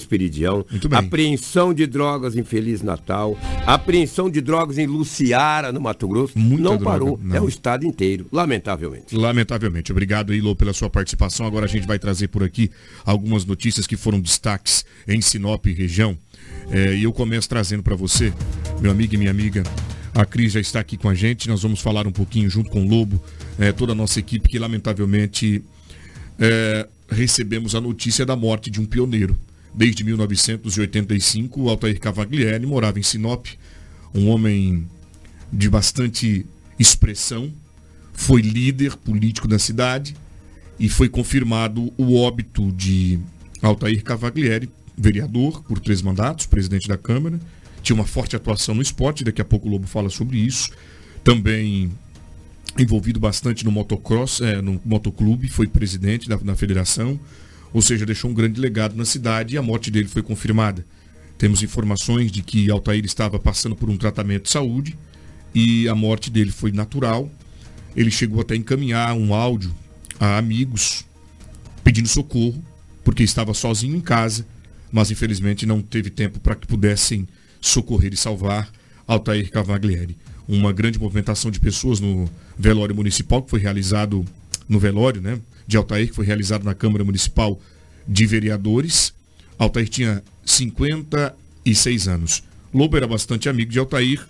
bem. 0.89 0.99
Apreensão 0.99 1.73
de 1.73 1.87
drogas 1.87 2.37
em 2.37 2.45
Feliz 2.45 2.83
Natal. 2.83 3.37
Apreensão 3.67 4.31
de 4.31 4.41
drogas 4.41 4.79
em 4.79 4.87
Luciara, 4.87 5.73
no 5.73 5.81
Mato 5.81 6.09
Grosso. 6.09 6.39
Muita 6.39 6.63
não 6.63 6.77
droga, 6.77 6.85
parou, 6.85 7.21
não. 7.23 7.37
é 7.37 7.41
o 7.41 7.49
estado 7.49 7.87
inteiro, 7.87 8.27
lamentavelmente. 8.33 9.15
Lamentavelmente. 9.15 9.93
Obrigado, 9.93 10.35
Ilo, 10.35 10.57
pela 10.57 10.73
sua 10.73 10.91
participação. 10.91 11.47
Agora 11.47 11.67
a 11.67 11.69
gente 11.69 11.87
vai 11.87 11.99
trazer 11.99 12.29
por 12.29 12.43
aqui 12.43 12.71
algumas 13.05 13.45
notícias 13.45 13.87
que 13.87 13.97
foram 13.97 14.21
destaques 14.21 14.85
em 15.07 15.21
Sinop 15.21 15.67
e 15.67 15.73
região. 15.73 16.17
É, 16.71 16.95
e 16.95 17.05
eu 17.05 17.13
começo 17.13 17.49
trazendo 17.49 17.83
para 17.83 17.97
você, 17.97 18.33
meu 18.81 18.91
amigo 18.91 19.15
e 19.15 19.19
minha 19.19 19.31
amiga. 19.31 19.63
A 20.19 20.27
Cris 20.27 20.55
já 20.55 20.61
está 20.61 20.81
aqui 20.81 20.97
com 20.97 21.09
a 21.09 21.15
gente. 21.15 21.49
Nós 21.49 21.63
vamos 21.63 21.81
falar 21.81 22.05
um 22.05 22.11
pouquinho 22.11 22.51
junto 22.51 22.71
com 22.71 22.85
o 22.85 22.89
Lobo, 22.89 23.23
é, 23.57 23.71
toda 23.71 23.93
a 23.93 23.95
nossa 23.95 24.19
equipe, 24.19 24.49
que 24.49 24.59
lamentavelmente 24.59 25.63
é, 26.41 26.89
recebemos 27.09 27.77
a 27.77 27.81
notícia 27.81 28.27
da 28.27 28.35
morte 28.35 28.69
de 28.69 28.81
um 28.81 28.85
pioneiro. 28.85 29.39
Desde 29.73 30.03
1985, 30.03 31.63
o 31.63 31.71
Altair 31.71 32.01
Cavaglieri 32.01 32.67
morava 32.67 32.99
em 32.99 33.03
Sinop, 33.05 33.47
um 34.13 34.29
homem 34.29 34.89
de 35.53 35.71
bastante 35.71 36.45
expressão, 36.81 37.53
foi 38.13 38.43
líder 38.43 38.97
político 38.97 39.47
da 39.47 39.57
cidade 39.57 40.17
e 40.81 40.89
foi 40.89 41.09
confirmado 41.09 41.93
o 41.97 42.17
óbito 42.17 42.73
de 42.73 43.21
Altair 43.63 44.03
Cavaglieri, 44.03 44.69
vereador 44.97 45.63
por 45.63 45.79
três 45.79 46.03
mandatos, 46.03 46.45
presidente 46.45 46.89
da 46.89 46.99
Câmara, 46.99 47.39
tinha 47.89 47.97
uma 47.97 48.05
forte 48.05 48.37
atuação 48.37 48.75
no 48.75 48.83
esporte, 48.83 49.25
daqui 49.25 49.41
a 49.41 49.45
pouco 49.45 49.67
o 49.67 49.71
Lobo 49.71 49.87
fala 49.87 50.11
sobre 50.11 50.37
isso, 50.37 50.71
também 51.25 51.91
envolvido 52.79 53.19
bastante 53.19 53.65
no 53.65 53.73
motocross, 53.73 54.43
é, 54.43 54.61
no 54.61 54.79
motoclube, 54.85 55.49
foi 55.49 55.67
presidente 55.67 56.29
da, 56.29 56.37
da 56.37 56.55
federação, 56.55 57.19
ou 57.73 57.81
seja, 57.81 58.05
deixou 58.05 58.31
um 58.31 58.35
grande 58.35 58.61
legado 58.61 58.95
na 58.95 59.07
cidade 59.07 59.55
e 59.55 59.59
a 59.59 59.63
morte 59.63 59.91
dele 59.91 60.07
foi 60.07 60.23
confirmada. 60.23 60.85
Temos 61.39 61.63
informações 61.63 62.31
de 62.31 62.43
que 62.43 62.71
Altair 62.71 63.05
estava 63.07 63.39
passando 63.39 63.75
por 63.75 63.89
um 63.89 63.97
tratamento 63.97 64.45
de 64.45 64.51
saúde 64.51 64.99
e 65.55 65.89
a 65.89 65.95
morte 65.95 66.31
dele 66.31 66.51
foi 66.51 66.71
natural. 66.73 67.31
Ele 67.97 68.11
chegou 68.11 68.43
até 68.43 68.53
a 68.53 68.57
encaminhar 68.59 69.15
um 69.15 69.33
áudio 69.33 69.75
a 70.21 70.37
amigos 70.37 71.07
pedindo 71.83 72.09
socorro, 72.09 72.63
porque 73.03 73.23
estava 73.23 73.55
sozinho 73.55 73.97
em 73.97 74.01
casa, 74.01 74.47
mas 74.93 75.11
infelizmente 75.11 75.65
não 75.65 75.81
teve 75.81 76.11
tempo 76.11 76.39
para 76.39 76.55
que 76.55 76.67
pudessem 76.67 77.27
socorrer 77.61 78.13
e 78.13 78.17
salvar 78.17 78.71
Altair 79.07 79.51
Cavaglieri. 79.51 80.17
Uma 80.47 80.73
grande 80.73 80.99
movimentação 80.99 81.51
de 81.51 81.61
pessoas 81.61 82.01
no 82.01 82.29
velório 82.59 82.95
municipal 82.95 83.43
que 83.43 83.51
foi 83.51 83.61
realizado 83.61 84.25
no 84.69 84.79
velório, 84.79 85.21
né, 85.21 85.41
de 85.67 85.77
Altair, 85.77 86.09
que 86.09 86.15
foi 86.15 86.27
realizado 86.27 86.65
na 86.65 86.75
Câmara 86.75 87.05
Municipal 87.05 87.61
de 88.07 88.27
Vereadores. 88.27 89.15
Altair 89.59 89.89
tinha 89.89 90.23
56 90.45 92.09
anos. 92.09 92.43
Lobo 92.73 92.97
era 92.97 93.07
bastante 93.07 93.49
amigo 93.49 93.71
de 93.71 93.79
Altair, 93.79 94.27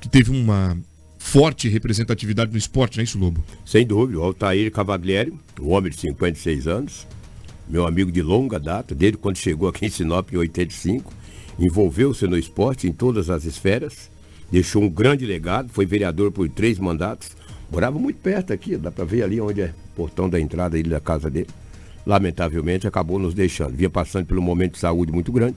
que 0.00 0.08
teve 0.08 0.30
uma 0.30 0.76
forte 1.18 1.68
representatividade 1.68 2.50
no 2.50 2.58
esporte, 2.58 2.96
não 2.96 3.02
é 3.02 3.04
isso, 3.04 3.18
Lobo? 3.18 3.44
Sem 3.64 3.86
dúvida, 3.86 4.18
o 4.18 4.22
Altair 4.22 4.72
Cavaglieri, 4.72 5.32
um 5.60 5.70
homem 5.70 5.90
de 5.90 6.00
56 6.00 6.66
anos, 6.66 7.06
meu 7.68 7.86
amigo 7.86 8.10
de 8.10 8.22
longa 8.22 8.58
data, 8.58 8.94
desde 8.94 9.18
quando 9.18 9.36
chegou 9.36 9.68
aqui 9.68 9.86
em 9.86 9.90
Sinop 9.90 10.32
em 10.32 10.36
85, 10.38 11.12
envolveu-se 11.58 12.26
no 12.26 12.36
esporte 12.38 12.86
em 12.88 12.92
todas 12.92 13.28
as 13.30 13.44
esferas, 13.44 14.10
deixou 14.50 14.82
um 14.82 14.88
grande 14.88 15.24
legado, 15.26 15.70
foi 15.72 15.86
vereador 15.86 16.30
por 16.32 16.48
três 16.48 16.78
mandatos, 16.78 17.30
morava 17.70 17.98
muito 17.98 18.18
perto 18.20 18.52
aqui, 18.52 18.76
dá 18.76 18.90
para 18.90 19.04
ver 19.04 19.22
ali 19.22 19.40
onde 19.40 19.60
é 19.62 19.74
o 19.92 19.96
portão 19.96 20.28
da 20.28 20.40
entrada 20.40 20.76
ali 20.76 20.88
da 20.88 21.00
casa 21.00 21.30
dele. 21.30 21.48
Lamentavelmente 22.06 22.86
acabou 22.86 23.18
nos 23.18 23.34
deixando. 23.34 23.76
Vinha 23.76 23.90
passando 23.90 24.26
por 24.26 24.38
um 24.38 24.42
momento 24.42 24.72
de 24.72 24.78
saúde 24.78 25.12
muito 25.12 25.30
grande, 25.30 25.56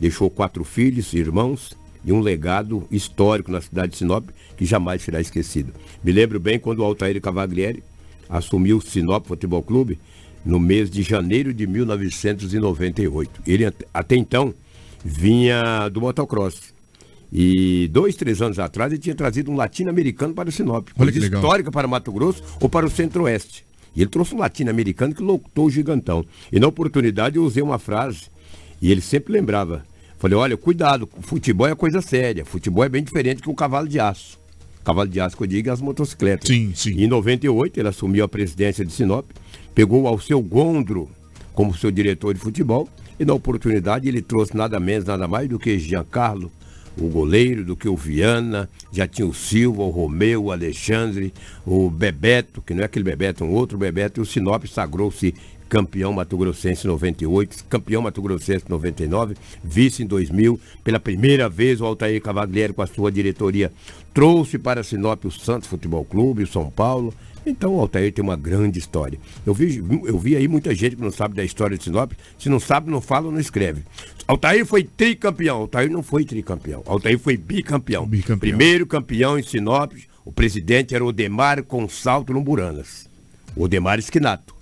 deixou 0.00 0.30
quatro 0.30 0.64
filhos, 0.64 1.12
irmãos 1.12 1.76
e 2.04 2.12
um 2.12 2.20
legado 2.20 2.86
histórico 2.90 3.50
na 3.52 3.60
cidade 3.60 3.92
de 3.92 3.98
Sinop 3.98 4.28
que 4.56 4.64
jamais 4.64 5.02
será 5.02 5.20
esquecido. 5.20 5.72
Me 6.02 6.12
lembro 6.12 6.40
bem 6.40 6.58
quando 6.58 6.78
o 6.80 6.84
Altair 6.84 7.20
Cavaglieri 7.20 7.82
assumiu 8.28 8.78
o 8.78 8.80
Sinop 8.82 9.26
Futebol 9.26 9.62
Clube 9.62 9.98
no 10.44 10.58
mês 10.58 10.88
de 10.90 11.02
janeiro 11.02 11.52
de 11.52 11.66
1998. 11.66 13.42
Ele 13.46 13.66
at- 13.66 13.84
até 13.92 14.16
então 14.16 14.54
vinha 15.04 15.88
do 15.88 16.00
motocross. 16.00 16.74
E 17.32 17.88
dois, 17.88 18.14
três 18.14 18.40
anos 18.40 18.58
atrás 18.58 18.92
ele 18.92 19.00
tinha 19.00 19.14
trazido 19.14 19.50
um 19.50 19.56
latino-americano 19.56 20.32
para 20.34 20.48
o 20.48 20.52
Sinop. 20.52 20.88
Coisa 20.96 21.18
histórica 21.18 21.70
para 21.70 21.88
Mato 21.88 22.12
Grosso 22.12 22.42
ou 22.60 22.68
para 22.68 22.86
o 22.86 22.90
Centro-Oeste. 22.90 23.64
E 23.94 24.02
ele 24.02 24.10
trouxe 24.10 24.34
um 24.34 24.38
latino-americano 24.38 25.14
que 25.14 25.22
lotou 25.22 25.66
o 25.66 25.70
gigantão. 25.70 26.24
E 26.52 26.60
na 26.60 26.68
oportunidade 26.68 27.36
eu 27.36 27.44
usei 27.44 27.62
uma 27.62 27.78
frase 27.78 28.28
e 28.80 28.92
ele 28.92 29.00
sempre 29.00 29.32
lembrava. 29.32 29.84
Falei, 30.18 30.36
olha, 30.36 30.56
cuidado, 30.56 31.08
futebol 31.20 31.66
é 31.66 31.74
coisa 31.74 32.00
séria. 32.00 32.44
Futebol 32.44 32.84
é 32.84 32.88
bem 32.88 33.02
diferente 33.02 33.42
que 33.42 33.50
um 33.50 33.54
cavalo 33.54 33.88
de 33.88 33.98
aço. 33.98 34.38
Cavalo 34.84 35.08
de 35.08 35.18
aço 35.18 35.36
que 35.36 35.42
eu 35.42 35.46
digo 35.46 35.68
é 35.68 35.72
as 35.72 35.80
motocicletas. 35.80 36.48
Sim, 36.48 36.72
sim. 36.74 37.02
Em 37.02 37.06
98 37.06 37.80
ele 37.80 37.88
assumiu 37.88 38.24
a 38.24 38.28
presidência 38.28 38.84
de 38.84 38.92
Sinop, 38.92 39.26
pegou 39.74 40.02
o 40.02 40.06
Alceu 40.06 40.40
Gondro 40.40 41.10
como 41.56 41.76
seu 41.76 41.90
diretor 41.90 42.34
de 42.34 42.38
futebol 42.38 42.88
e 43.18 43.24
na 43.24 43.34
oportunidade 43.34 44.06
ele 44.06 44.22
trouxe 44.22 44.56
nada 44.56 44.78
menos, 44.78 45.06
nada 45.06 45.26
mais 45.26 45.48
do 45.48 45.58
que 45.58 45.78
Giancarlo, 45.78 46.52
o 46.98 47.08
goleiro, 47.08 47.64
do 47.64 47.74
que 47.74 47.88
o 47.88 47.96
Viana, 47.96 48.68
já 48.92 49.06
tinha 49.06 49.26
o 49.26 49.34
Silva, 49.34 49.82
o 49.82 49.90
Romeu, 49.90 50.44
o 50.44 50.52
Alexandre, 50.52 51.32
o 51.66 51.90
Bebeto, 51.90 52.62
que 52.62 52.72
não 52.72 52.82
é 52.82 52.84
aquele 52.84 53.04
Bebeto, 53.04 53.44
um 53.44 53.52
outro 53.52 53.76
Bebeto, 53.76 54.20
e 54.20 54.22
o 54.22 54.26
Sinop 54.26 54.64
sagrou-se 54.66 55.34
campeão 55.68 56.14
Grossense 56.14 56.86
98, 56.86 57.64
campeão 57.64 58.02
Grossense 58.02 58.64
99, 58.68 59.34
vice 59.62 60.02
em 60.02 60.06
2000. 60.06 60.60
Pela 60.84 61.00
primeira 61.00 61.48
vez, 61.48 61.80
o 61.80 61.84
Altair 61.84 62.20
Cavalieri, 62.22 62.72
com 62.72 62.82
a 62.82 62.86
sua 62.86 63.10
diretoria, 63.10 63.72
trouxe 64.14 64.58
para 64.58 64.82
Sinop 64.82 65.24
o 65.24 65.30
Santos 65.30 65.68
Futebol 65.68 66.04
Clube, 66.04 66.44
o 66.44 66.46
São 66.46 66.70
Paulo. 66.70 67.12
Então 67.46 67.76
o 67.76 67.80
Altair 67.80 68.12
tem 68.12 68.24
uma 68.24 68.34
grande 68.34 68.76
história. 68.76 69.20
Eu 69.46 69.54
vi, 69.54 69.76
eu 70.04 70.18
vi 70.18 70.34
aí 70.34 70.48
muita 70.48 70.74
gente 70.74 70.96
que 70.96 71.02
não 71.02 71.12
sabe 71.12 71.36
da 71.36 71.44
história 71.44 71.78
de 71.78 71.84
Sinop. 71.84 72.12
Se 72.36 72.48
não 72.48 72.58
sabe, 72.58 72.90
não 72.90 73.00
fala, 73.00 73.30
não 73.30 73.38
escreve. 73.38 73.82
Altair 74.26 74.66
foi 74.66 74.82
tricampeão. 74.82 75.58
Altair 75.58 75.88
não 75.88 76.02
foi 76.02 76.24
tricampeão. 76.24 76.82
Altair 76.84 77.16
foi 77.20 77.36
bicampeão. 77.36 78.04
Bicampeão. 78.04 78.38
Primeiro 78.38 78.84
campeão 78.84 79.38
em 79.38 79.44
Sinop. 79.44 79.92
O 80.24 80.32
presidente 80.32 80.92
era 80.92 81.04
o 81.04 81.08
Odemar 81.08 81.62
Consalto 81.62 82.32
Lumburanas. 82.32 83.08
O 83.54 83.62
Odemar 83.62 84.00
Esquinato. 84.00 84.52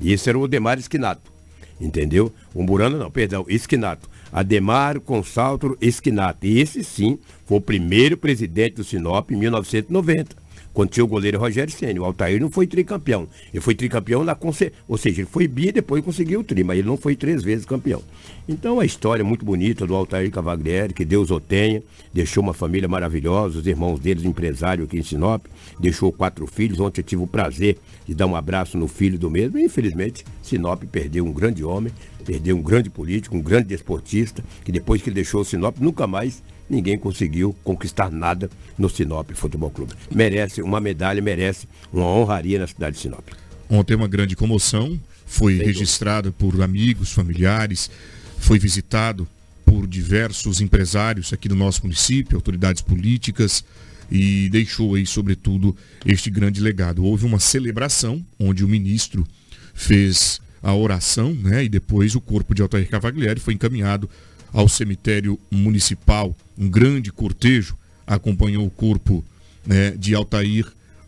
E 0.00 0.10
esse 0.10 0.26
era 0.30 0.38
o 0.38 0.42
Odemar 0.42 0.78
Esquinato. 0.78 1.30
Entendeu? 1.78 2.32
Umburana 2.54 2.96
não, 2.96 3.10
perdão, 3.10 3.44
Esquinato. 3.48 4.08
Ademar 4.32 4.98
Consalto 4.98 5.76
Esquinato. 5.78 6.46
E 6.46 6.58
esse 6.58 6.82
sim 6.82 7.18
foi 7.44 7.58
o 7.58 7.60
primeiro 7.60 8.16
presidente 8.16 8.76
do 8.76 8.84
Sinop 8.84 9.30
em 9.30 9.36
1990 9.36 10.43
quando 10.74 10.90
tinha 10.90 11.04
o 11.04 11.08
goleiro 11.08 11.38
Rogério 11.38 11.72
Senna. 11.72 12.00
O 12.00 12.04
Altair 12.04 12.40
não 12.40 12.50
foi 12.50 12.66
tricampeão. 12.66 13.28
Ele 13.52 13.60
foi 13.62 13.74
tricampeão 13.74 14.24
na 14.24 14.34
conce... 14.34 14.72
Ou 14.86 14.98
seja, 14.98 15.22
ele 15.22 15.28
foi 15.30 15.48
bi 15.48 15.68
e 15.68 15.72
depois 15.72 16.04
conseguiu 16.04 16.40
o 16.40 16.44
tri, 16.44 16.62
mas 16.64 16.78
ele 16.78 16.88
não 16.88 16.96
foi 16.96 17.14
três 17.14 17.42
vezes 17.42 17.64
campeão. 17.64 18.02
Então 18.46 18.80
a 18.80 18.84
história 18.84 19.24
muito 19.24 19.44
bonita 19.44 19.86
do 19.86 19.94
Altair 19.94 20.30
Cavaglieri, 20.30 20.92
que 20.92 21.04
Deus 21.04 21.30
o 21.30 21.40
tenha, 21.40 21.82
deixou 22.12 22.42
uma 22.42 22.52
família 22.52 22.88
maravilhosa, 22.88 23.60
os 23.60 23.66
irmãos 23.66 23.98
deles 24.00 24.24
empresário 24.24 24.84
aqui 24.84 24.98
em 24.98 25.02
Sinop, 25.02 25.46
deixou 25.78 26.12
quatro 26.12 26.46
filhos, 26.46 26.80
ontem 26.80 27.00
eu 27.00 27.04
tive 27.04 27.22
o 27.22 27.26
prazer 27.26 27.78
de 28.04 28.14
dar 28.14 28.26
um 28.26 28.36
abraço 28.36 28.76
no 28.76 28.88
filho 28.88 29.18
do 29.18 29.30
mesmo, 29.30 29.58
e 29.58 29.64
infelizmente 29.64 30.24
Sinop 30.42 30.82
perdeu 30.90 31.24
um 31.24 31.32
grande 31.32 31.64
homem, 31.64 31.92
perdeu 32.24 32.56
um 32.56 32.62
grande 32.62 32.90
político, 32.90 33.36
um 33.36 33.40
grande 33.40 33.68
desportista, 33.68 34.44
que 34.64 34.72
depois 34.72 35.00
que 35.00 35.08
ele 35.08 35.14
deixou 35.14 35.40
o 35.40 35.44
Sinop, 35.44 35.78
nunca 35.78 36.06
mais 36.06 36.42
ninguém 36.68 36.98
conseguiu 36.98 37.54
conquistar 37.64 38.10
nada 38.10 38.50
no 38.78 38.88
Sinop 38.88 39.30
Futebol 39.34 39.70
Clube. 39.70 39.94
Merece 40.10 40.62
uma 40.62 40.80
medalha, 40.80 41.22
merece 41.22 41.68
uma 41.92 42.06
honraria 42.06 42.58
na 42.58 42.66
cidade 42.66 42.96
de 42.96 43.02
Sinop. 43.02 43.28
Ontem 43.68 43.94
uma 43.94 44.08
grande 44.08 44.36
comoção, 44.36 44.98
foi 45.26 45.56
Sem 45.56 45.66
registrado 45.66 46.32
por 46.32 46.60
amigos, 46.62 47.12
familiares, 47.12 47.90
foi 48.38 48.58
visitado 48.58 49.26
por 49.64 49.86
diversos 49.86 50.60
empresários 50.60 51.32
aqui 51.32 51.48
do 51.48 51.56
nosso 51.56 51.82
município, 51.82 52.36
autoridades 52.36 52.82
políticas 52.82 53.64
e 54.10 54.48
deixou 54.50 54.94
aí, 54.94 55.06
sobretudo, 55.06 55.74
este 56.04 56.30
grande 56.30 56.60
legado. 56.60 57.04
Houve 57.04 57.24
uma 57.24 57.40
celebração 57.40 58.24
onde 58.38 58.64
o 58.64 58.68
ministro 58.68 59.26
fez 59.72 60.40
a 60.62 60.74
oração, 60.74 61.34
né? 61.34 61.64
E 61.64 61.68
depois 61.68 62.14
o 62.14 62.20
corpo 62.20 62.54
de 62.54 62.62
Altair 62.62 62.88
Cavaglieri 62.88 63.40
foi 63.40 63.54
encaminhado 63.54 64.08
ao 64.54 64.68
cemitério 64.68 65.38
municipal. 65.50 66.34
Um 66.56 66.70
grande 66.70 67.12
cortejo 67.12 67.76
acompanhou 68.06 68.64
o 68.64 68.70
corpo 68.70 69.24
né, 69.66 69.90
de 69.90 70.14
Altair 70.14 70.66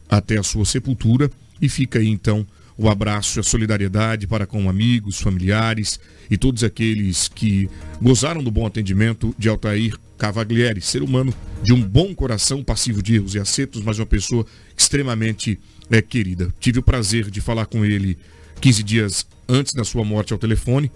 até 0.08 0.36
a 0.36 0.42
sua 0.42 0.64
sepultura 0.64 1.30
e 1.62 1.68
fica 1.68 2.00
aí 2.00 2.08
então 2.08 2.44
o 2.76 2.90
abraço 2.90 3.38
e 3.38 3.40
a 3.40 3.42
solidariedade 3.42 4.26
para 4.26 4.46
com 4.46 4.68
amigos, 4.68 5.20
familiares 5.20 5.98
e 6.30 6.36
todos 6.36 6.62
aqueles 6.62 7.28
que 7.28 7.70
gozaram 8.02 8.42
do 8.42 8.50
bom 8.50 8.66
atendimento 8.66 9.34
de 9.38 9.48
Altair 9.48 9.96
Cavaglieri, 10.18 10.80
ser 10.80 11.02
humano 11.02 11.32
de 11.62 11.72
um 11.72 11.80
bom 11.80 12.14
coração, 12.14 12.62
passivo 12.62 13.02
de 13.02 13.14
erros 13.14 13.34
e 13.34 13.38
acertos, 13.38 13.82
mas 13.82 13.98
uma 13.98 14.06
pessoa 14.06 14.44
extremamente 14.76 15.58
é, 15.90 16.02
querida. 16.02 16.52
Tive 16.60 16.80
o 16.80 16.82
prazer 16.82 17.30
de 17.30 17.40
falar 17.40 17.66
com 17.66 17.84
ele 17.84 18.18
15 18.60 18.82
dias 18.82 19.26
antes 19.48 19.72
da 19.72 19.84
sua 19.84 20.04
morte 20.04 20.32
ao 20.32 20.38
telefone 20.38 20.90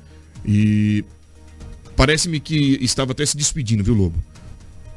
e 0.44 1.04
parece-me 2.00 2.40
que 2.40 2.78
estava 2.80 3.12
até 3.12 3.26
se 3.26 3.36
despedindo, 3.36 3.84
viu, 3.84 3.92
Lobo? 3.92 4.18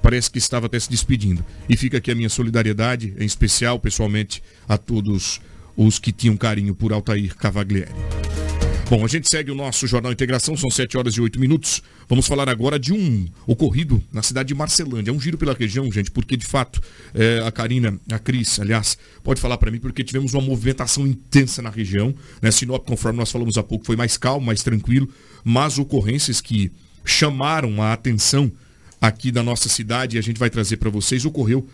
Parece 0.01 0.31
que 0.31 0.37
estava 0.37 0.67
até 0.67 0.79
se 0.79 0.89
despedindo. 0.89 1.43
E 1.67 1.75
fica 1.75 1.97
aqui 1.97 2.09
a 2.09 2.15
minha 2.15 2.29
solidariedade, 2.29 3.13
em 3.19 3.25
especial, 3.25 3.77
pessoalmente, 3.77 4.41
a 4.69 4.77
todos 4.77 5.41
os 5.75 5.99
que 5.99 6.13
tinham 6.13 6.37
carinho 6.37 6.73
por 6.73 6.93
Altair 6.93 7.35
Cavaglieri. 7.35 7.91
Bom, 8.89 9.03
a 9.03 9.07
gente 9.09 9.27
segue 9.27 9.51
o 9.51 9.55
nosso 9.55 9.85
Jornal 9.85 10.13
Integração, 10.13 10.55
são 10.55 10.69
7 10.69 10.97
horas 10.97 11.15
e 11.15 11.19
8 11.19 11.37
minutos. 11.41 11.83
Vamos 12.07 12.25
falar 12.25 12.47
agora 12.47 12.79
de 12.79 12.93
um 12.93 13.27
ocorrido 13.45 14.01
na 14.09 14.21
cidade 14.21 14.47
de 14.47 14.55
Marcelândia. 14.55 15.11
É 15.11 15.13
um 15.13 15.19
giro 15.19 15.37
pela 15.37 15.53
região, 15.53 15.91
gente, 15.91 16.09
porque 16.09 16.37
de 16.37 16.45
fato 16.45 16.79
é, 17.13 17.43
a 17.45 17.51
Karina, 17.51 17.99
a 18.09 18.19
Cris, 18.19 18.61
aliás, 18.61 18.97
pode 19.21 19.41
falar 19.41 19.57
para 19.57 19.69
mim, 19.69 19.79
porque 19.79 20.05
tivemos 20.05 20.33
uma 20.33 20.41
movimentação 20.41 21.05
intensa 21.05 21.61
na 21.61 21.69
região. 21.69 22.15
Né? 22.41 22.49
Sinop, 22.49 22.87
conforme 22.87 23.19
nós 23.19 23.29
falamos 23.29 23.57
há 23.57 23.63
pouco, 23.63 23.85
foi 23.85 23.97
mais 23.97 24.15
calmo, 24.15 24.45
mais 24.45 24.63
tranquilo, 24.63 25.09
mas 25.43 25.77
ocorrências 25.77 26.39
que 26.39 26.71
chamaram 27.03 27.81
a 27.81 27.93
atenção 27.93 28.51
aqui 29.01 29.31
da 29.31 29.43
nossa 29.43 29.67
cidade 29.67 30.15
e 30.15 30.19
a 30.19 30.21
gente 30.21 30.39
vai 30.39 30.49
trazer 30.49 30.77
para 30.77 30.89
vocês, 30.89 31.25
ocorreu 31.25 31.67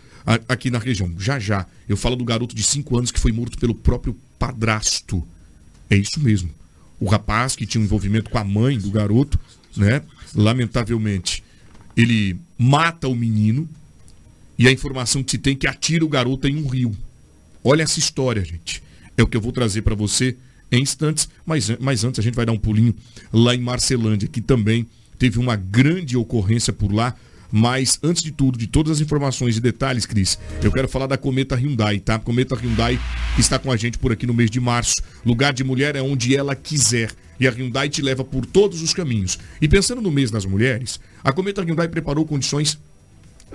aqui 0.48 0.70
na 0.70 0.78
região. 0.78 1.12
Já 1.18 1.38
já, 1.38 1.66
eu 1.88 1.96
falo 1.96 2.16
do 2.16 2.24
garoto 2.24 2.54
de 2.54 2.62
5 2.62 2.98
anos 2.98 3.10
que 3.10 3.20
foi 3.20 3.32
morto 3.32 3.58
pelo 3.58 3.74
próprio 3.74 4.16
padrasto. 4.38 5.26
É 5.88 5.96
isso 5.96 6.20
mesmo. 6.20 6.50
O 6.98 7.08
rapaz 7.08 7.56
que 7.56 7.66
tinha 7.66 7.80
um 7.80 7.84
envolvimento 7.84 8.30
com 8.30 8.38
a 8.38 8.44
mãe 8.44 8.78
do 8.78 8.90
garoto, 8.90 9.38
né? 9.76 10.02
Lamentavelmente, 10.34 11.42
ele 11.96 12.38
mata 12.58 13.08
o 13.08 13.14
menino 13.14 13.68
e 14.58 14.68
a 14.68 14.72
informação 14.72 15.22
que 15.22 15.30
se 15.32 15.38
tem 15.38 15.54
é 15.54 15.56
que 15.56 15.66
atira 15.66 16.04
o 16.04 16.08
garoto 16.08 16.46
em 16.46 16.56
um 16.56 16.66
rio. 16.66 16.94
Olha 17.64 17.82
essa 17.82 17.98
história, 17.98 18.44
gente. 18.44 18.82
É 19.16 19.22
o 19.22 19.26
que 19.26 19.36
eu 19.36 19.40
vou 19.40 19.52
trazer 19.52 19.82
para 19.82 19.94
você 19.94 20.36
em 20.70 20.82
instantes, 20.82 21.28
mas, 21.44 21.70
mas 21.80 22.04
antes 22.04 22.18
a 22.18 22.22
gente 22.22 22.34
vai 22.34 22.46
dar 22.46 22.52
um 22.52 22.58
pulinho 22.58 22.94
lá 23.32 23.54
em 23.54 23.60
Marcelândia, 23.60 24.28
que 24.28 24.40
também 24.40 24.86
teve 25.20 25.38
uma 25.38 25.54
grande 25.54 26.16
ocorrência 26.16 26.72
por 26.72 26.90
lá. 26.90 27.14
Mas, 27.52 27.98
antes 28.02 28.22
de 28.22 28.30
tudo, 28.30 28.56
de 28.56 28.66
todas 28.66 28.92
as 28.92 29.00
informações 29.00 29.56
e 29.56 29.60
detalhes, 29.60 30.06
Cris, 30.06 30.38
eu 30.62 30.72
quero 30.72 30.88
falar 30.88 31.06
da 31.06 31.18
Cometa 31.18 31.56
Hyundai, 31.56 31.98
tá? 31.98 32.18
Cometa 32.18 32.54
Hyundai 32.54 32.98
que 33.34 33.40
está 33.40 33.58
com 33.58 33.70
a 33.70 33.76
gente 33.76 33.98
por 33.98 34.12
aqui 34.12 34.26
no 34.26 34.32
mês 34.32 34.50
de 34.50 34.60
março. 34.60 35.02
Lugar 35.26 35.52
de 35.52 35.62
mulher 35.62 35.94
é 35.94 36.00
onde 36.00 36.34
ela 36.34 36.54
quiser. 36.54 37.10
E 37.38 37.46
a 37.46 37.50
Hyundai 37.50 37.88
te 37.88 38.00
leva 38.00 38.24
por 38.24 38.46
todos 38.46 38.80
os 38.82 38.94
caminhos. 38.94 39.38
E 39.60 39.68
pensando 39.68 40.00
no 40.00 40.10
mês 40.10 40.30
das 40.30 40.46
mulheres, 40.46 41.00
a 41.24 41.32
Cometa 41.32 41.60
Hyundai 41.62 41.88
preparou 41.88 42.24
condições 42.24 42.78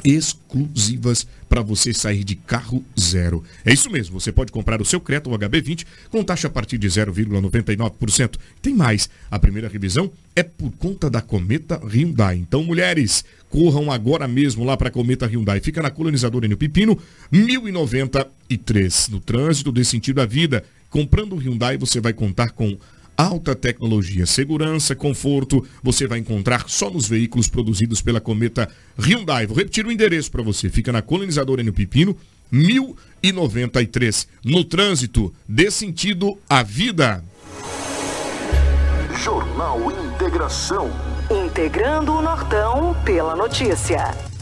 exclusivas 0.04 1.26
para 1.48 1.62
você 1.62 1.94
sair 1.94 2.24
de 2.24 2.36
carro 2.36 2.84
zero. 3.00 3.44
É 3.64 3.74
isso 3.74 3.90
mesmo, 3.90 4.20
você 4.20 4.32
pode 4.32 4.52
comprar 4.52 4.82
o 4.82 4.86
seu 4.86 5.00
Creta 5.00 5.30
ou 5.30 5.38
HB20 5.38 5.86
com 6.10 6.24
taxa 6.24 6.48
a 6.48 6.50
partir 6.50 6.78
de 6.78 6.88
0,99%. 6.88 8.38
Tem 8.62 8.74
mais, 8.74 9.10
a 9.32 9.40
primeira 9.40 9.68
revisão 9.68 10.12
é 10.36 10.44
por 10.44 10.72
conta 10.72 11.10
da 11.10 11.22
Cometa 11.22 11.80
Hyundai. 11.86 12.36
Então, 12.36 12.64
mulheres, 12.64 13.24
corram 13.50 13.92
agora 13.92 14.28
mesmo 14.28 14.66
lá 14.66 14.76
para 14.76 14.90
a 14.90 14.92
Cometa 14.92 15.26
Hyundai. 15.26 15.62
Fica 15.62 15.82
na 15.82 15.90
colonizadora 15.90 16.48
no 16.48 16.58
Pipino, 16.58 17.00
1093. 17.32 19.10
No 19.10 19.20
trânsito 19.22 19.72
desse 19.72 19.92
sentido 19.92 20.20
à 20.20 20.26
vida, 20.26 20.64
comprando 20.90 21.34
o 21.34 21.40
Hyundai 21.40 21.78
você 21.78 22.02
vai 22.02 22.12
contar 22.12 22.50
com 22.50 22.78
alta 23.18 23.56
tecnologia, 23.56 24.26
segurança, 24.26 24.96
conforto, 24.96 25.66
você 25.82 26.08
vai 26.08 26.20
encontrar 26.20 26.66
só 26.68 26.90
nos 26.90 27.08
veículos 27.08 27.48
produzidos 27.48 28.02
pela 28.02 28.22
Cometa 28.22 28.70
Hyundai. 28.98 29.46
Vou 29.46 29.58
repetir 29.58 29.86
o 29.86 29.92
endereço 29.92 30.32
para 30.32 30.44
você. 30.44 30.70
Fica 30.70 30.92
na 30.92 31.02
colonizadora 31.02 31.64
no 31.64 31.74
Pipino, 31.74 32.16
1093. 32.52 34.28
No 34.44 34.64
trânsito, 34.64 35.34
dê 35.48 35.72
sentido 35.72 36.38
à 36.50 36.62
vida. 36.64 37.24
Jornal 39.24 39.80
Integração. 39.92 40.92
Integrando 41.30 42.14
o 42.14 42.22
Nortão 42.22 42.96
pela 43.04 43.36
notícia. 43.36 44.35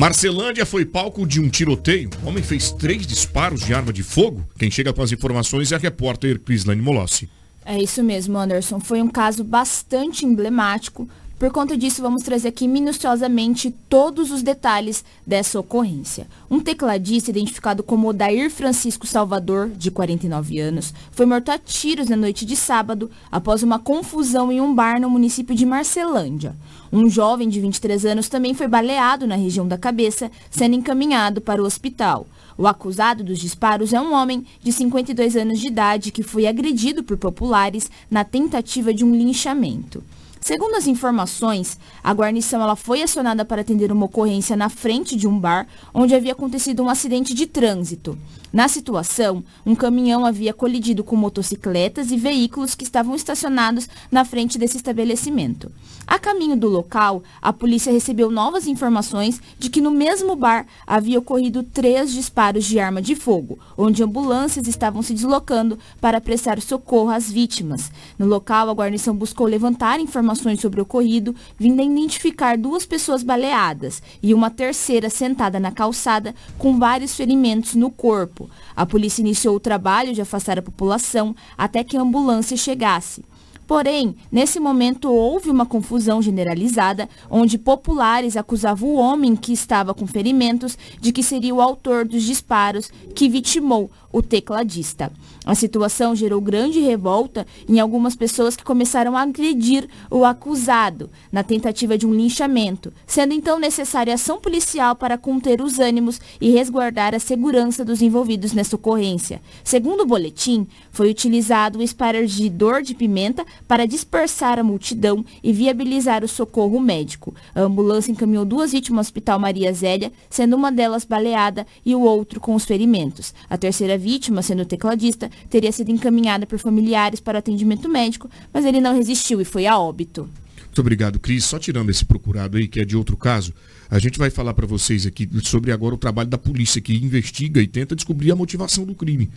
Marcelândia 0.00 0.64
foi 0.64 0.86
palco 0.86 1.26
de 1.26 1.38
um 1.38 1.50
tiroteio. 1.50 2.08
O 2.24 2.28
homem 2.28 2.42
fez 2.42 2.72
três 2.72 3.06
disparos 3.06 3.60
de 3.60 3.74
arma 3.74 3.92
de 3.92 4.02
fogo. 4.02 4.42
Quem 4.58 4.70
chega 4.70 4.94
com 4.94 5.02
as 5.02 5.12
informações 5.12 5.72
é 5.72 5.74
a 5.74 5.78
repórter 5.78 6.40
Crislane 6.40 6.80
Molossi. 6.80 7.28
É 7.66 7.78
isso 7.78 8.02
mesmo, 8.02 8.38
Anderson. 8.38 8.80
Foi 8.80 9.02
um 9.02 9.08
caso 9.08 9.44
bastante 9.44 10.24
emblemático. 10.24 11.06
Por 11.40 11.50
conta 11.50 11.74
disso, 11.74 12.02
vamos 12.02 12.22
trazer 12.22 12.48
aqui 12.48 12.68
minuciosamente 12.68 13.74
todos 13.88 14.30
os 14.30 14.42
detalhes 14.42 15.02
dessa 15.26 15.58
ocorrência. 15.58 16.26
Um 16.50 16.60
tecladista 16.60 17.30
identificado 17.30 17.82
como 17.82 18.08
Odair 18.08 18.50
Francisco 18.50 19.06
Salvador, 19.06 19.70
de 19.70 19.90
49 19.90 20.58
anos, 20.58 20.92
foi 21.10 21.24
morto 21.24 21.50
a 21.50 21.56
tiros 21.56 22.10
na 22.10 22.16
noite 22.16 22.44
de 22.44 22.54
sábado 22.54 23.10
após 23.32 23.62
uma 23.62 23.78
confusão 23.78 24.52
em 24.52 24.60
um 24.60 24.74
bar 24.74 25.00
no 25.00 25.08
município 25.08 25.54
de 25.54 25.64
Marcelândia. 25.64 26.54
Um 26.92 27.08
jovem 27.08 27.48
de 27.48 27.58
23 27.58 28.04
anos 28.04 28.28
também 28.28 28.52
foi 28.52 28.68
baleado 28.68 29.26
na 29.26 29.34
região 29.34 29.66
da 29.66 29.78
cabeça, 29.78 30.30
sendo 30.50 30.76
encaminhado 30.76 31.40
para 31.40 31.62
o 31.62 31.64
hospital. 31.64 32.26
O 32.58 32.66
acusado 32.66 33.24
dos 33.24 33.38
disparos 33.38 33.94
é 33.94 34.00
um 34.00 34.12
homem 34.12 34.44
de 34.62 34.70
52 34.70 35.36
anos 35.36 35.58
de 35.58 35.68
idade 35.68 36.12
que 36.12 36.22
foi 36.22 36.46
agredido 36.46 37.02
por 37.02 37.16
populares 37.16 37.90
na 38.10 38.24
tentativa 38.24 38.92
de 38.92 39.06
um 39.06 39.16
linchamento. 39.16 40.04
Segundo 40.40 40.74
as 40.74 40.86
informações, 40.86 41.78
a 42.02 42.14
guarnição 42.14 42.62
ela 42.62 42.74
foi 42.74 43.02
acionada 43.02 43.44
para 43.44 43.60
atender 43.60 43.92
uma 43.92 44.06
ocorrência 44.06 44.56
na 44.56 44.70
frente 44.70 45.14
de 45.14 45.28
um 45.28 45.38
bar 45.38 45.66
onde 45.92 46.14
havia 46.14 46.32
acontecido 46.32 46.82
um 46.82 46.88
acidente 46.88 47.34
de 47.34 47.46
trânsito. 47.46 48.18
Na 48.52 48.66
situação, 48.66 49.44
um 49.64 49.76
caminhão 49.76 50.24
havia 50.26 50.52
colidido 50.52 51.04
com 51.04 51.14
motocicletas 51.14 52.10
e 52.10 52.16
veículos 52.16 52.74
que 52.74 52.82
estavam 52.82 53.14
estacionados 53.14 53.88
na 54.10 54.24
frente 54.24 54.58
desse 54.58 54.76
estabelecimento. 54.76 55.70
A 56.04 56.18
caminho 56.18 56.56
do 56.56 56.68
local, 56.68 57.22
a 57.40 57.52
polícia 57.52 57.92
recebeu 57.92 58.28
novas 58.28 58.66
informações 58.66 59.40
de 59.56 59.70
que 59.70 59.80
no 59.80 59.92
mesmo 59.92 60.34
bar 60.34 60.66
havia 60.84 61.18
ocorrido 61.20 61.62
três 61.62 62.12
disparos 62.12 62.64
de 62.64 62.80
arma 62.80 63.00
de 63.00 63.14
fogo, 63.14 63.56
onde 63.78 64.02
ambulâncias 64.02 64.66
estavam 64.66 65.00
se 65.00 65.14
deslocando 65.14 65.78
para 66.00 66.20
prestar 66.20 66.60
socorro 66.60 67.10
às 67.10 67.30
vítimas. 67.30 67.92
No 68.18 68.26
local, 68.26 68.68
a 68.68 68.74
guarnição 68.74 69.14
buscou 69.14 69.46
levantar 69.46 70.00
informações 70.00 70.29
sobre 70.34 70.80
o 70.80 70.82
ocorrido, 70.82 71.34
vindo 71.58 71.80
a 71.80 71.84
identificar 71.84 72.56
duas 72.56 72.86
pessoas 72.86 73.22
baleadas 73.22 74.02
e 74.22 74.32
uma 74.34 74.50
terceira 74.50 75.08
sentada 75.08 75.58
na 75.60 75.70
calçada 75.70 76.34
com 76.58 76.78
vários 76.78 77.14
ferimentos 77.14 77.74
no 77.74 77.90
corpo. 77.90 78.50
A 78.74 78.84
polícia 78.84 79.20
iniciou 79.20 79.56
o 79.56 79.60
trabalho 79.60 80.12
de 80.12 80.20
afastar 80.20 80.58
a 80.58 80.62
população 80.62 81.34
até 81.56 81.84
que 81.84 81.96
a 81.96 82.02
ambulância 82.02 82.56
chegasse. 82.56 83.24
Porém, 83.70 84.16
nesse 84.32 84.58
momento 84.58 85.08
houve 85.12 85.48
uma 85.48 85.64
confusão 85.64 86.20
generalizada, 86.20 87.08
onde 87.30 87.56
populares 87.56 88.36
acusavam 88.36 88.88
o 88.88 88.96
homem 88.96 89.36
que 89.36 89.52
estava 89.52 89.94
com 89.94 90.08
ferimentos 90.08 90.76
de 91.00 91.12
que 91.12 91.22
seria 91.22 91.54
o 91.54 91.60
autor 91.60 92.04
dos 92.04 92.24
disparos 92.24 92.90
que 93.14 93.28
vitimou 93.28 93.88
o 94.12 94.22
tecladista. 94.22 95.12
A 95.44 95.54
situação 95.54 96.14
gerou 96.14 96.40
grande 96.40 96.80
revolta 96.80 97.46
em 97.68 97.80
algumas 97.80 98.14
pessoas 98.14 98.56
que 98.56 98.64
começaram 98.64 99.16
a 99.16 99.22
agredir 99.22 99.88
o 100.10 100.24
acusado 100.24 101.10
na 101.32 101.42
tentativa 101.42 101.96
de 101.96 102.06
um 102.06 102.14
linchamento, 102.14 102.92
sendo 103.06 103.32
então 103.32 103.58
necessária 103.58 104.14
ação 104.14 104.40
policial 104.40 104.94
para 104.94 105.16
conter 105.16 105.60
os 105.60 105.78
ânimos 105.78 106.20
e 106.40 106.50
resguardar 106.50 107.14
a 107.14 107.18
segurança 107.18 107.84
dos 107.84 108.02
envolvidos 108.02 108.52
nessa 108.52 108.76
ocorrência. 108.76 109.40
Segundo 109.64 110.02
o 110.02 110.06
boletim, 110.06 110.66
foi 110.90 111.10
utilizado 111.10 111.78
o 111.78 111.82
espargidor 111.82 112.82
de 112.82 112.94
pimenta 112.94 113.44
para 113.66 113.86
dispersar 113.86 114.58
a 114.58 114.64
multidão 114.64 115.24
e 115.42 115.52
viabilizar 115.52 116.24
o 116.24 116.28
socorro 116.28 116.80
médico. 116.80 117.34
A 117.54 117.62
ambulância 117.62 118.10
encaminhou 118.12 118.44
duas 118.44 118.72
vítimas 118.72 119.06
ao 119.06 119.10
Hospital 119.10 119.38
Maria 119.38 119.72
Zélia, 119.72 120.12
sendo 120.28 120.56
uma 120.56 120.70
delas 120.70 121.04
baleada 121.04 121.66
e 121.84 121.94
o 121.94 122.00
outro 122.00 122.40
com 122.40 122.54
os 122.54 122.64
ferimentos. 122.64 123.34
A 123.48 123.56
terceira 123.56 123.96
vítima, 124.00 124.42
sendo 124.42 124.64
tecladista, 124.64 125.30
teria 125.48 125.70
sido 125.70 125.90
encaminhada 125.90 126.46
por 126.46 126.58
familiares 126.58 127.20
para 127.20 127.36
o 127.36 127.38
atendimento 127.38 127.88
médico, 127.88 128.28
mas 128.52 128.64
ele 128.64 128.80
não 128.80 128.96
resistiu 128.96 129.40
e 129.40 129.44
foi 129.44 129.66
a 129.66 129.78
óbito. 129.78 130.28
Muito 130.66 130.80
obrigado, 130.80 131.18
Cris. 131.18 131.44
Só 131.44 131.58
tirando 131.58 131.90
esse 131.90 132.04
procurado 132.04 132.56
aí, 132.56 132.66
que 132.66 132.80
é 132.80 132.84
de 132.84 132.96
outro 132.96 133.16
caso, 133.16 133.52
a 133.90 133.98
gente 133.98 134.18
vai 134.18 134.30
falar 134.30 134.54
para 134.54 134.66
vocês 134.66 135.04
aqui 135.04 135.28
sobre 135.42 135.72
agora 135.72 135.94
o 135.94 135.98
trabalho 135.98 136.28
da 136.28 136.38
polícia 136.38 136.80
que 136.80 136.94
investiga 136.94 137.60
e 137.60 137.66
tenta 137.66 137.94
descobrir 137.94 138.30
a 138.30 138.36
motivação 138.36 138.84
do 138.84 138.94
crime. 138.94 139.28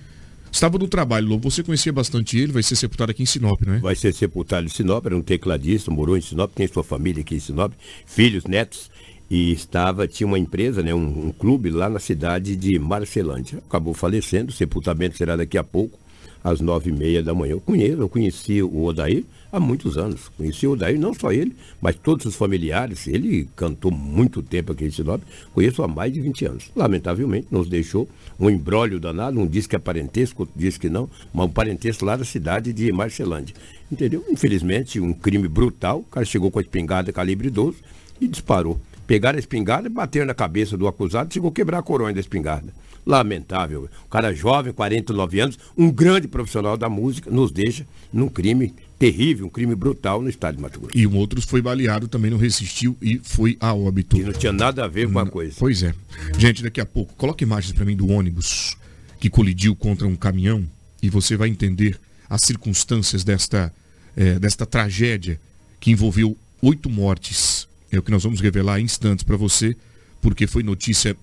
Estava 0.52 0.78
no 0.78 0.88
trabalho, 0.88 1.28
Lobo. 1.28 1.50
Você 1.50 1.64
conhecia 1.64 1.92
bastante 1.92 2.38
ele, 2.38 2.52
vai 2.52 2.62
ser 2.62 2.76
sepultado 2.76 3.10
aqui 3.10 3.24
em 3.24 3.26
Sinop, 3.26 3.60
não 3.66 3.74
é? 3.74 3.80
Vai 3.80 3.96
ser 3.96 4.14
sepultado 4.14 4.68
em 4.68 4.70
Sinop, 4.70 5.04
era 5.04 5.18
um 5.18 5.22
tecladista, 5.24 5.90
morou 5.90 6.16
em 6.16 6.22
Sinop, 6.22 6.54
tem 6.54 6.68
sua 6.68 6.84
família 6.84 7.22
aqui 7.22 7.34
em 7.34 7.40
Sinop, 7.40 7.74
filhos, 8.06 8.44
netos, 8.44 8.92
e 9.34 9.52
estava, 9.52 10.08
tinha 10.08 10.28
uma 10.28 10.38
empresa, 10.38 10.84
né, 10.84 10.94
um, 10.94 11.26
um 11.26 11.32
clube 11.32 11.72
lá 11.72 11.90
na 11.90 11.98
cidade 11.98 12.56
de 12.56 12.78
Marcelândia. 12.78 13.58
Acabou 13.68 13.92
falecendo, 13.92 14.52
o 14.52 14.54
sepultamento 14.54 15.18
será 15.18 15.36
daqui 15.36 15.58
a 15.58 15.64
pouco, 15.64 15.98
às 16.44 16.62
nove 16.62 16.92
e 16.92 16.94
meia 16.94 17.24
da 17.24 17.34
manhã. 17.34 17.54
Eu 17.54 17.60
conheço, 17.60 18.00
eu 18.00 18.08
conheci 18.08 18.62
o 18.62 18.84
Odair, 18.84 19.24
há 19.52 19.60
muitos 19.60 19.98
anos. 19.98 20.30
Conheci 20.38 20.68
o 20.68 20.76
Daí, 20.76 21.00
não 21.00 21.16
só 21.16 21.32
ele, 21.32 21.56
mas 21.82 21.96
todos 21.96 22.28
os 22.28 22.36
familiares. 22.36 23.08
Ele 23.08 23.50
cantou 23.56 23.90
muito 23.90 24.44
tempo 24.44 24.72
aqui 24.72 24.86
em 24.86 24.92
Sinop, 24.92 25.24
conheço 25.52 25.82
há 25.82 25.88
mais 25.88 26.14
de 26.14 26.22
20 26.22 26.46
anos. 26.46 26.72
Lamentavelmente, 26.76 27.48
nos 27.50 27.68
deixou 27.68 28.08
um 28.40 28.52
embrólio 28.52 29.00
danado, 29.00 29.40
um 29.40 29.48
diz 29.48 29.66
que 29.66 29.76
é 29.76 29.80
parentesco, 29.80 30.44
outro 30.44 30.54
diz 30.56 30.78
que 30.78 30.90
não, 30.90 31.10
mas 31.34 31.48
um 31.48 31.50
parentesco 31.50 32.06
lá 32.06 32.16
da 32.16 32.24
cidade 32.24 32.72
de 32.72 32.92
Marcelândia. 32.92 33.56
Entendeu? 33.92 34.24
Infelizmente, 34.30 35.00
um 35.00 35.12
crime 35.12 35.48
brutal. 35.48 36.02
O 36.02 36.04
cara 36.04 36.24
chegou 36.24 36.52
com 36.52 36.60
a 36.60 36.62
espingarda 36.62 37.12
calibre 37.12 37.50
12 37.50 37.78
e 38.22 38.28
disparou. 38.28 38.80
Pegaram 39.14 39.36
a 39.36 39.40
espingarda 39.40 39.88
e 39.88 39.92
bateram 39.92 40.26
na 40.26 40.34
cabeça 40.34 40.76
do 40.76 40.88
acusado, 40.88 41.32
chegou 41.32 41.52
a 41.52 41.54
quebrar 41.54 41.78
a 41.78 41.84
coronha 41.84 42.16
da 42.16 42.20
espingarda. 42.20 42.74
Lamentável. 43.06 43.88
Um 44.08 44.10
cara 44.10 44.34
jovem, 44.34 44.74
49 44.74 45.40
anos, 45.40 45.60
um 45.78 45.92
grande 45.92 46.28
profissional 46.28 46.76
da 46.76 46.90
música, 46.90 47.30
nos 47.30 47.52
deixa 47.52 47.86
num 48.12 48.28
crime 48.28 48.74
terrível, 48.98 49.46
um 49.46 49.50
crime 49.50 49.76
brutal 49.76 50.20
no 50.20 50.28
estado 50.28 50.56
de 50.56 50.64
Mato 50.64 50.80
Grosso. 50.80 50.98
E 50.98 51.06
um 51.06 51.16
outro 51.16 51.40
foi 51.44 51.62
baleado, 51.62 52.08
também 52.08 52.32
não 52.32 52.40
resistiu 52.40 52.98
e 53.00 53.20
foi 53.20 53.56
a 53.60 53.72
óbito. 53.72 54.18
E 54.18 54.24
não 54.24 54.34
tinha 54.34 54.52
nada 54.52 54.84
a 54.84 54.88
ver 54.88 55.08
com 55.08 55.20
a 55.20 55.28
coisa. 55.28 55.58
Pois 55.60 55.84
é. 55.84 55.94
Gente, 56.40 56.64
daqui 56.64 56.82
a 56.82 56.86
pouco, 56.86 57.14
coloque 57.14 57.44
imagens 57.44 57.72
para 57.72 57.86
mim 57.86 57.96
do 57.96 58.08
ônibus 58.10 58.76
que 59.20 59.30
colidiu 59.30 59.76
contra 59.76 60.08
um 60.08 60.16
caminhão 60.16 60.66
e 61.04 61.10
você 61.12 61.38
vai 61.38 61.50
entender 61.50 62.00
as 62.28 62.42
circunstâncias 62.42 63.24
desta, 63.24 63.72
é, 64.18 64.40
desta 64.40 64.66
tragédia 64.66 65.40
que 65.80 65.92
envolveu 65.92 66.36
oito 66.64 66.90
mortes. 66.90 67.72
É 67.94 68.00
o 68.00 68.04
que 68.04 68.12
nós 68.12 68.24
vamos 68.24 68.42
revelar 68.42 68.80
em 68.80 68.86
instantes 68.86 69.24
para 69.24 69.38
você, 69.38 69.78
porque 70.20 70.48
foi 70.48 70.64
notícia 70.64 71.16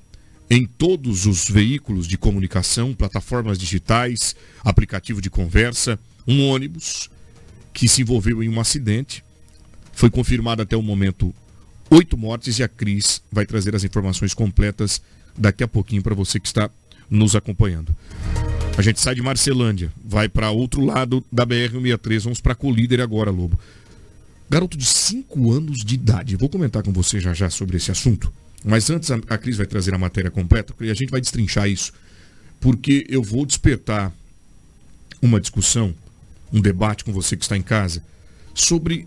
em 0.48 0.64
todos 0.64 1.26
os 1.26 1.50
veículos 1.50 2.06
de 2.06 2.16
comunicação, 2.16 2.94
plataformas 2.94 3.58
digitais, 3.58 4.36
aplicativo 4.64 5.20
de 5.20 5.28
conversa, 5.28 5.98
um 6.26 6.48
ônibus 6.48 7.10
que 7.72 7.88
se 7.88 8.02
envolveu 8.02 8.40
em 8.40 8.48
um 8.48 8.60
acidente. 8.60 9.24
Foi 9.92 10.10
confirmado 10.10 10.62
até 10.62 10.76
o 10.76 10.82
momento 10.82 11.34
oito 11.90 12.16
mortes 12.16 12.60
e 12.60 12.62
a 12.62 12.68
Cris 12.68 13.20
vai 13.32 13.44
trazer 13.44 13.74
as 13.74 13.82
informações 13.82 14.32
completas 14.32 15.02
daqui 15.36 15.64
a 15.64 15.68
pouquinho 15.68 16.02
para 16.02 16.14
você 16.14 16.38
que 16.38 16.46
está 16.46 16.70
nos 17.10 17.34
acompanhando. 17.34 17.94
A 18.78 18.82
gente 18.82 19.00
sai 19.00 19.16
de 19.16 19.22
Marcelândia, 19.22 19.92
vai 20.04 20.28
para 20.28 20.50
outro 20.50 20.84
lado 20.84 21.24
da 21.32 21.44
BR-163, 21.44 22.22
vamos 22.22 22.40
para 22.40 22.54
Colíder 22.54 23.00
agora, 23.00 23.30
Lobo. 23.30 23.58
Garoto 24.50 24.76
de 24.76 24.84
5 24.84 25.52
anos 25.52 25.78
de 25.78 25.94
idade. 25.94 26.34
Vou 26.34 26.48
comentar 26.48 26.82
com 26.82 26.92
você 26.92 27.20
já 27.20 27.32
já 27.32 27.48
sobre 27.48 27.76
esse 27.76 27.92
assunto. 27.92 28.32
Mas 28.64 28.90
antes 28.90 29.08
a, 29.08 29.38
Cris 29.38 29.56
vai 29.56 29.66
trazer 29.66 29.94
a 29.94 29.98
matéria 29.98 30.28
completa, 30.28 30.74
porque 30.74 30.90
a 30.90 30.94
gente 30.94 31.08
vai 31.08 31.20
destrinchar 31.20 31.68
isso. 31.68 31.92
Porque 32.58 33.06
eu 33.08 33.22
vou 33.22 33.46
despertar 33.46 34.12
uma 35.22 35.40
discussão 35.40 35.94
um 36.52 36.60
debate 36.60 37.04
com 37.04 37.12
você 37.12 37.36
que 37.36 37.44
está 37.44 37.56
em 37.56 37.62
casa 37.62 38.02
sobre 38.52 39.06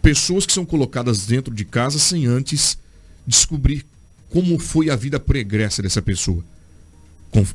pessoas 0.00 0.46
que 0.46 0.52
são 0.52 0.64
colocadas 0.64 1.26
dentro 1.26 1.52
de 1.52 1.64
casa 1.64 1.98
sem 1.98 2.26
antes 2.26 2.78
descobrir 3.26 3.84
como 4.30 4.60
foi 4.60 4.90
a 4.90 4.94
vida 4.94 5.18
pregressa 5.18 5.82
dessa 5.82 6.00
pessoa. 6.00 6.44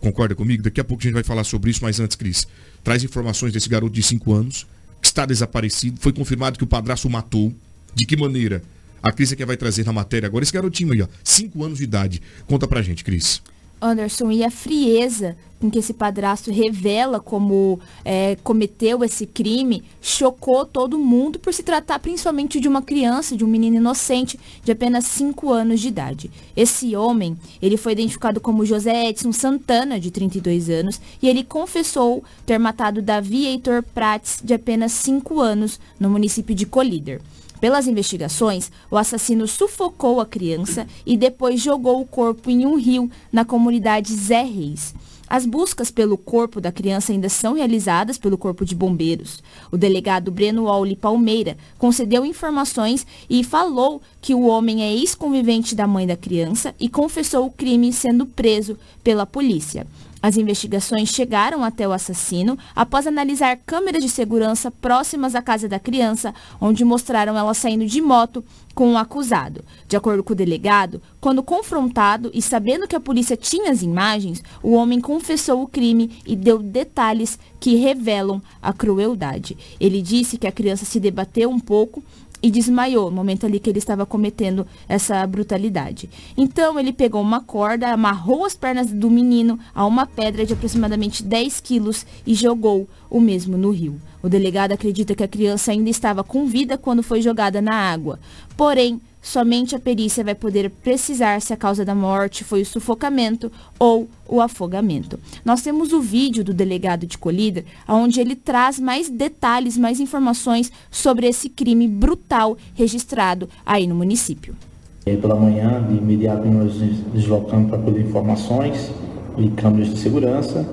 Concorda 0.01 0.36
comigo? 0.36 0.62
Daqui 0.62 0.82
a 0.82 0.84
pouco 0.84 1.01
a 1.01 1.06
gente 1.06 1.13
vai 1.13 1.23
falar 1.23 1.45
sobre 1.45 1.71
isso, 1.71 1.80
mas 1.82 2.01
antes, 2.01 2.17
Cris, 2.17 2.45
traz 2.84 3.01
informações 3.01 3.54
desse 3.54 3.69
garoto 3.69 3.93
de 3.93 4.04
5 4.04 4.34
anos 4.34 4.67
está 5.08 5.26
desaparecido. 5.26 6.00
Foi 6.00 6.14
confirmado 6.14 6.58
que 6.58 6.64
o 6.64 6.68
padrasto 6.68 7.08
o 7.08 7.12
matou. 7.12 7.54
De 7.94 8.06
que 8.06 8.16
maneira? 8.16 8.62
A 9.04 9.12
Cris 9.12 9.32
é 9.32 9.36
que 9.36 9.46
vai 9.46 9.58
trazer 9.58 9.86
na 9.86 9.92
matéria 9.92 10.28
agora. 10.28 10.44
Esse 10.44 10.54
garotinho 10.54 10.94
aí, 10.94 11.02
ó, 11.02 11.08
5 11.24 11.64
anos 11.64 11.80
de 11.80 11.84
idade. 11.84 12.22
Conta 12.46 12.68
pra 12.68 12.82
gente, 12.82 13.04
Cris. 13.04 13.42
Anderson, 13.82 14.32
e 14.32 14.44
a 14.44 14.52
frieza 14.52 15.36
com 15.62 15.70
que 15.70 15.78
esse 15.78 15.94
padrasto 15.94 16.52
revela 16.52 17.20
como 17.20 17.80
é, 18.04 18.36
cometeu 18.44 19.04
esse 19.04 19.28
crime 19.28 19.84
chocou 20.02 20.65
todo 20.65 20.98
mundo 20.98 21.38
por 21.38 21.54
se 21.54 21.62
tratar 21.62 22.00
principalmente 22.00 22.60
de 22.60 22.67
uma 22.67 22.82
criança, 22.82 23.38
de 23.38 23.46
um 23.46 23.48
menino 23.48 23.78
inocente 23.78 24.39
de 24.63 24.72
apenas 24.72 25.06
5 25.06 25.54
anos 25.54 25.80
de 25.80 25.88
idade. 25.88 26.32
Esse 26.58 26.96
homem, 26.96 27.38
ele 27.62 27.78
foi 27.78 27.91
identificado 27.91 28.41
como 28.41 28.65
José 28.65 29.10
Edson 29.10 29.32
Santana, 29.32 30.00
de 30.00 30.10
32 30.10 30.70
anos, 30.70 31.00
e 31.22 31.30
ele 31.30 31.44
confessou 31.44 32.24
ter 32.44 32.58
matado 32.58 33.02
Davi 33.02 33.46
Heitor 33.46 33.84
Prates, 33.84 34.41
de 34.44 34.56
apenas 34.56 34.91
5 34.94 35.39
anos, 35.39 35.80
no 36.00 36.10
município 36.10 36.56
de 36.56 36.65
Colíder. 36.65 37.22
Pelas 37.62 37.88
investigações, 37.88 38.71
o 38.89 38.97
assassino 38.97 39.47
sufocou 39.47 40.19
a 40.19 40.26
criança 40.26 40.88
e 41.06 41.15
depois 41.15 41.62
jogou 41.62 42.02
o 42.02 42.06
corpo 42.08 42.50
em 42.50 42.65
um 42.65 42.76
rio 42.76 43.10
na 43.32 43.45
comunidade 43.45 44.15
Zé 44.15 44.41
Reis. 44.41 44.95
As 45.28 45.45
buscas 45.45 45.91
pelo 45.91 46.17
corpo 46.17 46.60
da 46.60 46.71
criança 46.71 47.13
ainda 47.13 47.30
são 47.30 47.54
realizadas 47.54 48.17
pelo 48.17 48.38
Corpo 48.38 48.65
de 48.65 48.76
Bombeiros. 48.76 49.41
O 49.71 49.78
delegado 49.78 50.30
Breno 50.30 50.67
Auli 50.67 50.95
Palmeira 50.95 51.56
concedeu 51.78 52.26
informações 52.26 53.08
e 53.30 53.41
falou 53.41 54.02
que 54.19 54.34
o 54.34 54.41
homem 54.41 54.84
é 54.84 54.91
ex-convivente 54.91 55.74
da 55.74 55.88
mãe 55.88 56.06
da 56.06 56.17
criança 56.17 56.76
e 56.78 56.89
confessou 56.89 57.45
o 57.45 57.52
crime 57.52 57.93
sendo 57.93 58.26
preso 58.26 58.78
pela 59.02 59.26
polícia. 59.26 59.88
As 60.22 60.38
investigações 60.38 61.10
chegaram 61.10 61.64
até 61.64 61.88
o 61.88 61.92
assassino 61.92 62.58
após 62.76 63.08
analisar 63.08 63.58
câmeras 63.66 64.04
de 64.04 64.10
segurança 64.10 64.70
próximas 64.70 65.34
à 65.34 65.42
casa 65.42 65.68
da 65.68 65.80
criança, 65.80 66.34
onde 66.60 66.86
mostraram 66.86 67.36
ela 67.36 67.54
saindo 67.54 67.86
de 67.86 68.02
moto 68.02 68.44
com 68.76 68.94
o 68.94 68.98
acusado. 68.98 69.64
De 69.88 69.98
acordo 69.98 70.24
com 70.24 70.34
o 70.34 70.36
delegado, 70.36 71.02
quando 71.20 71.42
confrontado 71.42 72.30
e 72.34 72.42
sabendo 72.42 72.88
que 72.88 72.96
a 72.96 73.00
polícia 73.00 73.36
tinha 73.36 73.72
as 73.72 73.82
imagens, 73.82 74.44
o 74.62 74.74
homem 74.74 75.02
confessou 75.02 75.64
o 75.64 75.68
crime 75.68 76.20
e 76.26 76.36
deu 76.36 76.60
detalhes 76.60 77.40
que 77.60 77.76
revelam 77.76 78.42
a 78.62 78.72
crueldade. 78.72 79.58
Ele 79.80 80.02
disse 80.02 80.38
que 80.38 80.48
a 80.48 80.52
criança 80.52 80.86
se 80.86 81.00
debateu 81.00 81.50
um 81.50 81.60
pouco 81.60 82.04
e 82.41 82.49
desmaiou 82.49 83.10
no 83.10 83.15
momento 83.15 83.45
ali 83.45 83.60
que 83.60 83.69
ele 83.69 83.80
estava 83.80 84.06
cometendo 84.06 84.65
essa 84.88 85.25
brutalidade. 85.27 86.10
Então 86.36 86.80
ele 86.80 86.91
pegou 86.91 87.21
uma 87.21 87.41
corda, 87.41 87.89
amarrou 87.89 88.45
as 88.45 88.56
pernas 88.56 88.91
do 88.91 89.10
menino 89.10 89.60
a 89.73 89.86
uma 89.86 90.06
pedra 90.06 90.45
de 90.45 90.54
aproximadamente 90.54 91.23
10 91.23 91.60
quilos 91.62 92.06
e 92.25 92.34
jogou 92.34 92.88
o 93.10 93.19
mesmo 93.19 93.58
no 93.58 93.71
rio. 93.71 94.01
O 94.23 94.30
delegado 94.30 94.71
acredita 94.71 95.15
que 95.15 95.23
a 95.23 95.27
criança 95.27 95.71
ainda 95.71 95.89
estava 95.89 96.23
com 96.23 96.45
vida 96.45 96.77
quando 96.77 97.04
foi 97.04 97.21
jogada 97.21 97.62
na 97.62 97.73
água. 97.73 98.19
Porém, 98.56 99.01
somente 99.22 99.76
a 99.76 99.80
perícia 99.80 100.24
vai 100.24 100.36
poder 100.36 100.70
precisar 100.70 101.42
se 101.42 101.54
a 101.54 101.58
causa 101.58 101.86
da 101.86 101.94
morte 101.94 102.44
foi 102.44 102.62
o 102.62 102.66
sufocamento 102.66 103.52
ou 103.78 104.10
o 104.28 104.42
afogamento. 104.42 105.20
Nós 105.46 105.62
temos 105.62 105.94
o 105.94 106.02
vídeo 106.02 106.44
do 106.44 106.54
delegado 106.54 107.06
de 107.06 107.18
Colíder, 107.18 107.66
onde 107.88 108.20
ele 108.20 108.36
traz 108.36 108.80
mais 108.80 109.10
detalhes, 109.10 109.78
mais 109.78 110.00
informações 110.00 110.72
sobre 110.90 111.28
esse 111.28 111.50
crime 111.50 111.88
brutal 111.88 112.58
registrado 112.74 113.48
aí 113.66 113.86
no 113.86 113.96
município. 113.96 114.56
Pela 115.04 115.36
manhã, 115.36 115.84
de 115.90 115.98
imediato, 115.98 116.48
nós 116.48 116.74
deslocamos 117.14 117.70
para 117.70 117.80
colher 117.80 118.06
informações 118.06 118.92
e 119.38 119.50
câmeras 119.50 119.90
de 119.90 120.00
segurança 120.00 120.68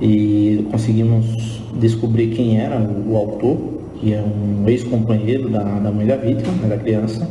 e 0.00 0.66
conseguimos 0.70 1.62
descobrir 1.74 2.34
quem 2.34 2.58
era 2.58 2.78
o, 2.80 3.16
autor, 3.16 3.56
que 3.98 4.12
é 4.12 4.20
um 4.20 4.68
ex-companheiro 4.68 5.48
da, 5.48 5.62
da 5.62 5.90
mãe 5.90 6.06
da 6.06 6.16
vítima, 6.16 6.52
da 6.66 6.76
criança, 6.76 7.28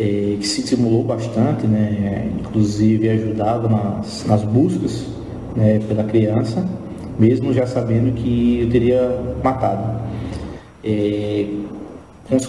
é, 0.00 0.36
que 0.40 0.46
se 0.46 0.62
estimulou 0.62 1.04
bastante, 1.04 1.66
né, 1.66 2.30
inclusive 2.40 3.10
ajudava 3.10 3.68
nas, 3.68 4.24
nas 4.26 4.42
buscas 4.42 5.06
né, 5.54 5.78
pela 5.86 6.04
criança, 6.04 6.66
mesmo 7.18 7.52
já 7.52 7.66
sabendo 7.66 8.14
que 8.14 8.60
eu 8.62 8.70
teria 8.70 9.20
matado. 9.44 10.00
É, 10.82 11.46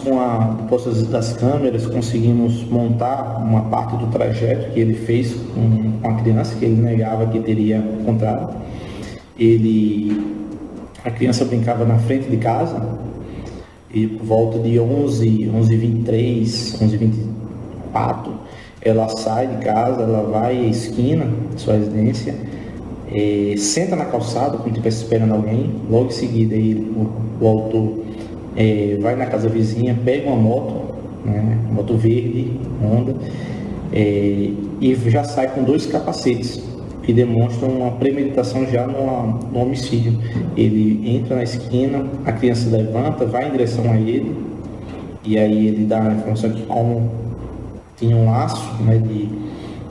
com 0.05 0.19
a 0.19 0.67
posse 0.69 1.05
das 1.07 1.33
câmeras 1.33 1.87
conseguimos 1.87 2.63
montar 2.69 3.43
uma 3.43 3.63
parte 3.63 3.97
do 3.97 4.07
trajeto 4.11 4.71
que 4.71 4.79
ele 4.79 4.93
fez 4.93 5.33
com 5.33 6.07
a 6.07 6.13
criança 6.21 6.55
que 6.55 6.65
ele 6.65 6.79
negava 6.79 7.25
que 7.25 7.39
teria 7.39 7.77
encontrado. 7.77 8.55
Ele 9.37 10.21
a 11.03 11.09
criança 11.09 11.43
brincava 11.43 11.83
na 11.83 11.97
frente 11.97 12.29
de 12.29 12.37
casa 12.37 12.99
e 13.91 14.05
por 14.05 14.25
volta 14.25 14.59
de 14.59 14.79
11, 14.79 15.49
11 15.49 15.77
23, 15.77 16.81
11 16.81 16.97
24, 17.93 18.33
ela 18.81 19.07
sai 19.09 19.47
de 19.47 19.57
casa, 19.63 20.01
ela 20.01 20.23
vai 20.23 20.57
à 20.57 20.63
esquina 20.63 21.25
de 21.53 21.61
sua 21.61 21.75
residência, 21.75 22.35
senta 23.57 23.95
na 23.95 24.05
calçada, 24.05 24.57
como 24.57 24.69
estivesse 24.69 25.03
esperando 25.03 25.33
alguém, 25.33 25.71
logo 25.89 26.07
em 26.07 26.11
seguida 26.11 26.55
ele, 26.55 26.91
o, 26.95 27.43
o 27.43 27.47
autor 27.47 28.03
é, 28.55 28.97
vai 29.01 29.15
na 29.15 29.25
casa 29.25 29.49
vizinha, 29.49 29.97
pega 30.03 30.29
uma 30.29 30.35
moto, 30.35 30.95
né, 31.25 31.57
moto 31.71 31.95
verde, 31.95 32.51
Honda, 32.81 33.15
é, 33.93 34.51
e 34.79 34.95
já 35.07 35.23
sai 35.23 35.49
com 35.49 35.63
dois 35.63 35.85
capacetes 35.85 36.61
que 37.03 37.13
demonstram 37.13 37.69
uma 37.69 37.91
premeditação 37.91 38.65
já 38.67 38.85
no, 38.85 39.39
no, 39.51 39.59
homicídio. 39.59 40.17
Ele 40.55 41.15
entra 41.17 41.35
na 41.35 41.43
esquina, 41.43 42.05
a 42.25 42.31
criança 42.31 42.69
levanta, 42.69 43.25
vai 43.25 43.47
em 43.47 43.51
direção 43.51 43.89
a 43.91 43.97
ele, 43.97 44.35
e 45.23 45.37
aí 45.37 45.67
ele 45.67 45.85
dá 45.85 46.01
a 46.01 46.13
informação 46.13 46.51
que 46.51 46.63
como 46.63 47.09
tinha 48.01 48.17
um 48.17 48.25
laço 48.25 48.73
né, 48.81 48.97
de 48.97 49.29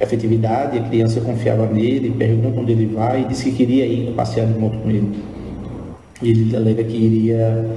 afetividade, 0.03 0.79
a 0.79 0.83
criança 0.83 1.20
confiava 1.20 1.66
nele, 1.66 2.11
pergunta 2.11 2.61
onde 2.61 2.73
ele 2.73 2.87
vai 2.87 3.23
e 3.23 3.25
disse 3.27 3.44
que 3.44 3.53
queria 3.53 3.87
ir 3.87 4.12
passear 4.14 4.46
de 4.46 4.59
moto 4.59 4.79
com 4.79 4.90
ele. 4.90 5.23
Ele 6.20 6.55
alega 6.55 6.83
que 6.83 6.96
iria 6.96 7.70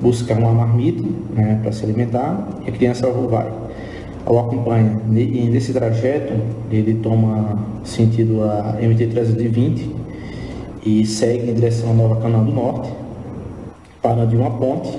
buscar 0.00 0.38
uma 0.38 0.52
marmita 0.52 1.02
né, 1.34 1.58
para 1.60 1.72
se 1.72 1.84
alimentar 1.84 2.48
e 2.64 2.70
a 2.70 2.72
criança 2.72 3.10
vai 3.10 3.50
o 4.26 4.38
acompanha. 4.38 5.00
E 5.10 5.48
nesse 5.50 5.72
trajeto, 5.72 6.34
ele 6.70 6.94
toma 7.02 7.58
sentido 7.82 8.44
a 8.44 8.76
MT-320 8.80 9.88
e 10.86 11.04
segue 11.04 11.50
em 11.50 11.54
direção 11.54 11.90
ao 11.90 11.94
Nova 11.96 12.20
Canal 12.20 12.44
do 12.44 12.52
Norte, 12.52 12.90
para 14.00 14.24
de 14.24 14.36
uma 14.36 14.50
ponte 14.50 14.96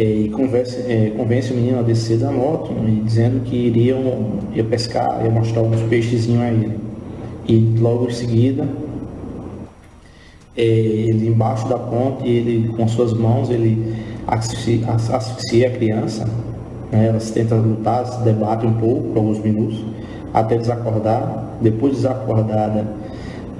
é, 0.00 0.02
e 0.02 0.28
converse, 0.30 0.78
é, 0.90 1.12
convence 1.16 1.52
o 1.52 1.56
menino 1.56 1.80
a 1.80 1.82
descer 1.82 2.18
da 2.18 2.30
moto 2.30 2.72
e 2.88 3.02
dizendo 3.04 3.44
que 3.44 3.54
iriam 3.54 4.38
ia 4.54 4.64
pescar, 4.64 5.20
ia 5.22 5.30
mostrar 5.30 5.62
uns 5.62 5.82
peixezinhos 5.82 6.40
a 6.42 6.48
ele. 6.48 6.78
E 7.46 7.76
logo 7.78 8.06
em 8.06 8.12
seguida, 8.12 8.66
é, 10.56 10.62
ele 10.62 11.28
embaixo 11.28 11.68
da 11.68 11.78
ponte, 11.78 12.26
ele 12.26 12.68
com 12.68 12.88
suas 12.88 13.12
mãos, 13.12 13.50
ele 13.50 13.94
asfixia, 14.26 15.66
a 15.66 15.70
criança 15.70 16.26
né? 16.90 17.08
Elas 17.08 17.30
tentam 17.30 17.60
lutar, 17.60 18.06
se 18.06 18.22
debatem 18.22 18.68
um 18.68 18.74
pouco 18.74 19.08
por 19.08 19.18
alguns 19.18 19.38
minutos, 19.38 19.84
até 20.34 20.56
desacordar. 20.56 21.46
Depois 21.60 21.94
desacordada, 21.94 22.86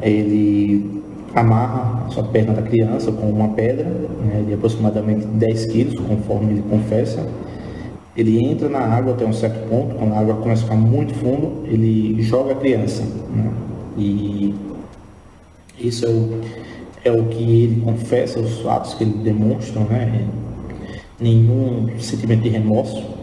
ele 0.03 1.03
amarra 1.35 2.00
sua 2.11 2.25
perna 2.25 2.55
da 2.55 2.63
criança 2.63 3.13
com 3.13 3.31
uma 3.31 3.49
pedra, 3.51 3.85
né, 3.85 4.45
de 4.47 4.55
aproximadamente 4.55 5.27
10 5.27 5.67
quilos, 5.67 5.95
conforme 5.95 6.53
ele 6.53 6.63
confessa. 6.63 7.27
Ele 8.17 8.45
entra 8.45 8.69
na 8.69 8.81
água 8.81 9.15
até 9.15 9.25
um 9.25 9.33
certo 9.33 9.69
ponto, 9.69 9.95
quando 9.95 10.13
a 10.13 10.19
água 10.19 10.35
começa 10.37 10.63
a 10.63 10.65
ficar 10.65 10.77
muito 10.77 11.15
fundo, 11.15 11.65
ele 11.67 12.21
joga 12.23 12.53
a 12.53 12.57
criança. 12.57 13.03
Né, 13.03 13.53
e 13.97 14.55
isso 15.79 16.05
é 16.07 16.09
o, 16.09 16.41
é 17.05 17.13
o 17.13 17.25
que 17.27 17.43
ele 17.43 17.81
confessa, 17.83 18.41
os 18.41 18.61
fatos 18.61 18.95
que 18.95 19.05
ele 19.05 19.15
demonstra, 19.23 19.81
né, 19.85 20.29
nenhum 21.19 21.89
sentimento 21.99 22.43
de 22.43 22.49
remorso, 22.49 23.21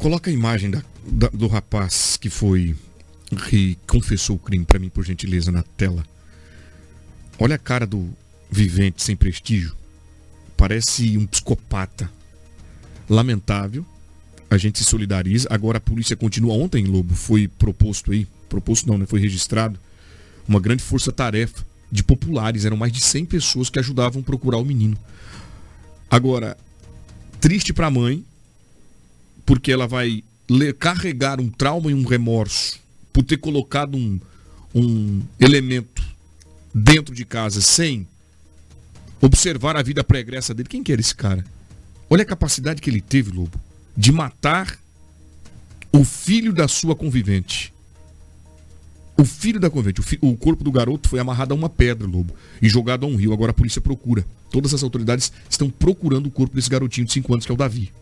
Coloca 0.00 0.30
a 0.30 0.32
imagem 0.32 0.70
da, 0.70 0.82
da, 1.04 1.28
do 1.28 1.46
rapaz 1.46 2.16
que 2.16 2.30
foi. 2.30 2.74
que 3.50 3.76
confessou 3.86 4.36
o 4.36 4.38
crime 4.38 4.64
para 4.64 4.78
mim, 4.78 4.88
por 4.88 5.04
gentileza, 5.04 5.52
na 5.52 5.62
tela. 5.62 6.02
Olha 7.42 7.54
a 7.54 7.58
cara 7.58 7.86
do 7.86 8.06
vivente 8.50 9.02
sem 9.02 9.16
prestígio. 9.16 9.74
Parece 10.58 11.16
um 11.16 11.26
psicopata. 11.26 12.12
Lamentável. 13.08 13.84
A 14.50 14.58
gente 14.58 14.78
se 14.78 14.84
solidariza. 14.84 15.48
Agora 15.50 15.78
a 15.78 15.80
polícia 15.80 16.14
continua. 16.14 16.52
Ontem, 16.52 16.84
Lobo, 16.84 17.14
foi 17.14 17.48
proposto 17.48 18.12
aí. 18.12 18.26
Proposto 18.46 18.86
não, 18.86 18.98
né? 18.98 19.06
Foi 19.06 19.18
registrado. 19.18 19.80
Uma 20.46 20.60
grande 20.60 20.82
força-tarefa 20.82 21.64
de 21.90 22.04
populares. 22.04 22.66
Eram 22.66 22.76
mais 22.76 22.92
de 22.92 23.00
100 23.00 23.24
pessoas 23.24 23.70
que 23.70 23.78
ajudavam 23.78 24.20
a 24.20 24.24
procurar 24.24 24.58
o 24.58 24.64
menino. 24.64 24.98
Agora, 26.10 26.58
triste 27.40 27.72
para 27.72 27.86
a 27.86 27.90
mãe, 27.90 28.22
porque 29.46 29.72
ela 29.72 29.86
vai 29.88 30.22
carregar 30.78 31.40
um 31.40 31.48
trauma 31.48 31.90
e 31.90 31.94
um 31.94 32.04
remorso 32.04 32.78
por 33.12 33.22
ter 33.22 33.38
colocado 33.38 33.96
um, 33.96 34.20
um 34.74 35.22
elemento 35.38 36.09
dentro 36.74 37.14
de 37.14 37.24
casa 37.24 37.60
sem 37.60 38.06
observar 39.20 39.76
a 39.76 39.82
vida 39.82 40.02
pregressa 40.02 40.54
dele. 40.54 40.68
Quem 40.68 40.82
que 40.82 40.92
era 40.92 41.00
esse 41.00 41.14
cara? 41.14 41.44
Olha 42.08 42.22
a 42.22 42.26
capacidade 42.26 42.80
que 42.80 42.90
ele 42.90 43.00
teve, 43.00 43.30
Lobo, 43.30 43.60
de 43.96 44.10
matar 44.12 44.78
o 45.92 46.04
filho 46.04 46.52
da 46.52 46.66
sua 46.66 46.96
convivente. 46.96 47.72
O 49.16 49.24
filho 49.24 49.60
da 49.60 49.68
convivente. 49.68 50.00
O, 50.00 50.02
fi, 50.02 50.18
o, 50.20 50.36
corpo 50.36 50.64
do 50.64 50.72
garoto 50.72 51.08
foi 51.08 51.20
amarrado 51.20 51.52
a 51.52 51.56
uma 51.56 51.68
pedra, 51.68 52.06
Lobo, 52.06 52.34
e 52.60 52.68
jogado 52.68 53.04
a 53.04 53.08
um 53.08 53.16
rio. 53.16 53.32
Agora 53.32 53.50
a 53.50 53.54
polícia 53.54 53.80
procura. 53.80 54.24
Todas 54.50 54.72
as 54.72 54.82
autoridades 54.82 55.30
estão 55.48 55.68
procurando 55.68 56.26
o 56.26 56.30
corpo 56.30 56.56
desse 56.56 56.70
garotinho 56.70 57.06
de 57.06 57.12
5 57.12 57.32
anos, 57.32 57.46
que 57.46 57.52
é 57.52 57.54
o 57.54 57.58
Davi 57.58 57.92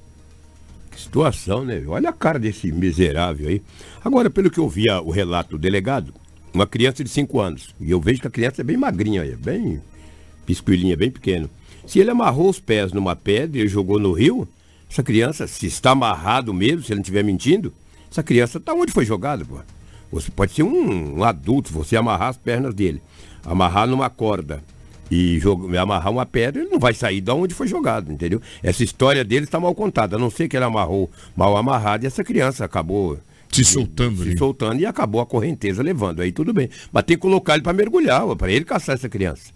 situação, 0.98 1.64
né? 1.64 1.82
Olha 1.86 2.10
a 2.10 2.12
cara 2.12 2.38
desse 2.38 2.70
miserável 2.72 3.48
aí. 3.48 3.62
Agora, 4.04 4.28
pelo 4.28 4.50
que 4.50 4.58
eu 4.58 4.68
vi 4.68 4.90
o 4.90 5.10
relato 5.10 5.50
do 5.50 5.58
delegado, 5.58 6.12
uma 6.52 6.66
criança 6.66 7.02
de 7.02 7.10
5 7.10 7.40
anos. 7.40 7.74
E 7.80 7.90
eu 7.90 8.00
vejo 8.00 8.20
que 8.20 8.26
a 8.26 8.30
criança 8.30 8.62
é 8.62 8.64
bem 8.64 8.76
magrinha, 8.76 9.22
é 9.22 9.36
bem 9.36 9.80
piscuilinha, 10.46 10.96
bem 10.96 11.10
pequeno. 11.10 11.48
Se 11.86 11.98
ele 11.98 12.10
amarrou 12.10 12.48
os 12.48 12.60
pés 12.60 12.92
numa 12.92 13.16
pedra 13.16 13.60
e 13.60 13.68
jogou 13.68 13.98
no 13.98 14.12
rio, 14.12 14.48
essa 14.90 15.02
criança, 15.02 15.46
se 15.46 15.66
está 15.66 15.90
amarrado 15.90 16.52
mesmo, 16.52 16.82
se 16.82 16.92
ele 16.92 16.96
não 16.96 17.02
estiver 17.02 17.22
mentindo, 17.22 17.72
essa 18.10 18.22
criança 18.22 18.58
está 18.58 18.72
onde 18.72 18.92
foi 18.92 19.04
jogada, 19.04 19.44
pô. 19.44 19.58
Você 20.10 20.30
pode 20.30 20.52
ser 20.52 20.62
um, 20.62 21.18
um 21.18 21.24
adulto, 21.24 21.72
você 21.72 21.96
amarrar 21.96 22.28
as 22.28 22.38
pernas 22.38 22.74
dele, 22.74 23.02
amarrar 23.44 23.86
numa 23.86 24.08
corda 24.08 24.62
e 25.10 25.38
jogar, 25.38 25.82
amarrar 25.82 26.10
uma 26.10 26.24
pedra, 26.24 26.62
ele 26.62 26.70
não 26.70 26.78
vai 26.78 26.94
sair 26.94 27.20
de 27.20 27.30
onde 27.30 27.54
foi 27.54 27.66
jogado, 27.66 28.10
entendeu? 28.10 28.40
Essa 28.62 28.82
história 28.82 29.22
dele 29.22 29.44
está 29.44 29.60
mal 29.60 29.74
contada, 29.74 30.16
a 30.16 30.18
não 30.18 30.30
ser 30.30 30.48
que 30.48 30.56
ele 30.56 30.64
amarrou 30.64 31.10
mal 31.36 31.56
amarrado 31.56 32.04
e 32.04 32.06
essa 32.06 32.24
criança 32.24 32.64
acabou 32.64 33.18
Se 33.52 33.64
soltando 33.64 34.22
se 34.22 34.30
ali. 34.30 34.38
soltando 34.38 34.80
e 34.80 34.86
acabou 34.86 35.20
a 35.20 35.26
correnteza 35.26 35.82
levando. 35.82 36.20
Aí 36.20 36.32
tudo 36.32 36.52
bem. 36.52 36.68
Mas 36.92 37.04
tem 37.04 37.16
que 37.16 37.22
colocar 37.22 37.54
ele 37.54 37.62
para 37.62 37.72
mergulhar, 37.72 38.24
para 38.36 38.52
ele 38.52 38.64
caçar 38.64 38.94
essa 38.94 39.08
criança. 39.08 39.50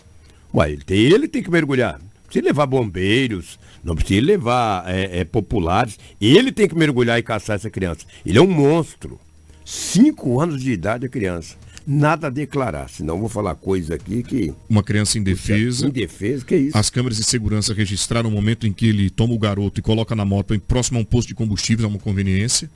Ué, 0.54 0.72
ele 0.72 0.84
tem, 0.84 0.98
ele 0.98 1.28
tem 1.28 1.42
que 1.42 1.50
mergulhar. 1.50 1.98
Não 2.00 2.24
precisa 2.24 2.44
levar 2.44 2.66
bombeiros, 2.66 3.58
não 3.84 3.94
precisa 3.94 4.24
levar 4.24 4.84
é, 4.88 5.20
é, 5.20 5.24
populares. 5.24 5.98
Ele 6.20 6.50
tem 6.52 6.68
que 6.68 6.74
mergulhar 6.74 7.18
e 7.18 7.22
caçar 7.22 7.56
essa 7.56 7.70
criança. 7.70 8.06
Ele 8.24 8.38
é 8.38 8.42
um 8.42 8.50
monstro. 8.50 9.18
Cinco 9.64 10.40
anos 10.40 10.62
de 10.62 10.72
idade 10.72 11.06
a 11.06 11.08
criança. 11.08 11.56
Nada 11.86 12.28
a 12.28 12.30
declarar, 12.30 12.88
senão 12.88 13.18
vou 13.18 13.28
falar 13.28 13.56
coisa 13.56 13.94
aqui 13.96 14.22
que. 14.22 14.54
Uma 14.68 14.82
criança 14.82 15.18
indefesa. 15.18 15.86
Indefesa, 15.86 16.44
que 16.44 16.54
é 16.54 16.58
isso? 16.58 16.78
As 16.78 16.90
câmeras 16.90 17.18
de 17.18 17.24
segurança 17.24 17.74
registraram 17.74 18.28
o 18.28 18.32
momento 18.32 18.66
em 18.66 18.72
que 18.72 18.86
ele 18.86 19.10
toma 19.10 19.34
o 19.34 19.38
garoto 19.38 19.80
e 19.80 19.82
coloca 19.82 20.14
na 20.14 20.24
moto 20.24 20.54
em 20.54 20.60
próximo 20.60 20.98
a 20.98 21.02
um 21.02 21.04
posto 21.04 21.28
de 21.28 21.34
combustíveis, 21.34 21.84
é 21.84 21.88
uma 21.88 21.98
conveniência. 21.98 22.70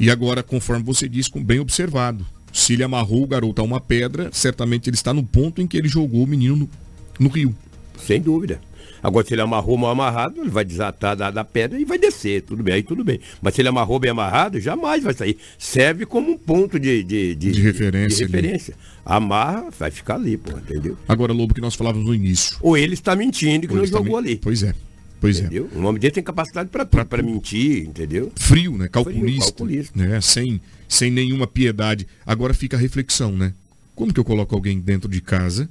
E 0.00 0.10
agora, 0.10 0.42
conforme 0.42 0.82
você 0.82 1.06
disse, 1.06 1.30
bem 1.38 1.60
observado. 1.60 2.26
Se 2.52 2.72
ele 2.72 2.82
amarrou 2.82 3.22
o 3.22 3.26
garoto 3.26 3.60
a 3.60 3.64
uma 3.64 3.78
pedra, 3.78 4.30
certamente 4.32 4.88
ele 4.88 4.96
está 4.96 5.12
no 5.12 5.22
ponto 5.22 5.60
em 5.60 5.66
que 5.66 5.76
ele 5.76 5.88
jogou 5.88 6.24
o 6.24 6.26
menino 6.26 6.56
no, 6.56 6.70
no 7.18 7.28
rio. 7.28 7.54
Sem 7.98 8.20
dúvida. 8.20 8.60
Agora, 9.02 9.26
se 9.26 9.34
ele 9.34 9.42
amarrou 9.42 9.76
mal 9.76 9.90
amarrado, 9.90 10.40
ele 10.40 10.50
vai 10.50 10.64
desatar 10.64 11.16
da, 11.16 11.30
da, 11.30 11.44
pedra 11.44 11.78
e 11.78 11.84
vai 11.84 11.98
descer, 11.98 12.42
tudo 12.42 12.62
bem, 12.62 12.74
aí 12.74 12.82
tudo 12.82 13.04
bem. 13.04 13.20
Mas 13.40 13.54
se 13.54 13.60
ele 13.60 13.68
amarrou 13.68 13.98
bem 13.98 14.10
amarrado, 14.10 14.58
jamais 14.58 15.02
vai 15.02 15.14
sair. 15.14 15.38
Serve 15.58 16.04
como 16.04 16.32
um 16.32 16.38
ponto 16.38 16.78
de, 16.78 17.02
de, 17.02 17.34
de, 17.34 17.52
de 17.52 17.62
referência. 17.62 18.26
De 18.26 18.32
referência. 18.32 18.74
Amarra, 19.04 19.68
vai 19.78 19.90
ficar 19.90 20.16
ali, 20.16 20.36
pô, 20.36 20.56
entendeu? 20.56 20.96
Agora, 21.08 21.32
Lobo, 21.32 21.54
que 21.54 21.60
nós 21.60 21.74
falávamos 21.74 22.06
no 22.06 22.14
início. 22.14 22.56
Ou 22.60 22.76
ele 22.76 22.94
está 22.94 23.14
mentindo 23.14 23.68
que 23.68 23.74
não 23.74 23.86
jogou 23.86 24.16
ali. 24.16 24.36
Pois 24.36 24.62
é. 24.62 24.74
Pois 25.20 25.38
é. 25.38 25.40
entendeu? 25.40 25.70
é. 25.72 25.78
O 25.78 25.82
nome 25.82 25.98
dele 25.98 26.12
tem 26.12 26.22
capacidade 26.22 26.70
para 26.70 26.84
para 26.86 27.22
mentir, 27.22 27.86
entendeu? 27.86 28.32
Frio, 28.36 28.76
né? 28.78 28.88
Calculista. 28.88 29.26
Frio, 29.26 29.54
calculista. 29.56 29.98
Né? 29.98 30.20
Sem, 30.20 30.60
sem 30.88 31.10
nenhuma 31.10 31.46
piedade. 31.46 32.06
Agora 32.24 32.54
fica 32.54 32.76
a 32.76 32.80
reflexão, 32.80 33.36
né? 33.36 33.52
Como 33.94 34.12
que 34.12 34.18
eu 34.18 34.24
coloco 34.24 34.54
alguém 34.54 34.80
dentro 34.80 35.10
de 35.10 35.20
casa, 35.20 35.68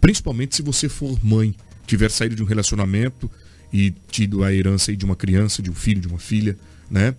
principalmente 0.00 0.54
se 0.54 0.62
você 0.62 0.88
for 0.88 1.18
mãe? 1.24 1.54
tiver 1.90 2.10
saído 2.10 2.36
de 2.36 2.42
um 2.42 2.46
relacionamento 2.46 3.30
e 3.72 3.92
tido 4.10 4.44
a 4.44 4.52
herança 4.52 4.94
de 4.94 5.04
uma 5.04 5.16
criança, 5.16 5.60
de 5.62 5.70
um 5.70 5.74
filho, 5.74 6.00
de 6.00 6.08
uma 6.08 6.18
filha, 6.18 6.56
né? 6.90 7.14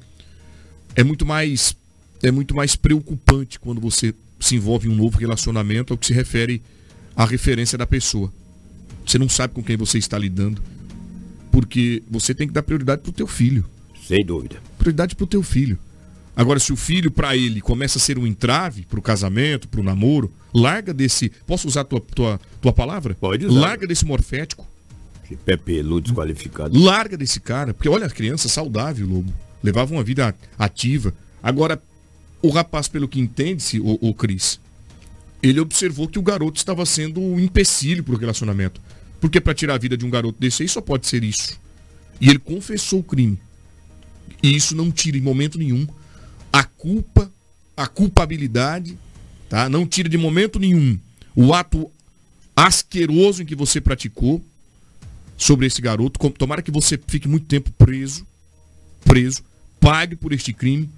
É 0.96 1.04
muito 1.04 1.26
mais 1.26 1.76
é 2.24 2.32
muito 2.32 2.56
mais 2.56 2.76
preocupante 2.76 3.60
quando 3.60 3.82
você 3.82 4.14
se 4.40 4.56
envolve 4.56 4.88
em 4.88 4.92
um 4.92 4.96
novo 4.96 5.18
relacionamento 5.18 5.94
ao 5.94 5.98
que 5.98 6.06
se 6.06 6.14
refere 6.14 6.62
à 7.16 7.26
referência 7.26 7.78
da 7.78 7.86
pessoa. 7.86 8.32
Você 9.06 9.18
não 9.18 9.28
sabe 9.28 9.54
com 9.54 9.64
quem 9.64 9.76
você 9.76 9.98
está 9.98 10.18
lidando, 10.18 10.62
porque 11.52 12.02
você 12.10 12.34
tem 12.34 12.48
que 12.48 12.54
dar 12.54 12.64
prioridade 12.64 13.02
para 13.02 13.10
o 13.10 13.14
teu 13.14 13.28
filho. 13.28 13.66
Sem 14.08 14.26
dúvida. 14.26 14.58
Prioridade 14.78 15.16
para 15.16 15.24
o 15.24 15.28
teu 15.28 15.44
filho. 15.44 15.78
Agora, 16.36 16.60
se 16.60 16.72
o 16.72 16.76
filho, 16.76 17.12
para 17.12 17.36
ele, 17.36 17.62
começa 17.62 17.98
a 17.98 18.02
ser 18.02 18.18
um 18.18 18.26
entrave 18.26 18.84
para 18.90 18.98
o 18.98 19.02
casamento, 19.02 19.68
para 19.68 19.82
o 19.82 19.84
namoro, 19.84 20.32
larga 20.54 20.94
desse. 20.94 21.30
Posso 21.46 21.68
usar 21.68 21.82
a 21.82 21.84
tua, 21.84 22.00
tua, 22.00 22.40
tua 22.62 22.74
palavra? 22.74 23.16
Pode 23.20 23.46
usar. 23.46 23.60
Larga 23.60 23.86
desse 23.86 24.06
morfético. 24.06 24.66
Esse 25.26 25.36
pé 25.36 25.58
peludo 25.58 26.02
desqualificado. 26.02 26.80
Larga 26.80 27.18
desse 27.18 27.40
cara. 27.40 27.74
Porque 27.74 27.90
olha, 27.90 28.08
a 28.08 28.10
criança 28.10 28.48
saudável, 28.48 29.06
lobo. 29.06 29.34
Levava 29.62 29.94
uma 29.94 30.04
vida 30.04 30.34
ativa. 30.58 31.14
Agora, 31.44 31.82
o 32.42 32.50
rapaz, 32.50 32.88
pelo 32.88 33.08
que 33.08 33.20
entende-se, 33.20 33.80
o, 33.80 33.98
o 34.02 34.14
Cris, 34.14 34.60
ele 35.44 35.60
observou 35.60 36.08
que 36.08 36.18
o 36.18 36.24
garoto 36.24 36.58
estava 36.58 36.86
sendo 36.86 37.22
um 37.22 37.40
empecilho 37.40 38.04
para 38.04 38.16
o 38.16 38.18
relacionamento. 38.18 38.82
Porque 39.22 39.40
para 39.40 39.54
tirar 39.54 39.76
a 39.76 39.78
vida 39.78 39.96
de 39.96 40.04
um 40.06 40.10
garoto 40.10 40.40
desse 40.40 40.64
aí 40.64 40.68
só 40.68 40.82
pode 40.82 41.08
ser 41.08 41.24
isso. 41.24 41.58
E 42.20 42.28
ele 42.28 42.40
confessou 42.40 43.00
o 43.00 43.04
crime. 43.04 43.40
E 44.44 44.54
isso 44.54 44.76
não 44.76 44.92
tira 44.92 45.18
em 45.18 45.22
momento 45.22 45.60
nenhum 45.60 45.88
a 46.52 46.64
culpa, 46.64 47.32
a 47.78 47.88
culpabilidade, 47.88 48.98
tá? 49.48 49.70
Não 49.70 49.86
tira 49.86 50.10
de 50.10 50.18
momento 50.18 50.60
nenhum 50.60 51.00
o 51.36 51.54
ato 51.54 51.90
asqueroso 52.56 53.44
em 53.44 53.46
que 53.46 53.56
você 53.56 53.80
praticou 53.80 54.44
sobre 55.38 55.68
esse 55.68 55.82
garoto. 55.82 56.20
Tomara 56.32 56.62
que 56.64 56.72
você 56.72 57.00
fique 57.08 57.28
muito 57.28 57.46
tempo 57.46 57.72
preso, 57.78 58.26
preso, 59.06 59.44
pague 59.80 60.16
por 60.16 60.34
este 60.34 60.52
crime, 60.52 60.90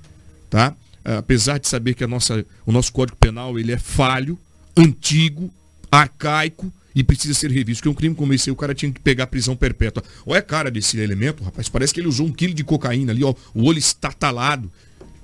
tá? 0.49 0.75
Apesar 1.03 1.57
de 1.57 1.67
saber 1.67 1.93
que 1.93 2.03
a 2.05 2.07
nossa, 2.07 2.45
o 2.65 2.71
nosso 2.71 2.93
Código 2.93 3.17
Penal 3.17 3.59
ele 3.59 3.73
é 3.73 3.77
falho, 3.77 4.39
antigo, 4.77 5.53
arcaico 5.91 6.71
e 6.95 7.03
precisa 7.03 7.33
ser 7.33 7.51
revisto. 7.51 7.81
Porque 7.81 7.89
um 7.89 7.93
crime 7.93 8.15
como 8.15 8.33
esse, 8.33 8.51
o 8.51 8.55
cara 8.55 8.73
tinha 8.73 8.91
que 8.91 8.99
pegar 8.99 9.27
prisão 9.27 9.55
perpétua. 9.55 10.03
Olha 10.25 10.39
a 10.39 10.43
cara 10.43 10.69
desse 10.69 10.99
elemento, 10.99 11.43
rapaz. 11.43 11.69
Parece 11.69 11.93
que 11.93 11.99
ele 11.99 12.07
usou 12.07 12.27
um 12.27 12.31
quilo 12.31 12.53
de 12.53 12.63
cocaína 12.63 13.11
ali, 13.11 13.23
ó. 13.23 13.33
O 13.53 13.65
olho 13.65 13.79
está 13.79 14.11
talado 14.11 14.71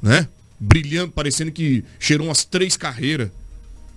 né? 0.01 0.28
Brilhando, 0.59 1.11
parecendo 1.11 1.51
que 1.51 1.84
cheirou 1.99 2.28
umas 2.28 2.43
três 2.43 2.76
carreiras. 2.76 3.30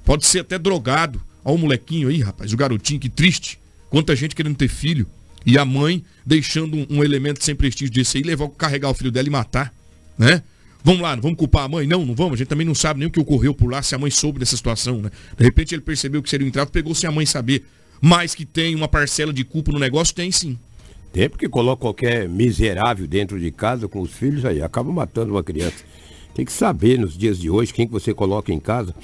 Pode 0.05 0.27
ser 0.27 0.41
até 0.41 0.59
drogado. 0.59 1.20
Olha 1.45 1.55
o 1.57 1.59
molequinho 1.59 2.09
aí, 2.09 2.20
rapaz, 2.20 2.53
o 2.53 2.57
garotinho, 2.57 3.01
que 3.01 3.09
triste. 3.09 3.59
Quanta 3.91 4.14
gente 4.14 4.35
querendo 4.35 4.57
ter 4.57 4.68
filho. 4.68 5.07
E 5.45 5.59
a 5.59 5.64
mãe 5.64 6.05
deixando 6.25 6.77
um, 6.77 6.87
um 6.99 7.05
elemento 7.05 7.43
sem 7.43 7.55
prestígio 7.55 7.93
desse 7.93 8.18
aí, 8.18 8.23
levar, 8.23 8.49
carregar 8.51 8.91
o 8.91 8.95
filho 8.95 9.11
dela 9.11 9.27
e 9.27 9.31
matar, 9.31 9.75
né? 10.16 10.43
Vamos 10.85 11.01
lá, 11.01 11.14
vamos 11.14 11.39
culpar 11.39 11.64
a 11.64 11.68
mãe? 11.68 11.87
Não, 11.87 12.05
não 12.05 12.14
vamos. 12.14 12.35
A 12.35 12.37
gente 12.37 12.49
também 12.49 12.66
não 12.66 12.74
sabe 12.74 12.99
nem 12.99 13.09
o 13.09 13.11
que 13.11 13.20
ocorreu 13.20 13.55
por 13.55 13.70
lá, 13.70 13.83
se 13.83 13.95
a 13.95 13.99
mãe 13.99 14.11
soube 14.11 14.39
dessa 14.39 14.57
situação, 14.57 15.01
né? 15.01 15.11
De 15.37 15.45
repente 15.45 15.74
ele 15.74 15.83
percebeu 15.83 16.22
que 16.22 16.28
seria 16.28 16.45
um 16.45 16.49
entrave, 16.49 16.70
pegou 16.70 16.95
sem 16.95 17.09
a 17.09 17.12
mãe 17.12 17.24
saber. 17.24 17.64
Mas 18.01 18.35
que 18.35 18.45
tem 18.45 18.74
uma 18.74 18.89
parcela 18.89 19.33
de 19.33 19.45
culpa 19.45 19.70
no 19.70 19.78
negócio, 19.78 20.14
tem 20.14 20.33
sim. 20.33 20.59
Tem 21.12 21.28
porque 21.28 21.49
coloca 21.49 21.83
qualquer 21.83 22.28
miserável 22.28 23.07
dentro 23.07 23.39
de 23.39 23.51
casa 23.53 23.87
com 23.87 24.01
os 24.01 24.11
filhos 24.11 24.45
aí, 24.45 24.61
acaba 24.61 24.91
matando 24.91 25.33
uma 25.33 25.43
criança. 25.43 25.85
Tem 26.35 26.45
que 26.45 26.53
saber 26.53 26.99
nos 26.99 27.16
dias 27.16 27.39
de 27.39 27.49
hoje 27.49 27.72
quem 27.72 27.87
que 27.87 27.93
você 27.93 28.12
coloca 28.12 28.53
em 28.53 28.59
casa. 28.59 28.95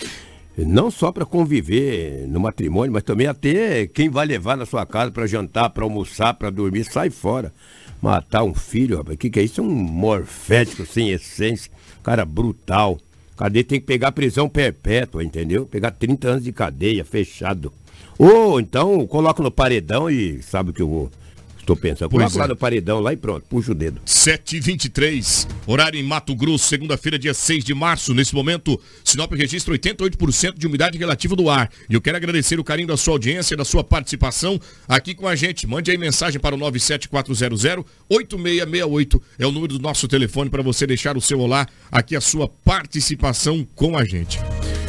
Não 0.56 0.90
só 0.90 1.12
para 1.12 1.24
conviver 1.24 2.26
no 2.26 2.40
matrimônio, 2.40 2.92
mas 2.92 3.04
também 3.04 3.28
até 3.28 3.86
quem 3.86 4.08
vai 4.08 4.26
levar 4.26 4.56
na 4.56 4.66
sua 4.66 4.84
casa 4.84 5.12
para 5.12 5.26
jantar, 5.26 5.70
para 5.70 5.84
almoçar, 5.84 6.34
para 6.34 6.50
dormir, 6.50 6.84
sai 6.84 7.10
fora. 7.10 7.52
Matar 8.00 8.44
um 8.44 8.54
filho, 8.54 8.98
rapaz, 8.98 9.16
o 9.16 9.18
que, 9.18 9.30
que 9.30 9.40
é 9.40 9.42
isso? 9.42 9.60
É 9.60 9.64
um 9.64 9.68
morfético 9.68 10.86
sem 10.86 11.10
essência, 11.10 11.70
cara 12.02 12.24
brutal. 12.24 12.98
Cadeia 13.36 13.64
tem 13.64 13.80
que 13.80 13.86
pegar 13.86 14.12
prisão 14.12 14.48
perpétua, 14.48 15.22
entendeu? 15.22 15.66
Pegar 15.66 15.92
30 15.92 16.28
anos 16.28 16.44
de 16.44 16.52
cadeia, 16.52 17.04
fechado. 17.04 17.72
Ou 18.18 18.58
então 18.58 19.06
coloca 19.06 19.42
no 19.42 19.50
paredão 19.50 20.10
e 20.10 20.42
sabe 20.42 20.70
o 20.70 20.72
que 20.72 20.82
eu 20.82 20.88
vou 20.88 21.10
Estou 21.68 21.76
pensando. 21.76 22.08
Coloca 22.08 22.34
é. 22.34 22.38
lá 22.38 22.48
no 22.48 22.56
paredão 22.56 22.98
lá 22.98 23.12
e 23.12 23.16
pronto, 23.16 23.44
puxa 23.46 23.72
o 23.72 23.74
dedo. 23.74 24.00
7h23, 24.06 25.46
horário 25.66 26.00
em 26.00 26.02
Mato 26.02 26.34
Grosso, 26.34 26.66
segunda-feira, 26.66 27.18
dia 27.18 27.34
6 27.34 27.62
de 27.62 27.74
março. 27.74 28.14
Nesse 28.14 28.34
momento, 28.34 28.80
Sinop 29.04 29.30
registra 29.34 29.74
88% 29.74 30.54
de 30.56 30.66
umidade 30.66 30.96
relativa 30.96 31.36
do 31.36 31.50
ar. 31.50 31.70
E 31.90 31.94
eu 31.94 32.00
quero 32.00 32.16
agradecer 32.16 32.58
o 32.58 32.64
carinho 32.64 32.88
da 32.88 32.96
sua 32.96 33.12
audiência, 33.12 33.54
da 33.54 33.66
sua 33.66 33.84
participação 33.84 34.58
aqui 34.88 35.14
com 35.14 35.28
a 35.28 35.36
gente. 35.36 35.66
Mande 35.66 35.90
aí 35.90 35.98
mensagem 35.98 36.40
para 36.40 36.54
o 36.54 36.58
97400-8668. 36.58 39.20
É 39.38 39.46
o 39.46 39.52
número 39.52 39.74
do 39.74 39.82
nosso 39.82 40.08
telefone 40.08 40.48
para 40.48 40.62
você 40.62 40.86
deixar 40.86 41.18
o 41.18 41.20
seu 41.20 41.38
olá, 41.38 41.68
aqui 41.92 42.16
a 42.16 42.20
sua 42.22 42.48
participação 42.48 43.68
com 43.74 43.98
a 43.98 44.06
gente. 44.06 44.40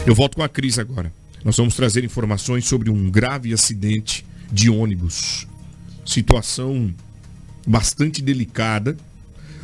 Eu 0.08 0.16
volto 0.16 0.36
com 0.36 0.44
a 0.44 0.48
Cris 0.48 0.80
agora. 0.80 1.12
Nós 1.44 1.58
vamos 1.58 1.76
trazer 1.76 2.06
informações 2.06 2.66
sobre 2.66 2.90
um 2.90 3.12
grave 3.12 3.54
acidente 3.54 4.26
de 4.50 4.70
ônibus 4.70 5.49
situação 6.12 6.94
bastante 7.68 8.22
delicada. 8.22 8.98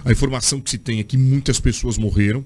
A 0.04 0.12
informação 0.12 0.62
que 0.62 0.70
se 0.70 0.78
tem 0.78 1.00
é 1.00 1.04
que 1.04 1.18
muitas 1.18 1.60
pessoas 1.60 1.98
morreram. 1.98 2.46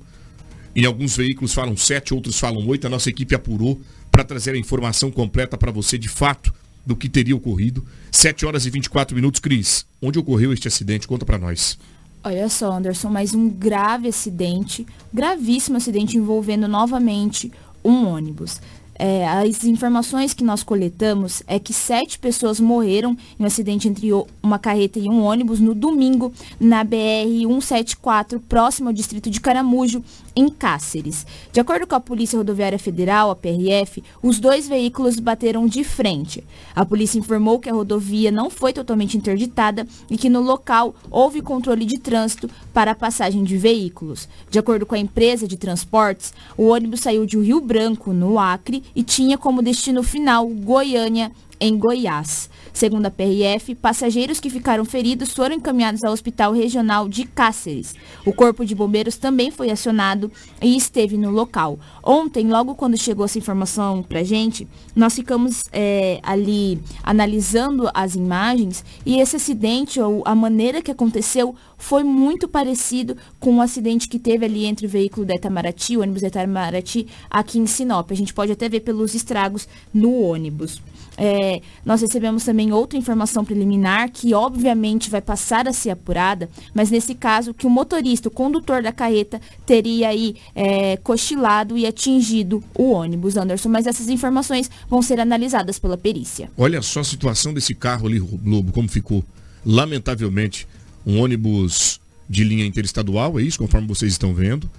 Em 0.75 0.85
alguns 0.85 1.17
veículos 1.17 1.53
falam 1.53 1.75
sete, 1.75 2.13
outros 2.13 2.39
falam 2.39 2.65
oito. 2.67 2.87
A 2.87 2.89
nossa 2.89 3.09
equipe 3.09 3.35
apurou 3.35 3.81
para 4.09 4.23
trazer 4.23 4.51
a 4.51 4.57
informação 4.57 5.11
completa 5.11 5.57
para 5.57 5.71
você 5.71 5.97
de 5.97 6.07
fato 6.07 6.53
do 6.85 6.95
que 6.95 7.09
teria 7.09 7.35
ocorrido. 7.35 7.85
7 8.11 8.45
horas 8.45 8.65
e 8.65 8.69
24 8.69 9.15
minutos, 9.15 9.39
Cris. 9.39 9.85
Onde 10.01 10.17
ocorreu 10.17 10.51
este 10.53 10.67
acidente? 10.67 11.07
Conta 11.07 11.25
para 11.25 11.37
nós. 11.37 11.77
Olha 12.23 12.49
só, 12.49 12.71
Anderson, 12.71 13.09
mais 13.09 13.33
um 13.33 13.47
grave 13.49 14.09
acidente, 14.09 14.85
gravíssimo 15.13 15.77
acidente 15.77 16.17
envolvendo 16.17 16.67
novamente 16.67 17.51
um 17.83 18.07
ônibus. 18.07 18.59
É, 19.01 19.25
as 19.25 19.63
informações 19.63 20.33
que 20.33 20.43
nós 20.43 20.61
coletamos 20.61 21.41
é 21.47 21.57
que 21.57 21.73
sete 21.73 22.19
pessoas 22.19 22.59
morreram 22.59 23.15
em 23.39 23.43
um 23.43 23.45
acidente 23.45 23.87
entre 23.87 24.09
uma 24.43 24.59
carreta 24.59 24.99
e 24.99 25.07
um 25.07 25.23
ônibus 25.23 25.61
no 25.61 25.73
domingo 25.73 26.33
na 26.59 26.83
BR-174, 26.83 28.41
próximo 28.49 28.89
ao 28.89 28.93
distrito 28.93 29.29
de 29.29 29.39
Caramujo, 29.39 30.03
em 30.35 30.49
Cáceres. 30.49 31.25
De 31.51 31.59
acordo 31.59 31.87
com 31.87 31.95
a 31.95 31.99
Polícia 31.99 32.37
Rodoviária 32.37 32.79
Federal, 32.79 33.31
a 33.31 33.35
PRF, 33.35 34.03
os 34.21 34.39
dois 34.39 34.67
veículos 34.67 35.19
bateram 35.19 35.67
de 35.67 35.83
frente. 35.83 36.43
A 36.75 36.85
polícia 36.85 37.19
informou 37.19 37.59
que 37.59 37.69
a 37.69 37.73
rodovia 37.73 38.31
não 38.31 38.49
foi 38.49 38.73
totalmente 38.73 39.17
interditada 39.17 39.87
e 40.09 40.17
que 40.17 40.29
no 40.29 40.41
local 40.41 40.95
houve 41.09 41.41
controle 41.41 41.85
de 41.85 41.97
trânsito 41.97 42.49
para 42.73 42.91
a 42.91 42.95
passagem 42.95 43.43
de 43.43 43.57
veículos. 43.57 44.27
De 44.49 44.59
acordo 44.59 44.85
com 44.85 44.95
a 44.95 44.99
empresa 44.99 45.47
de 45.47 45.57
transportes, 45.57 46.33
o 46.57 46.67
ônibus 46.67 47.01
saiu 47.01 47.25
de 47.25 47.37
Rio 47.37 47.61
Branco, 47.61 48.13
no 48.13 48.39
Acre, 48.39 48.83
e 48.95 49.03
tinha 49.03 49.37
como 49.37 49.61
destino 49.61 50.03
final 50.03 50.47
Goiânia, 50.47 51.31
em 51.59 51.77
Goiás. 51.77 52.49
Segundo 52.71 53.07
a 53.07 53.11
PRF, 53.11 53.75
passageiros 53.75 54.39
que 54.39 54.49
ficaram 54.49 54.85
feridos 54.85 55.33
foram 55.33 55.55
encaminhados 55.55 56.03
ao 56.03 56.13
Hospital 56.13 56.53
Regional 56.53 57.09
de 57.09 57.25
Cáceres. 57.25 57.93
O 58.25 58.31
Corpo 58.31 58.65
de 58.65 58.75
Bombeiros 58.75 59.17
também 59.17 59.51
foi 59.51 59.69
acionado 59.69 60.31
e 60.61 60.77
esteve 60.77 61.17
no 61.17 61.31
local. 61.31 61.79
Ontem, 62.03 62.47
logo 62.47 62.75
quando 62.75 62.97
chegou 62.97 63.25
essa 63.25 63.37
informação 63.37 64.03
pra 64.03 64.23
gente, 64.23 64.67
nós 64.95 65.15
ficamos 65.15 65.65
é, 65.73 66.19
ali 66.23 66.81
analisando 67.03 67.89
as 67.93 68.15
imagens 68.15 68.83
e 69.05 69.19
esse 69.19 69.35
acidente 69.35 69.99
ou 69.99 70.23
a 70.25 70.35
maneira 70.35 70.81
que 70.81 70.91
aconteceu 70.91 71.55
foi 71.77 72.03
muito 72.03 72.47
parecido 72.47 73.17
com 73.39 73.57
o 73.57 73.61
acidente 73.61 74.07
que 74.07 74.19
teve 74.19 74.45
ali 74.45 74.65
entre 74.65 74.85
o 74.85 74.89
veículo 74.89 75.25
da 75.25 75.35
Itamaraty, 75.35 75.97
o 75.97 76.01
ônibus 76.01 76.21
da 76.21 76.27
Itamaraty, 76.27 77.07
aqui 77.29 77.57
em 77.57 77.65
Sinop. 77.65 78.11
A 78.11 78.15
gente 78.15 78.33
pode 78.33 78.51
até 78.51 78.69
ver 78.69 78.81
pelos 78.81 79.15
estragos 79.15 79.67
no 79.93 80.21
ônibus. 80.21 80.81
É, 81.21 81.61
nós 81.85 82.01
recebemos 82.01 82.45
também 82.45 82.71
outra 82.71 82.97
informação 82.97 83.43
preliminar 83.43 84.09
que 84.09 84.33
obviamente 84.33 85.09
vai 85.09 85.19
passar 85.19 85.67
a 85.67 85.73
ser 85.73 85.89
apurada, 85.89 86.49
mas 86.73 86.89
nesse 86.89 87.13
caso 87.13 87.53
que 87.53 87.67
o 87.67 87.69
motorista, 87.69 88.29
o 88.29 88.31
condutor 88.31 88.81
da 88.81 88.93
carreta, 88.93 89.41
teria 89.65 90.07
aí 90.07 90.37
é, 90.55 90.95
cochilado 90.95 91.77
e 91.77 91.85
atingido 91.85 92.63
o 92.73 92.91
ônibus, 92.91 93.35
Anderson. 93.35 93.67
Mas 93.67 93.85
essas 93.85 94.07
informações 94.07 94.71
vão 94.89 95.01
ser 95.01 95.19
analisadas 95.19 95.77
pela 95.77 95.97
perícia. 95.97 96.49
Olha 96.57 96.81
só 96.81 97.01
a 97.01 97.03
situação 97.03 97.53
desse 97.53 97.75
carro 97.75 98.07
ali, 98.07 98.19
Lobo, 98.19 98.71
como 98.71 98.87
ficou. 98.87 99.21
Lamentavelmente, 99.65 100.65
um 101.05 101.19
ônibus 101.19 101.99
de 102.29 102.45
linha 102.45 102.65
interestadual, 102.65 103.37
é 103.37 103.43
isso, 103.43 103.59
conforme 103.59 103.87
vocês 103.87 104.13
estão 104.13 104.33
vendo. 104.33 104.69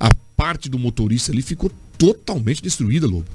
A 0.00 0.08
parte 0.34 0.70
do 0.70 0.78
motorista 0.78 1.32
ali 1.32 1.42
ficou 1.42 1.70
totalmente 1.98 2.62
destruída, 2.62 3.06
Lobo. 3.06 3.26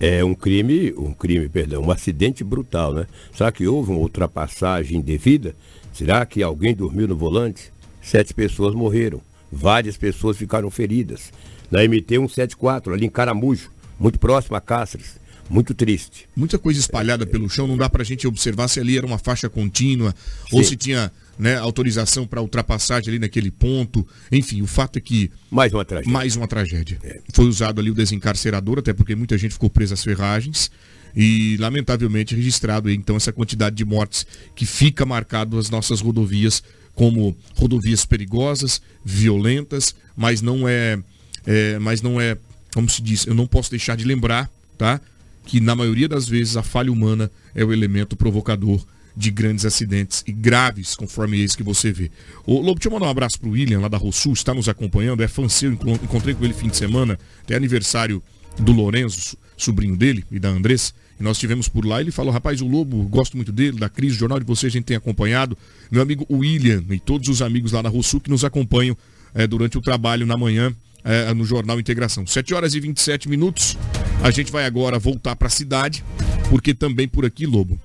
É 0.00 0.24
um 0.24 0.34
crime, 0.34 0.94
um 0.96 1.12
crime, 1.12 1.46
perdão, 1.46 1.82
um 1.82 1.90
acidente 1.90 2.42
brutal, 2.42 2.94
né? 2.94 3.06
Será 3.34 3.52
que 3.52 3.68
houve 3.68 3.90
uma 3.90 4.00
ultrapassagem 4.00 4.96
indevida? 4.96 5.54
Será 5.92 6.24
que 6.24 6.42
alguém 6.42 6.74
dormiu 6.74 7.06
no 7.06 7.14
volante? 7.14 7.70
Sete 8.00 8.32
pessoas 8.32 8.74
morreram, 8.74 9.20
várias 9.52 9.98
pessoas 9.98 10.38
ficaram 10.38 10.70
feridas. 10.70 11.30
Na 11.70 11.82
MT 11.86 12.14
174, 12.14 12.94
ali 12.94 13.04
em 13.04 13.10
Caramujo, 13.10 13.70
muito 13.98 14.18
próximo 14.18 14.56
a 14.56 14.60
Cáceres. 14.60 15.20
Muito 15.50 15.74
triste. 15.74 16.28
Muita 16.34 16.58
coisa 16.58 16.78
espalhada 16.78 17.26
pelo 17.26 17.50
chão, 17.50 17.66
não 17.66 17.76
dá 17.76 17.90
pra 17.90 18.04
gente 18.04 18.26
observar 18.26 18.68
se 18.68 18.78
ali 18.78 18.96
era 18.96 19.04
uma 19.04 19.18
faixa 19.18 19.48
contínua 19.50 20.14
Sim. 20.48 20.56
ou 20.56 20.64
se 20.64 20.76
tinha 20.76 21.12
né, 21.40 21.56
autorização 21.56 22.26
para 22.26 22.42
ultrapassagem 22.42 23.08
ali 23.08 23.18
naquele 23.18 23.50
ponto. 23.50 24.06
Enfim, 24.30 24.60
o 24.60 24.66
fato 24.66 24.98
é 24.98 25.00
que. 25.00 25.30
Mais 25.50 25.72
uma 25.72 25.84
tragédia. 25.84 26.12
Mais 26.12 26.36
uma 26.36 26.46
tragédia. 26.46 26.98
É. 27.02 27.20
Foi 27.32 27.46
usado 27.46 27.80
ali 27.80 27.90
o 27.90 27.94
desencarcerador, 27.94 28.78
até 28.78 28.92
porque 28.92 29.16
muita 29.16 29.38
gente 29.38 29.52
ficou 29.52 29.70
presa 29.70 29.94
às 29.94 30.04
ferragens. 30.04 30.70
E, 31.16 31.56
lamentavelmente, 31.58 32.36
registrado 32.36 32.88
aí, 32.88 32.94
então 32.94 33.16
essa 33.16 33.32
quantidade 33.32 33.74
de 33.74 33.84
mortes 33.84 34.24
que 34.54 34.64
fica 34.64 35.04
marcado 35.04 35.58
as 35.58 35.68
nossas 35.68 36.00
rodovias 36.00 36.62
como 36.94 37.36
rodovias 37.56 38.04
perigosas, 38.04 38.80
violentas, 39.04 39.94
mas 40.14 40.42
não 40.42 40.68
é, 40.68 40.98
é 41.46 41.78
mas 41.78 42.02
não 42.02 42.20
é, 42.20 42.36
como 42.74 42.88
se 42.88 43.02
diz, 43.02 43.26
eu 43.26 43.34
não 43.34 43.46
posso 43.46 43.70
deixar 43.70 43.96
de 43.96 44.04
lembrar, 44.04 44.48
tá? 44.76 45.00
Que 45.46 45.60
na 45.60 45.74
maioria 45.74 46.08
das 46.08 46.28
vezes 46.28 46.56
a 46.56 46.62
falha 46.62 46.92
humana 46.92 47.30
é 47.54 47.64
o 47.64 47.72
elemento 47.72 48.14
provocador 48.14 48.84
de 49.16 49.30
grandes 49.30 49.64
acidentes 49.64 50.22
e 50.26 50.32
graves, 50.32 50.94
conforme 50.94 51.42
esse 51.42 51.56
que 51.56 51.62
você 51.62 51.92
vê. 51.92 52.10
O 52.46 52.54
Lobo, 52.60 52.74
deixa 52.74 52.88
eu 52.88 52.92
mandar 52.92 53.06
um 53.06 53.10
abraço 53.10 53.38
pro 53.40 53.50
William, 53.50 53.80
lá 53.80 53.88
da 53.88 53.98
Rossul, 53.98 54.32
está 54.32 54.54
nos 54.54 54.68
acompanhando, 54.68 55.22
é 55.22 55.28
fã 55.28 55.48
seu, 55.48 55.72
encontrei 55.72 56.34
com 56.34 56.44
ele 56.44 56.54
fim 56.54 56.68
de 56.68 56.76
semana, 56.76 57.18
tem 57.46 57.56
aniversário 57.56 58.22
do 58.58 58.72
Lorenzo, 58.72 59.36
sobrinho 59.56 59.96
dele, 59.96 60.24
e 60.30 60.38
da 60.38 60.48
Andressa, 60.48 60.92
e 61.18 61.22
nós 61.22 61.36
estivemos 61.36 61.68
por 61.68 61.84
lá, 61.84 62.00
ele 62.00 62.10
falou, 62.10 62.32
rapaz, 62.32 62.62
o 62.62 62.66
Lobo, 62.66 63.02
gosto 63.04 63.36
muito 63.36 63.52
dele, 63.52 63.78
da 63.78 63.88
crise, 63.88 64.16
o 64.16 64.18
jornal 64.18 64.40
de 64.40 64.46
vocês 64.46 64.72
a 64.72 64.74
gente 64.74 64.84
tem 64.84 64.96
acompanhado, 64.96 65.56
meu 65.90 66.00
amigo 66.00 66.26
William 66.30 66.82
e 66.90 66.98
todos 66.98 67.28
os 67.28 67.42
amigos 67.42 67.72
lá 67.72 67.82
da 67.82 67.88
Rossul 67.88 68.20
que 68.20 68.30
nos 68.30 68.44
acompanham 68.44 68.96
é, 69.34 69.46
durante 69.46 69.76
o 69.76 69.82
trabalho 69.82 70.26
na 70.26 70.36
manhã, 70.36 70.74
é, 71.04 71.32
no 71.34 71.44
Jornal 71.44 71.78
Integração. 71.78 72.26
7 72.26 72.54
horas 72.54 72.74
e 72.74 72.80
27 72.80 73.28
minutos, 73.28 73.76
a 74.22 74.30
gente 74.30 74.50
vai 74.50 74.64
agora 74.64 74.98
voltar 74.98 75.36
para 75.36 75.48
a 75.48 75.50
cidade, 75.50 76.04
porque 76.48 76.74
também 76.74 77.06
por 77.06 77.24
aqui, 77.24 77.46
Lobo, 77.46 77.78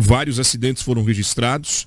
Vários 0.00 0.38
acidentes 0.38 0.82
foram 0.82 1.02
registrados 1.02 1.86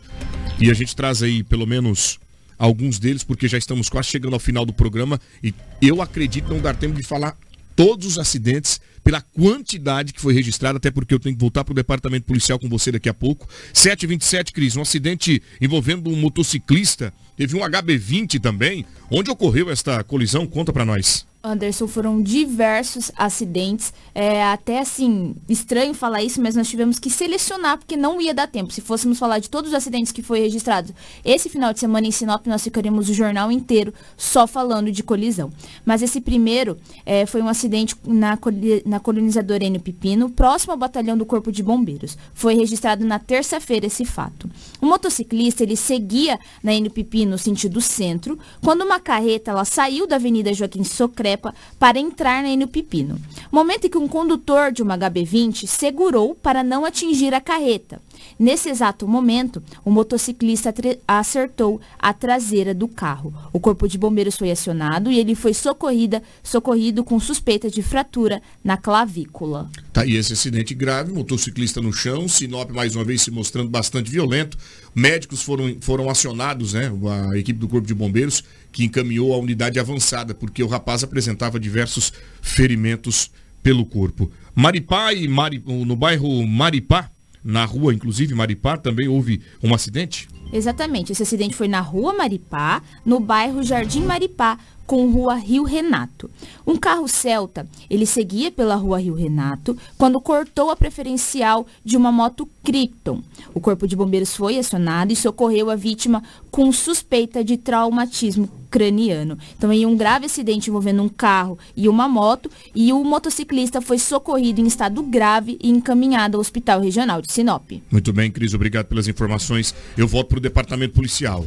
e 0.59 0.69
a 0.69 0.73
gente 0.73 0.95
traz 0.95 1.23
aí 1.23 1.43
pelo 1.43 1.65
menos 1.65 2.19
alguns 2.57 2.99
deles, 2.99 3.23
porque 3.23 3.47
já 3.47 3.57
estamos 3.57 3.89
quase 3.89 4.09
chegando 4.09 4.33
ao 4.33 4.39
final 4.39 4.65
do 4.65 4.73
programa 4.73 5.19
e 5.41 5.53
eu 5.81 6.01
acredito 6.01 6.49
não 6.49 6.59
dar 6.59 6.75
tempo 6.75 6.95
de 6.95 7.03
falar 7.03 7.37
todos 7.75 8.05
os 8.05 8.19
acidentes 8.19 8.79
pela 9.03 9.21
quantidade 9.21 10.13
que 10.13 10.21
foi 10.21 10.33
registrada, 10.33 10.77
até 10.77 10.91
porque 10.91 11.13
eu 11.13 11.19
tenho 11.19 11.35
que 11.35 11.41
voltar 11.41 11.63
para 11.63 11.71
o 11.71 11.75
departamento 11.75 12.25
policial 12.25 12.59
com 12.59 12.69
você 12.69 12.91
daqui 12.91 13.09
a 13.09 13.13
pouco. 13.13 13.47
727, 13.73 14.51
Cris, 14.51 14.75
um 14.75 14.81
acidente 14.81 15.41
envolvendo 15.59 16.09
um 16.11 16.15
motociclista, 16.15 17.11
teve 17.35 17.55
um 17.55 17.61
HB20 17.61 18.39
também. 18.39 18.85
Onde 19.09 19.31
ocorreu 19.31 19.71
esta 19.71 20.03
colisão? 20.03 20.45
Conta 20.45 20.71
para 20.71 20.85
nós. 20.85 21.25
Anderson, 21.43 21.87
foram 21.87 22.21
diversos 22.21 23.11
acidentes. 23.17 23.93
É 24.13 24.43
até 24.43 24.79
assim, 24.79 25.35
estranho 25.49 25.93
falar 25.93 26.23
isso, 26.23 26.41
mas 26.41 26.55
nós 26.55 26.69
tivemos 26.69 26.99
que 26.99 27.09
selecionar 27.09 27.77
porque 27.77 27.97
não 27.97 28.21
ia 28.21 28.33
dar 28.33 28.47
tempo. 28.47 28.71
Se 28.71 28.81
fôssemos 28.81 29.17
falar 29.17 29.39
de 29.39 29.49
todos 29.49 29.71
os 29.71 29.75
acidentes 29.75 30.11
que 30.11 30.21
foi 30.21 30.39
registrados 30.39 30.93
esse 31.25 31.49
final 31.49 31.73
de 31.73 31.79
semana 31.79 32.07
em 32.07 32.11
Sinop, 32.11 32.45
nós 32.45 32.63
ficaríamos 32.63 33.09
o 33.09 33.13
jornal 33.13 33.51
inteiro 33.51 33.93
só 34.15 34.45
falando 34.45 34.91
de 34.91 35.01
colisão. 35.01 35.51
Mas 35.83 36.01
esse 36.01 36.21
primeiro 36.21 36.77
é, 37.05 37.25
foi 37.25 37.41
um 37.41 37.47
acidente 37.47 37.95
na, 38.05 38.37
na 38.85 38.99
colonizadora 38.99 39.63
Enio 39.63 39.81
Pipino, 39.81 40.29
próximo 40.29 40.73
ao 40.73 40.77
batalhão 40.77 41.17
do 41.17 41.25
Corpo 41.25 41.51
de 41.51 41.63
Bombeiros. 41.63 42.17
Foi 42.33 42.53
registrado 42.53 43.05
na 43.05 43.17
terça-feira 43.17 43.87
esse 43.87 44.05
fato. 44.05 44.49
O 44.79 44.85
motociclista 44.85 45.63
ele 45.63 45.75
seguia 45.75 46.39
na 46.63 46.73
Enio 46.73 46.91
Pipino 46.91 47.37
sentido 47.37 47.81
centro, 47.81 48.37
quando 48.61 48.81
uma 48.81 48.99
carreta 48.99 49.51
ela 49.51 49.65
saiu 49.65 50.05
da 50.05 50.17
Avenida 50.17 50.53
Joaquim 50.53 50.83
Socré 50.83 51.30
para 51.79 51.99
entrar 51.99 52.43
na 52.43 52.49
Enio 52.49 52.67
Pipino. 52.67 53.19
Momento 53.51 53.85
em 53.85 53.89
que 53.89 53.97
um 53.97 54.07
condutor 54.07 54.71
de 54.71 54.81
uma 54.81 54.97
HB20 54.97 55.67
segurou 55.67 56.35
para 56.35 56.63
não 56.63 56.85
atingir 56.85 57.33
a 57.33 57.41
carreta. 57.41 58.01
Nesse 58.37 58.69
exato 58.69 59.07
momento, 59.07 59.61
o 59.83 59.91
motociclista 59.91 60.73
acertou 61.07 61.79
a 61.99 62.13
traseira 62.13 62.73
do 62.73 62.87
carro. 62.87 63.33
O 63.53 63.59
corpo 63.59 63.87
de 63.87 63.97
bombeiros 63.97 64.35
foi 64.35 64.51
acionado 64.51 65.11
e 65.11 65.19
ele 65.19 65.35
foi 65.35 65.53
socorrida, 65.53 66.23
socorrido 66.43 67.03
com 67.03 67.19
suspeita 67.19 67.69
de 67.69 67.81
fratura 67.81 68.41
na 68.63 68.77
clavícula. 68.77 69.69
Tá 69.93 70.01
aí 70.01 70.15
esse 70.15 70.33
acidente 70.33 70.73
grave, 70.73 71.11
motociclista 71.11 71.81
no 71.81 71.91
chão, 71.91 72.27
Sinop 72.27 72.71
mais 72.71 72.95
uma 72.95 73.03
vez 73.03 73.21
se 73.21 73.31
mostrando 73.31 73.69
bastante 73.69 74.09
violento. 74.09 74.57
Médicos 74.93 75.41
foram, 75.41 75.75
foram 75.81 76.09
acionados, 76.09 76.73
né? 76.73 76.91
A 77.31 77.37
equipe 77.37 77.59
do 77.59 77.67
Corpo 77.67 77.87
de 77.87 77.93
Bombeiros, 77.93 78.43
que 78.71 78.83
encaminhou 78.83 79.33
a 79.33 79.37
unidade 79.37 79.79
avançada, 79.79 80.33
porque 80.33 80.63
o 80.63 80.67
rapaz 80.67 81.03
apresentava 81.03 81.59
diversos 81.59 82.13
ferimentos 82.41 83.31
pelo 83.61 83.85
corpo. 83.85 84.31
Maripá 84.55 85.13
e 85.13 85.27
Mari, 85.27 85.63
no 85.65 85.95
bairro 85.95 86.45
Maripá, 86.45 87.09
na 87.43 87.65
rua, 87.65 87.93
inclusive, 87.93 88.35
Maripá, 88.35 88.77
também 88.77 89.07
houve 89.07 89.41
um 89.63 89.73
acidente? 89.73 90.27
Exatamente. 90.53 91.11
Esse 91.11 91.23
acidente 91.23 91.55
foi 91.55 91.67
na 91.67 91.79
rua 91.79 92.13
Maripá, 92.13 92.81
no 93.05 93.19
bairro 93.19 93.63
Jardim 93.63 94.01
Maripá, 94.01 94.59
com 94.91 95.09
rua 95.09 95.35
Rio 95.35 95.63
Renato. 95.63 96.29
Um 96.67 96.75
carro 96.75 97.07
Celta, 97.07 97.65
ele 97.89 98.05
seguia 98.05 98.51
pela 98.51 98.75
rua 98.75 98.99
Rio 98.99 99.13
Renato 99.13 99.77
quando 99.97 100.19
cortou 100.19 100.69
a 100.69 100.75
preferencial 100.75 101.65
de 101.81 101.95
uma 101.95 102.11
moto 102.11 102.45
Krypton. 102.61 103.23
O 103.53 103.61
corpo 103.61 103.87
de 103.87 103.95
bombeiros 103.95 104.35
foi 104.35 104.59
acionado 104.59 105.13
e 105.13 105.15
socorreu 105.15 105.69
a 105.69 105.77
vítima 105.77 106.21
com 106.51 106.69
suspeita 106.73 107.41
de 107.41 107.55
traumatismo 107.55 108.49
craniano. 108.69 109.37
Então, 109.57 109.71
em 109.71 109.85
um 109.85 109.95
grave 109.95 110.25
acidente 110.25 110.69
envolvendo 110.69 111.01
um 111.01 111.07
carro 111.07 111.57
e 111.73 111.87
uma 111.87 112.09
moto, 112.09 112.51
e 112.75 112.91
o 112.91 113.01
motociclista 113.01 113.79
foi 113.79 113.97
socorrido 113.97 114.59
em 114.59 114.67
estado 114.67 115.01
grave 115.03 115.57
e 115.63 115.69
encaminhado 115.69 116.35
ao 116.35 116.41
Hospital 116.41 116.81
Regional 116.81 117.21
de 117.21 117.31
Sinop. 117.31 117.71
Muito 117.89 118.11
bem, 118.11 118.29
Cris, 118.29 118.53
obrigado 118.53 118.87
pelas 118.87 119.07
informações. 119.07 119.73
Eu 119.97 120.05
volto 120.05 120.27
para 120.27 120.39
o 120.39 120.41
departamento 120.41 120.93
policial. 120.95 121.45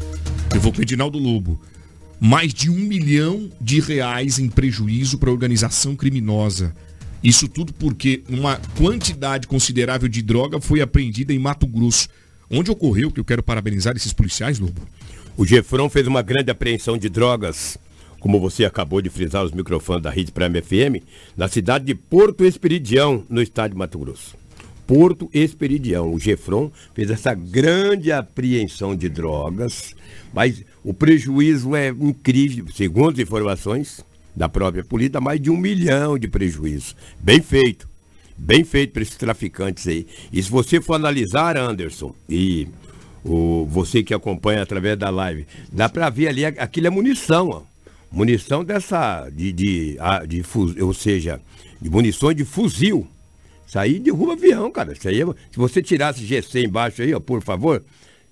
Eu 0.54 0.62
vou 0.62 0.72
com 0.72 0.80
Edinaldo 0.80 1.18
Lobo 1.18 1.60
mais 2.20 2.52
de 2.54 2.70
um 2.70 2.78
milhão 2.78 3.50
de 3.60 3.80
reais 3.80 4.38
em 4.38 4.48
prejuízo 4.48 5.18
para 5.18 5.30
a 5.30 5.32
organização 5.32 5.96
criminosa. 5.96 6.74
Isso 7.22 7.48
tudo 7.48 7.72
porque 7.72 8.22
uma 8.28 8.60
quantidade 8.76 9.46
considerável 9.46 10.08
de 10.08 10.20
droga 10.20 10.60
foi 10.60 10.80
apreendida 10.80 11.32
em 11.32 11.38
Mato 11.38 11.66
Grosso. 11.66 12.08
Onde 12.50 12.70
ocorreu, 12.70 13.10
que 13.10 13.18
eu 13.18 13.24
quero 13.24 13.42
parabenizar 13.42 13.96
esses 13.96 14.12
policiais, 14.12 14.58
Lobo? 14.58 14.82
O 15.36 15.46
Gefrão 15.46 15.88
fez 15.88 16.06
uma 16.06 16.22
grande 16.22 16.50
apreensão 16.50 16.96
de 16.98 17.08
drogas, 17.08 17.78
como 18.20 18.38
você 18.38 18.64
acabou 18.64 19.00
de 19.00 19.10
frisar 19.10 19.42
os 19.42 19.52
microfones 19.52 20.02
da 20.02 20.10
Rede 20.10 20.32
Prime 20.32 20.60
FM, 20.60 21.02
na 21.36 21.48
cidade 21.48 21.86
de 21.86 21.94
Porto 21.94 22.44
Esperidião, 22.44 23.24
no 23.28 23.42
estado 23.42 23.72
de 23.72 23.78
Mato 23.78 23.98
Grosso. 23.98 24.36
Porto 24.86 25.28
Esperidião. 25.32 26.12
O 26.12 26.20
Gefron 26.20 26.70
fez 26.94 27.10
essa 27.10 27.34
grande 27.34 28.12
apreensão 28.12 28.94
de 28.94 29.08
drogas, 29.08 29.93
mas 30.32 30.62
o 30.82 30.92
prejuízo 30.92 31.74
é 31.74 31.88
incrível, 31.88 32.66
segundo 32.74 33.14
as 33.14 33.18
informações 33.18 34.04
da 34.34 34.48
própria 34.48 34.84
polícia, 34.84 35.20
mais 35.20 35.40
de 35.40 35.50
um 35.50 35.56
milhão 35.56 36.18
de 36.18 36.28
prejuízo. 36.28 36.94
Bem 37.20 37.40
feito. 37.40 37.88
Bem 38.36 38.64
feito 38.64 38.92
para 38.92 39.02
esses 39.02 39.16
traficantes 39.16 39.86
aí. 39.86 40.06
E 40.32 40.42
se 40.42 40.50
você 40.50 40.80
for 40.80 40.94
analisar, 40.94 41.56
Anderson, 41.56 42.12
e 42.28 42.66
o, 43.24 43.64
você 43.70 44.02
que 44.02 44.12
acompanha 44.12 44.62
através 44.62 44.98
da 44.98 45.08
live, 45.08 45.46
dá 45.72 45.88
para 45.88 46.10
ver 46.10 46.28
ali, 46.28 46.44
aquilo 46.44 46.88
é 46.88 46.90
munição, 46.90 47.48
ó. 47.48 47.62
Munição 48.10 48.64
dessa, 48.64 49.28
de, 49.30 49.52
de, 49.52 49.98
de, 50.28 50.42
de 50.42 50.82
ou 50.82 50.94
seja, 50.94 51.40
de 51.80 51.90
munições 51.90 52.36
de 52.36 52.44
fuzil. 52.44 53.06
Isso 53.66 53.78
aí 53.78 53.98
derruba 53.98 54.34
avião, 54.34 54.70
cara. 54.70 54.92
Isso 54.92 55.08
aí, 55.08 55.20
é, 55.20 55.26
se 55.26 55.56
você 55.56 55.82
tirasse 55.82 56.24
GC 56.24 56.64
embaixo 56.64 57.02
aí, 57.02 57.14
ó, 57.14 57.20
por 57.20 57.42
favor. 57.42 57.82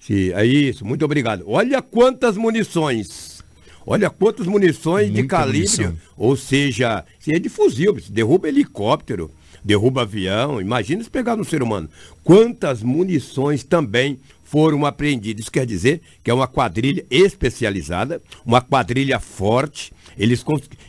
Se, 0.02 0.32
é 0.32 0.44
isso, 0.44 0.84
muito 0.84 1.04
obrigado. 1.04 1.44
Olha 1.46 1.80
quantas 1.80 2.36
munições. 2.36 3.40
Olha 3.86 4.10
quantas 4.10 4.48
munições 4.48 5.06
Muita 5.06 5.22
de 5.22 5.28
calibre. 5.28 5.84
Munição. 5.84 5.96
Ou 6.16 6.36
seja, 6.36 7.04
se 7.20 7.32
é 7.32 7.38
de 7.38 7.48
fuzil, 7.48 7.96
derruba 8.10 8.48
helicóptero, 8.48 9.30
derruba 9.62 10.02
avião. 10.02 10.60
Imagina 10.60 11.04
se 11.04 11.08
pegar 11.08 11.36
no 11.36 11.44
ser 11.44 11.62
humano. 11.62 11.88
Quantas 12.24 12.82
munições 12.82 13.62
também 13.62 14.18
foram 14.42 14.84
apreendidas. 14.84 15.42
Isso 15.42 15.52
quer 15.52 15.64
dizer 15.64 16.00
que 16.22 16.32
é 16.32 16.34
uma 16.34 16.48
quadrilha 16.48 17.06
especializada, 17.08 18.20
uma 18.44 18.60
quadrilha 18.60 19.20
forte. 19.20 19.92
Eles 20.18 20.44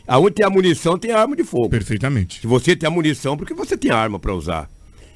aonde 0.08 0.34
tem 0.34 0.44
a 0.44 0.50
munição 0.50 0.98
tem 0.98 1.12
a 1.12 1.20
arma 1.20 1.36
de 1.36 1.44
fogo. 1.44 1.70
Perfeitamente. 1.70 2.40
Se 2.40 2.48
você 2.48 2.74
tem 2.74 2.88
a 2.88 2.90
munição, 2.90 3.36
porque 3.36 3.54
você 3.54 3.76
tem 3.76 3.92
arma 3.92 4.18
para 4.18 4.34
usar. 4.34 4.68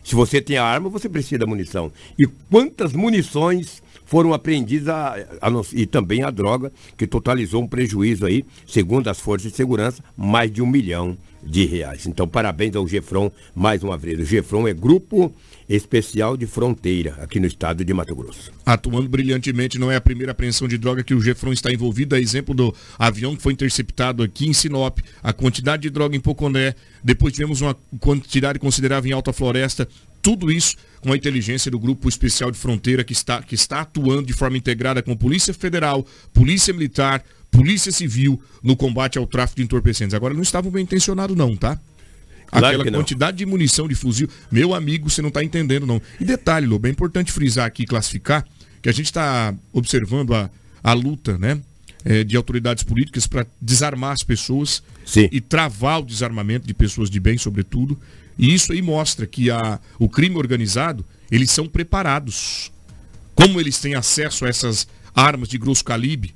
Se 0.05 0.15
você 0.15 0.41
tem 0.41 0.57
a 0.57 0.65
arma, 0.65 0.89
você 0.89 1.09
precisa 1.09 1.41
da 1.41 1.47
munição. 1.47 1.93
E 2.19 2.27
quantas 2.49 2.95
munições 2.95 3.83
foram 4.09 4.33
apreendidas 4.33 4.89
a, 4.89 5.17
a, 5.43 5.51
e 5.75 5.85
também 5.85 6.23
a 6.23 6.31
droga, 6.31 6.73
que 6.97 7.07
totalizou 7.07 7.63
um 7.63 7.69
prejuízo 7.69 8.25
aí, 8.25 8.43
segundo 8.67 9.09
as 9.09 9.21
forças 9.21 9.51
de 9.51 9.57
segurança, 9.57 10.03
mais 10.17 10.51
de 10.51 10.63
um 10.63 10.67
milhão 10.67 11.15
de 11.43 11.67
reais. 11.67 12.07
Então, 12.07 12.27
parabéns 12.27 12.75
ao 12.75 12.89
Gefron 12.89 13.31
mais 13.55 13.83
uma 13.83 13.99
vez. 13.99 14.19
O 14.19 14.25
Gefron 14.25 14.67
é 14.67 14.73
grupo 14.73 15.33
especial 15.69 16.39
de 16.39 16.47
fronteira 16.47 17.17
aqui 17.21 17.39
no 17.39 17.47
estado 17.47 17.85
de 17.85 17.93
Mato 17.93 18.17
Grosso. 18.17 18.51
Atuando 18.65 19.09
brilhantemente, 19.09 19.79
não 19.79 19.93
é 19.93 19.97
a 19.97 20.01
primeira 20.01 20.33
apreensão 20.33 20.67
de 20.67 20.79
droga 20.79 21.05
que 21.05 21.15
o 21.15 21.21
Gefron 21.21 21.53
está 21.53 21.71
envolvido, 21.71 22.17
é 22.17 22.21
exemplo 22.21 22.55
do 22.55 22.75
avião 22.99 23.37
que 23.37 23.43
foi 23.43 23.53
interceptado 23.53 24.23
aqui 24.23 24.49
em 24.49 24.55
Sinop, 24.55 24.99
a 25.23 25.33
quantidade 25.35 25.83
de 25.83 25.91
droga 25.91 26.17
em 26.17 26.21
Poconé, 26.21 26.75
depois 27.05 27.35
tivemos 27.35 27.61
uma 27.61 27.77
quantidade 28.01 28.59
considerável 28.59 29.11
em 29.11 29.13
Alta 29.13 29.33
Floresta, 29.33 29.87
tudo 30.29 30.53
isso 30.53 30.77
com 31.01 31.11
a 31.11 31.17
inteligência 31.17 31.71
do 31.71 31.79
Grupo 31.79 32.07
Especial 32.07 32.51
de 32.51 32.59
Fronteira 32.59 33.03
que 33.03 33.15
está, 33.15 33.41
que 33.41 33.55
está 33.55 33.81
atuando 33.81 34.27
de 34.27 34.35
forma 34.35 34.59
integrada 34.59 35.03
com 35.03 35.17
Polícia 35.17 35.55
Federal, 35.55 36.07
Polícia 36.35 36.75
Militar, 36.75 37.25
Polícia 37.51 37.91
Civil 37.91 38.39
no 38.63 38.77
combate 38.77 39.17
ao 39.17 39.27
tráfico 39.27 39.57
de 39.57 39.63
entorpecentes. 39.63 40.13
Agora 40.13 40.35
não 40.35 40.43
estavam 40.43 40.71
bem 40.71 40.83
intencionados 40.83 41.35
não, 41.35 41.57
tá? 41.57 41.81
Aquela 42.53 42.75
claro 42.75 42.93
quantidade 42.93 43.39
de 43.39 43.47
munição 43.47 43.89
de 43.89 43.95
fuzil. 43.95 44.29
Meu 44.53 44.75
amigo, 44.75 45.09
você 45.09 45.23
não 45.23 45.29
está 45.29 45.43
entendendo, 45.43 45.87
não. 45.87 46.01
E 46.21 46.27
detalhe, 46.27 46.67
Lobo, 46.67 46.87
é 46.87 46.91
importante 46.91 47.33
frisar 47.33 47.65
aqui, 47.65 47.87
classificar, 47.87 48.45
que 48.83 48.91
a 48.91 48.93
gente 48.93 49.07
está 49.07 49.55
observando 49.73 50.35
a, 50.35 50.51
a 50.85 50.93
luta, 50.93 51.39
né? 51.39 51.59
É, 52.05 52.23
de 52.23 52.37
autoridades 52.37 52.85
políticas 52.85 53.27
para 53.27 53.47
desarmar 53.61 54.13
as 54.13 54.23
pessoas 54.23 54.83
Sim. 55.07 55.27
e 55.33 55.41
travar 55.41 56.01
o 56.01 56.05
desarmamento 56.05 56.67
de 56.67 56.75
pessoas 56.75 57.09
de 57.09 57.19
bem, 57.19 57.39
sobretudo. 57.39 57.99
E 58.39 58.55
isso 58.55 58.73
aí 58.73 58.81
mostra 58.81 59.27
que 59.27 59.51
a, 59.51 59.81
o 59.99 60.09
crime 60.09 60.37
organizado, 60.37 61.05
eles 61.31 61.51
são 61.51 61.67
preparados. 61.67 62.71
Como 63.35 63.61
eles 63.61 63.79
têm 63.79 63.95
acesso 63.95 64.45
a 64.45 64.49
essas 64.49 64.87
armas 65.15 65.49
de 65.49 65.59
grosso 65.59 65.85
calibre, 65.85 66.35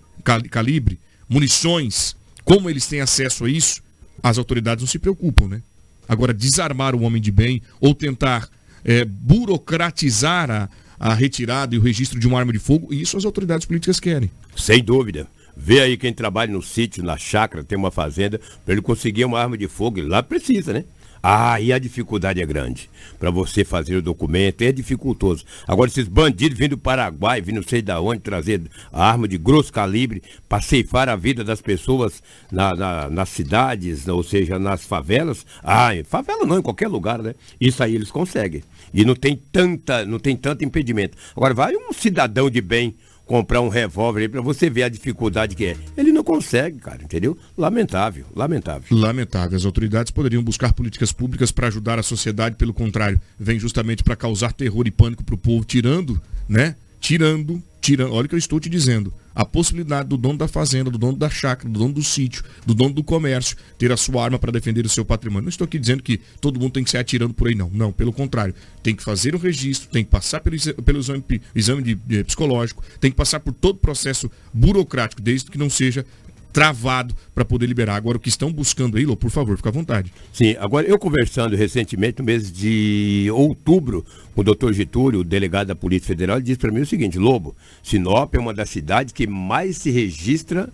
calibre 0.51 0.99
munições, 1.29 2.17
como 2.45 2.69
eles 2.69 2.87
têm 2.87 3.01
acesso 3.01 3.45
a 3.45 3.51
isso, 3.51 3.83
as 4.23 4.39
autoridades 4.39 4.83
não 4.83 4.89
se 4.89 4.99
preocupam, 4.99 5.49
né? 5.49 5.63
Agora, 6.09 6.35
desarmar 6.35 6.95
o 6.95 7.03
homem 7.03 7.23
de 7.23 7.31
bem 7.31 7.63
ou 7.81 7.95
tentar 7.95 8.49
é, 8.85 9.05
burocratizar 9.05 10.51
a, 10.51 10.69
a 10.99 11.15
retirada 11.15 11.75
e 11.75 11.79
o 11.79 11.83
registro 11.83 12.19
de 12.19 12.27
uma 12.27 12.39
arma 12.39 12.53
de 12.53 12.59
fogo, 12.59 12.93
isso 12.93 13.17
as 13.17 13.25
autoridades 13.25 13.67
políticas 13.67 13.99
querem. 13.99 14.31
Sem 14.57 14.83
dúvida. 14.83 15.27
Vê 15.57 15.81
aí 15.81 15.97
quem 15.97 16.13
trabalha 16.13 16.53
no 16.53 16.63
sítio, 16.63 17.03
na 17.05 17.17
chácara, 17.17 17.63
tem 17.63 17.79
uma 17.79 17.91
fazenda, 17.91 18.41
para 18.65 18.75
ele 18.75 18.83
conseguir 18.83 19.25
uma 19.25 19.41
arma 19.41 19.57
de 19.57 19.69
fogo, 19.69 20.01
lá 20.03 20.23
precisa, 20.23 20.73
né? 20.73 20.85
Ah, 21.23 21.61
e 21.61 21.73
a 21.73 21.79
dificuldade 21.79 22.43
é 22.43 22.47
grande. 22.47 22.91
Para 23.19 23.31
você 23.31 23.65
fazer 23.65 23.95
o 23.95 24.03
documento, 24.03 24.63
é 24.63 24.73
dificultoso. 24.73 25.45
Agora, 25.69 25.89
esses 25.89 26.09
bandidos 26.09 26.59
vindo 26.59 26.71
do 26.71 26.79
Paraguai, 26.79 27.41
vindo 27.41 27.57
não 27.57 27.63
sei 27.63 27.81
da 27.81 28.01
onde, 28.01 28.21
trazer 28.21 28.63
arma 28.93 29.29
de 29.29 29.39
grosso 29.39 29.73
calibre 29.73 30.23
para 30.49 30.61
ceifar 30.61 31.09
a 31.09 31.15
vida 31.15 31.45
das 31.45 31.61
pessoas 31.61 32.23
na, 32.51 32.75
na, 32.75 33.11
nas 33.11 33.29
cidades, 33.29 34.09
ou 34.09 34.23
seja, 34.23 34.59
nas 34.59 34.85
favelas. 34.85 35.47
Ah, 35.63 35.95
em 35.95 36.03
favela 36.03 36.45
não, 36.45 36.59
em 36.59 36.63
qualquer 36.63 36.89
lugar, 36.89 37.23
né? 37.23 37.35
Isso 37.61 37.83
aí 37.85 37.95
eles 37.95 38.11
conseguem. 38.11 38.65
E 38.93 39.05
não 39.05 39.15
tem 39.15 39.41
tanta, 39.53 40.05
não 40.05 40.19
tem 40.19 40.37
tanto 40.37 40.65
impedimento. 40.65 41.17
Agora, 41.37 41.55
vai 41.55 41.77
um 41.77 41.93
cidadão 41.93 42.51
de 42.51 42.61
bem 42.61 42.97
comprar 43.33 43.63
um 43.63 43.71
revólver 43.71 44.21
aí 44.21 44.29
para 44.29 44.43
você 44.43 44.69
ver 44.69 44.83
a 44.83 44.91
dificuldade 44.91 45.57
que 45.57 45.65
é. 45.65 45.75
Ele 45.97 46.13
não 46.13 46.23
consegue, 46.23 46.79
cara, 46.79 47.03
entendeu? 47.03 47.35
Lamentável, 47.57 48.27
lamentável. 48.37 48.95
Lamentável. 48.95 49.57
As 49.57 49.65
autoridades 49.65 50.11
poderiam 50.11 50.43
buscar 50.43 50.75
políticas 50.75 51.13
públicas 51.13 51.51
para 51.51 51.69
ajudar 51.69 51.99
a 51.99 52.03
sociedade, 52.03 52.57
pelo 52.57 52.75
contrário, 52.75 53.19
vem 53.41 53.59
justamente 53.59 54.05
para 54.05 54.15
causar 54.15 54.53
terror 54.53 54.87
e 54.87 54.91
pânico 54.91 55.25
para 55.25 55.35
o 55.35 55.39
povo, 55.39 55.65
tirando, 55.65 56.21
né? 56.47 56.77
Tirando, 57.01 57.63
tirando, 57.83 58.15
olha 58.15 58.27
o 58.27 58.29
que 58.29 58.35
eu 58.37 58.39
estou 58.39 58.61
te 58.61 58.71
dizendo 58.71 59.13
a 59.35 59.45
possibilidade 59.45 60.09
do 60.09 60.17
dono 60.17 60.39
da 60.39 60.47
fazenda, 60.47 60.91
do 60.91 60.99
dono 60.99 61.17
da 61.17 61.29
chácara, 61.29 61.69
do 61.69 61.79
dono 61.79 61.95
do 61.95 62.03
sítio, 62.03 62.45
do 62.67 62.75
dono 62.75 62.95
do 62.95 63.03
comércio, 63.03 63.57
ter 63.79 63.91
a 63.91 63.97
sua 63.97 64.25
arma 64.25 64.39
para 64.39 64.53
defender 64.53 64.85
o 64.85 64.89
seu 64.89 65.05
patrimônio. 65.05 65.45
Não 65.45 65.49
estou 65.49 65.65
aqui 65.65 65.79
dizendo 65.79 66.03
que 66.03 66.21
todo 66.41 66.61
mundo 66.61 66.73
tem 66.73 66.85
que 66.85 66.91
sair 66.91 67.01
atirando 67.01 67.35
por 67.35 67.49
aí, 67.49 67.55
não. 67.55 67.71
Não, 67.71 67.93
pelo 67.93 68.13
contrário. 68.13 68.55
Tem 68.83 68.95
que 68.95 69.03
fazer 69.03 69.35
o 69.35 69.39
registro, 69.39 69.89
tem 69.89 70.05
que 70.05 70.11
passar 70.11 70.41
pelo, 70.41 70.57
pelo 70.83 70.99
exame, 70.99 71.25
exame 71.55 71.83
de, 71.83 71.95
de, 71.95 72.25
psicológico, 72.25 72.85
tem 73.01 73.11
que 73.11 73.17
passar 73.17 73.41
por 73.41 73.53
todo 73.53 73.77
o 73.77 73.79
processo 73.79 74.31
burocrático, 74.53 75.23
desde 75.23 75.51
que 75.51 75.59
não 75.59 75.71
seja 75.71 76.05
travado 76.53 77.15
para 77.35 77.45
poder 77.45 77.67
liberar. 77.67 77.97
Agora, 77.97 78.19
o 78.19 78.21
que 78.21 78.29
estão 78.29 78.53
buscando 78.53 78.97
aí, 78.97 79.05
Lô, 79.05 79.17
por 79.17 79.31
favor, 79.31 79.57
fica 79.57 79.71
à 79.71 79.73
vontade. 79.73 80.13
Sim, 80.33 80.57
agora 80.59 80.87
eu 80.87 80.99
conversando 80.99 81.57
recentemente, 81.57 82.19
no 82.19 82.25
mês 82.25 82.53
de 82.53 83.29
outubro, 83.33 84.05
com 84.35 84.41
o 84.43 84.45
doutor 84.45 84.73
Getúlio, 84.73 85.21
o 85.21 85.25
delegado 85.25 85.69
da 85.69 85.75
Polícia 85.75 86.07
Federal, 86.07 86.37
ele 86.37 86.45
disse 86.45 86.59
para 86.59 86.71
mim 86.71 86.81
o 86.81 86.87
seguinte, 86.87 87.19
Lobo, 87.19 87.57
Sinop 87.83 88.35
é 88.35 88.39
uma 88.39 88.53
das 88.53 88.71
cidades 88.71 89.13
que 89.13 89.27
mais 89.27 89.79
se 89.79 89.91
registra 89.91 90.69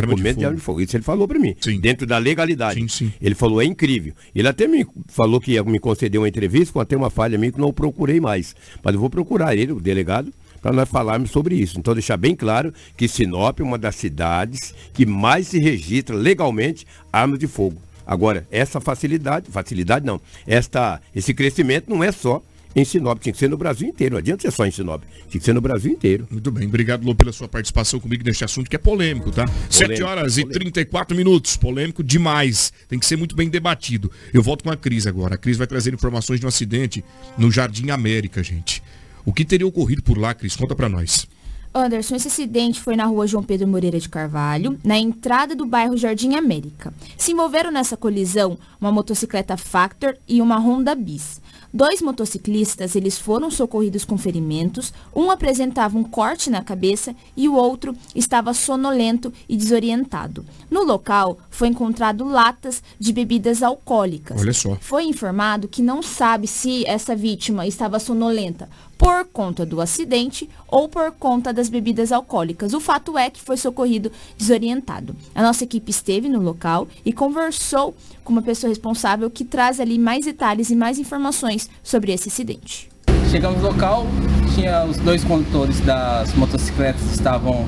documento 0.00 0.38
de 0.38 0.44
arma 0.44 0.56
de 0.56 0.62
fogo. 0.62 0.80
Isso 0.80 0.96
ele 0.96 1.04
falou 1.04 1.28
para 1.28 1.38
mim, 1.38 1.54
sim. 1.60 1.78
dentro 1.80 2.06
da 2.06 2.18
legalidade. 2.18 2.80
Sim, 2.80 2.88
sim. 2.88 3.12
Ele 3.20 3.34
falou, 3.34 3.60
é 3.60 3.64
incrível. 3.64 4.14
Ele 4.34 4.48
até 4.48 4.66
me 4.66 4.86
falou 5.08 5.40
que 5.40 5.52
ia 5.52 5.62
me 5.62 5.78
conceder 5.78 6.20
uma 6.20 6.28
entrevista, 6.28 6.72
com 6.72 6.80
até 6.80 6.96
uma 6.96 7.10
falha 7.10 7.38
minha 7.38 7.52
que 7.52 7.60
não 7.60 7.72
procurei 7.72 8.20
mais. 8.20 8.54
Mas 8.82 8.94
eu 8.94 9.00
vou 9.00 9.10
procurar 9.10 9.56
ele, 9.56 9.72
o 9.72 9.80
delegado, 9.80 10.32
para 10.64 10.72
nós 10.72 10.88
falarmos 10.88 11.30
sobre 11.30 11.56
isso. 11.56 11.78
Então, 11.78 11.92
deixar 11.92 12.16
bem 12.16 12.34
claro 12.34 12.72
que 12.96 13.06
Sinop 13.06 13.60
é 13.60 13.62
uma 13.62 13.76
das 13.76 13.96
cidades 13.96 14.74
que 14.94 15.04
mais 15.04 15.48
se 15.48 15.58
registra 15.58 16.16
legalmente 16.16 16.86
armas 17.12 17.38
de 17.38 17.46
fogo. 17.46 17.76
Agora, 18.06 18.48
essa 18.50 18.80
facilidade, 18.80 19.50
facilidade 19.50 20.06
não, 20.06 20.18
esta, 20.46 21.02
esse 21.14 21.34
crescimento 21.34 21.90
não 21.90 22.02
é 22.02 22.10
só 22.10 22.42
em 22.74 22.82
Sinop, 22.82 23.20
tinha 23.20 23.32
que 23.32 23.38
ser 23.38 23.48
no 23.48 23.58
Brasil 23.58 23.86
inteiro, 23.86 24.14
não 24.14 24.18
adianta 24.18 24.40
ser 24.40 24.50
só 24.50 24.64
em 24.64 24.70
Sinop, 24.70 25.02
tinha 25.28 25.38
que 25.38 25.44
ser 25.44 25.52
no 25.52 25.60
Brasil 25.60 25.92
inteiro. 25.92 26.26
Muito 26.30 26.50
bem, 26.50 26.66
obrigado 26.66 27.04
Lô 27.04 27.14
pela 27.14 27.30
sua 27.30 27.46
participação 27.46 28.00
comigo 28.00 28.24
neste 28.24 28.42
assunto 28.42 28.70
que 28.70 28.76
é 28.76 28.78
polêmico, 28.78 29.30
tá? 29.30 29.44
Polêmico, 29.44 29.74
7 29.74 30.02
horas 30.02 30.34
polêmico. 30.34 30.56
e 30.56 30.60
34 30.60 31.14
minutos, 31.14 31.58
polêmico 31.58 32.02
demais, 32.02 32.72
tem 32.88 32.98
que 32.98 33.04
ser 33.04 33.16
muito 33.16 33.36
bem 33.36 33.50
debatido. 33.50 34.10
Eu 34.32 34.42
volto 34.42 34.64
com 34.64 34.70
a 34.70 34.76
Cris 34.78 35.06
agora, 35.06 35.34
a 35.34 35.38
Cris 35.38 35.58
vai 35.58 35.66
trazer 35.66 35.92
informações 35.92 36.40
de 36.40 36.46
um 36.46 36.48
acidente 36.48 37.04
no 37.36 37.50
Jardim 37.50 37.90
América, 37.90 38.42
gente. 38.42 38.82
O 39.26 39.32
que 39.32 39.44
teria 39.44 39.66
ocorrido 39.66 40.02
por 40.02 40.18
lá, 40.18 40.34
Cris? 40.34 40.54
Conta 40.54 40.74
para 40.74 40.88
nós. 40.88 41.26
Anderson, 41.74 42.14
esse 42.14 42.28
acidente 42.28 42.80
foi 42.80 42.94
na 42.94 43.04
rua 43.04 43.26
João 43.26 43.42
Pedro 43.42 43.66
Moreira 43.66 43.98
de 43.98 44.08
Carvalho, 44.08 44.78
na 44.84 44.96
entrada 44.96 45.56
do 45.56 45.66
bairro 45.66 45.96
Jardim 45.96 46.36
América. 46.36 46.94
Se 47.18 47.32
envolveram 47.32 47.72
nessa 47.72 47.96
colisão 47.96 48.56
uma 48.80 48.92
motocicleta 48.92 49.56
Factor 49.56 50.16
e 50.28 50.40
uma 50.40 50.56
Honda 50.56 50.94
Bis. 50.94 51.42
Dois 51.72 52.00
motociclistas, 52.00 52.94
eles 52.94 53.18
foram 53.18 53.50
socorridos 53.50 54.04
com 54.04 54.16
ferimentos, 54.16 54.94
um 55.12 55.28
apresentava 55.28 55.98
um 55.98 56.04
corte 56.04 56.48
na 56.48 56.62
cabeça 56.62 57.16
e 57.36 57.48
o 57.48 57.54
outro 57.56 57.96
estava 58.14 58.54
sonolento 58.54 59.32
e 59.48 59.56
desorientado. 59.56 60.46
No 60.70 60.84
local, 60.84 61.36
foi 61.50 61.66
encontrado 61.66 62.24
latas 62.24 62.80
de 62.96 63.12
bebidas 63.12 63.60
alcoólicas. 63.60 64.40
Olha 64.40 64.52
só. 64.52 64.76
Foi 64.80 65.02
informado 65.02 65.66
que 65.66 65.82
não 65.82 66.00
sabe 66.00 66.46
se 66.46 66.86
essa 66.86 67.16
vítima 67.16 67.66
estava 67.66 67.98
sonolenta 67.98 68.68
por 68.98 69.24
conta 69.26 69.66
do 69.66 69.80
acidente 69.80 70.48
ou 70.68 70.88
por 70.88 71.12
conta 71.12 71.52
das 71.52 71.68
bebidas 71.68 72.12
alcoólicas. 72.12 72.74
O 72.74 72.80
fato 72.80 73.16
é 73.18 73.30
que 73.30 73.40
foi 73.40 73.56
socorrido 73.56 74.10
desorientado. 74.36 75.14
A 75.34 75.42
nossa 75.42 75.64
equipe 75.64 75.90
esteve 75.90 76.28
no 76.28 76.40
local 76.40 76.88
e 77.04 77.12
conversou 77.12 77.94
com 78.22 78.32
uma 78.32 78.42
pessoa 78.42 78.68
responsável 78.68 79.30
que 79.30 79.44
traz 79.44 79.80
ali 79.80 79.98
mais 79.98 80.24
detalhes 80.24 80.70
e 80.70 80.76
mais 80.76 80.98
informações 80.98 81.68
sobre 81.82 82.12
esse 82.12 82.28
acidente. 82.28 82.88
Chegamos 83.30 83.60
no 83.60 83.68
local, 83.68 84.06
tinha 84.54 84.84
os 84.84 84.96
dois 84.98 85.24
condutores 85.24 85.80
das 85.80 86.32
motocicletas 86.34 87.02
estavam 87.12 87.66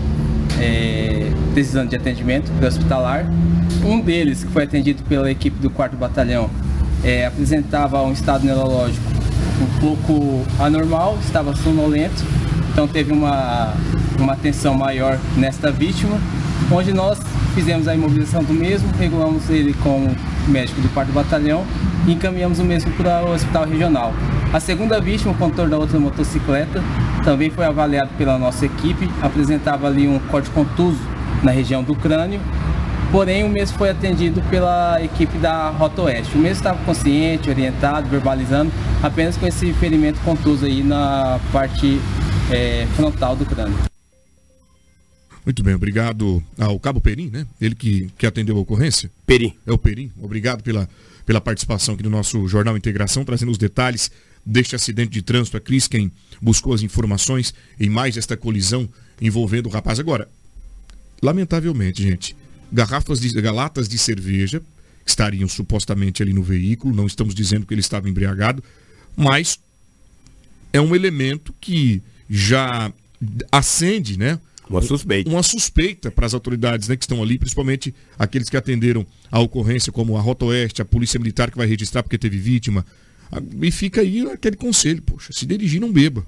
é, 0.60 1.30
precisando 1.52 1.90
de 1.90 1.96
atendimento 1.96 2.50
hospitalar. 2.64 3.26
Um 3.84 4.00
deles, 4.00 4.44
que 4.44 4.50
foi 4.50 4.64
atendido 4.64 5.02
pela 5.04 5.30
equipe 5.30 5.58
do 5.58 5.70
4 5.70 5.96
Batalhão, 5.96 6.50
é, 7.04 7.26
apresentava 7.26 8.02
um 8.02 8.12
estado 8.12 8.44
neurológico 8.44 9.15
um 9.60 9.80
pouco 9.80 10.44
anormal, 10.58 11.18
estava 11.22 11.54
sonolento, 11.54 12.24
então 12.72 12.86
teve 12.86 13.12
uma, 13.12 13.74
uma 14.18 14.34
atenção 14.34 14.74
maior 14.74 15.18
nesta 15.36 15.70
vítima, 15.70 16.18
onde 16.70 16.92
nós 16.92 17.18
fizemos 17.54 17.88
a 17.88 17.94
imobilização 17.94 18.44
do 18.44 18.52
mesmo, 18.52 18.88
regulamos 18.98 19.48
ele 19.48 19.72
com 19.74 20.06
o 20.46 20.50
médico 20.50 20.80
do 20.80 20.88
quarto 20.90 21.12
batalhão 21.12 21.64
e 22.06 22.12
encaminhamos 22.12 22.58
o 22.58 22.64
mesmo 22.64 22.90
para 22.92 23.24
o 23.24 23.32
hospital 23.32 23.64
regional. 23.64 24.12
A 24.52 24.60
segunda 24.60 25.00
vítima, 25.00 25.32
o 25.32 25.34
condutor 25.34 25.68
da 25.68 25.78
outra 25.78 25.98
motocicleta, 25.98 26.82
também 27.24 27.50
foi 27.50 27.64
avaliado 27.64 28.10
pela 28.16 28.38
nossa 28.38 28.66
equipe, 28.66 29.10
apresentava 29.22 29.86
ali 29.86 30.06
um 30.06 30.18
corte 30.18 30.50
contuso 30.50 31.00
na 31.42 31.50
região 31.50 31.82
do 31.82 31.94
crânio, 31.94 32.40
porém 33.10 33.44
o 33.44 33.48
mesmo 33.48 33.76
foi 33.78 33.90
atendido 33.90 34.42
pela 34.50 35.02
equipe 35.02 35.38
da 35.38 35.70
Rota 35.70 36.02
Oeste. 36.02 36.34
O 36.36 36.38
mesmo 36.38 36.56
estava 36.56 36.82
consciente, 36.84 37.48
orientado, 37.48 38.08
verbalizando, 38.08 38.72
apenas 39.02 39.36
com 39.36 39.46
esse 39.46 39.72
ferimento 39.74 40.20
contuso 40.20 40.66
aí 40.66 40.82
na 40.82 41.40
parte 41.52 42.00
é, 42.50 42.86
frontal 42.96 43.36
do 43.36 43.44
crânio. 43.44 43.76
Muito 45.44 45.62
bem, 45.62 45.74
obrigado 45.74 46.42
ao 46.58 46.78
Cabo 46.80 47.00
Perim, 47.00 47.30
né? 47.30 47.46
Ele 47.60 47.76
que, 47.76 48.10
que 48.18 48.26
atendeu 48.26 48.56
a 48.56 48.60
ocorrência. 48.60 49.08
Perim. 49.24 49.54
É 49.64 49.72
o 49.72 49.78
Perim. 49.78 50.10
Obrigado 50.20 50.60
pela, 50.60 50.88
pela 51.24 51.40
participação 51.40 51.94
aqui 51.94 52.02
no 52.02 52.10
nosso 52.10 52.48
Jornal 52.48 52.76
Integração, 52.76 53.24
trazendo 53.24 53.52
os 53.52 53.58
detalhes 53.58 54.10
deste 54.44 54.74
acidente 54.74 55.12
de 55.12 55.22
trânsito. 55.22 55.56
A 55.56 55.60
Cris, 55.60 55.86
quem 55.86 56.10
buscou 56.42 56.74
as 56.74 56.82
informações 56.82 57.54
em 57.78 57.88
mais 57.88 58.16
esta 58.16 58.36
colisão 58.36 58.88
envolvendo 59.20 59.66
o 59.66 59.70
rapaz. 59.70 60.00
Agora, 60.00 60.28
lamentavelmente, 61.22 62.02
gente, 62.02 62.36
garrafas 62.72 63.20
de 63.20 63.40
latas 63.40 63.88
de 63.88 63.98
cerveja 63.98 64.62
estariam 65.04 65.48
supostamente 65.48 66.22
ali 66.22 66.32
no 66.32 66.42
veículo, 66.42 66.94
não 66.94 67.06
estamos 67.06 67.34
dizendo 67.34 67.64
que 67.64 67.72
ele 67.72 67.80
estava 67.80 68.08
embriagado, 68.08 68.62
mas 69.16 69.58
é 70.72 70.80
um 70.80 70.94
elemento 70.94 71.54
que 71.60 72.02
já 72.28 72.92
acende, 73.52 74.18
né? 74.18 74.40
Uma 74.68 74.82
suspeita. 74.82 75.30
Uma 75.30 75.42
suspeita 75.42 76.10
para 76.10 76.26
as 76.26 76.34
autoridades 76.34 76.88
né, 76.88 76.96
que 76.96 77.04
estão 77.04 77.22
ali, 77.22 77.38
principalmente 77.38 77.94
aqueles 78.18 78.48
que 78.48 78.56
atenderam 78.56 79.06
a 79.30 79.38
ocorrência, 79.38 79.92
como 79.92 80.16
a 80.16 80.20
Rota 80.20 80.44
Oeste, 80.46 80.82
a 80.82 80.84
Polícia 80.84 81.20
Militar 81.20 81.50
que 81.50 81.56
vai 81.56 81.68
registrar 81.68 82.02
porque 82.02 82.18
teve 82.18 82.36
vítima. 82.36 82.84
E 83.62 83.70
fica 83.70 84.00
aí 84.00 84.28
aquele 84.28 84.56
conselho, 84.56 85.02
poxa, 85.02 85.32
se 85.32 85.46
dirigir 85.46 85.80
não 85.80 85.92
beba. 85.92 86.26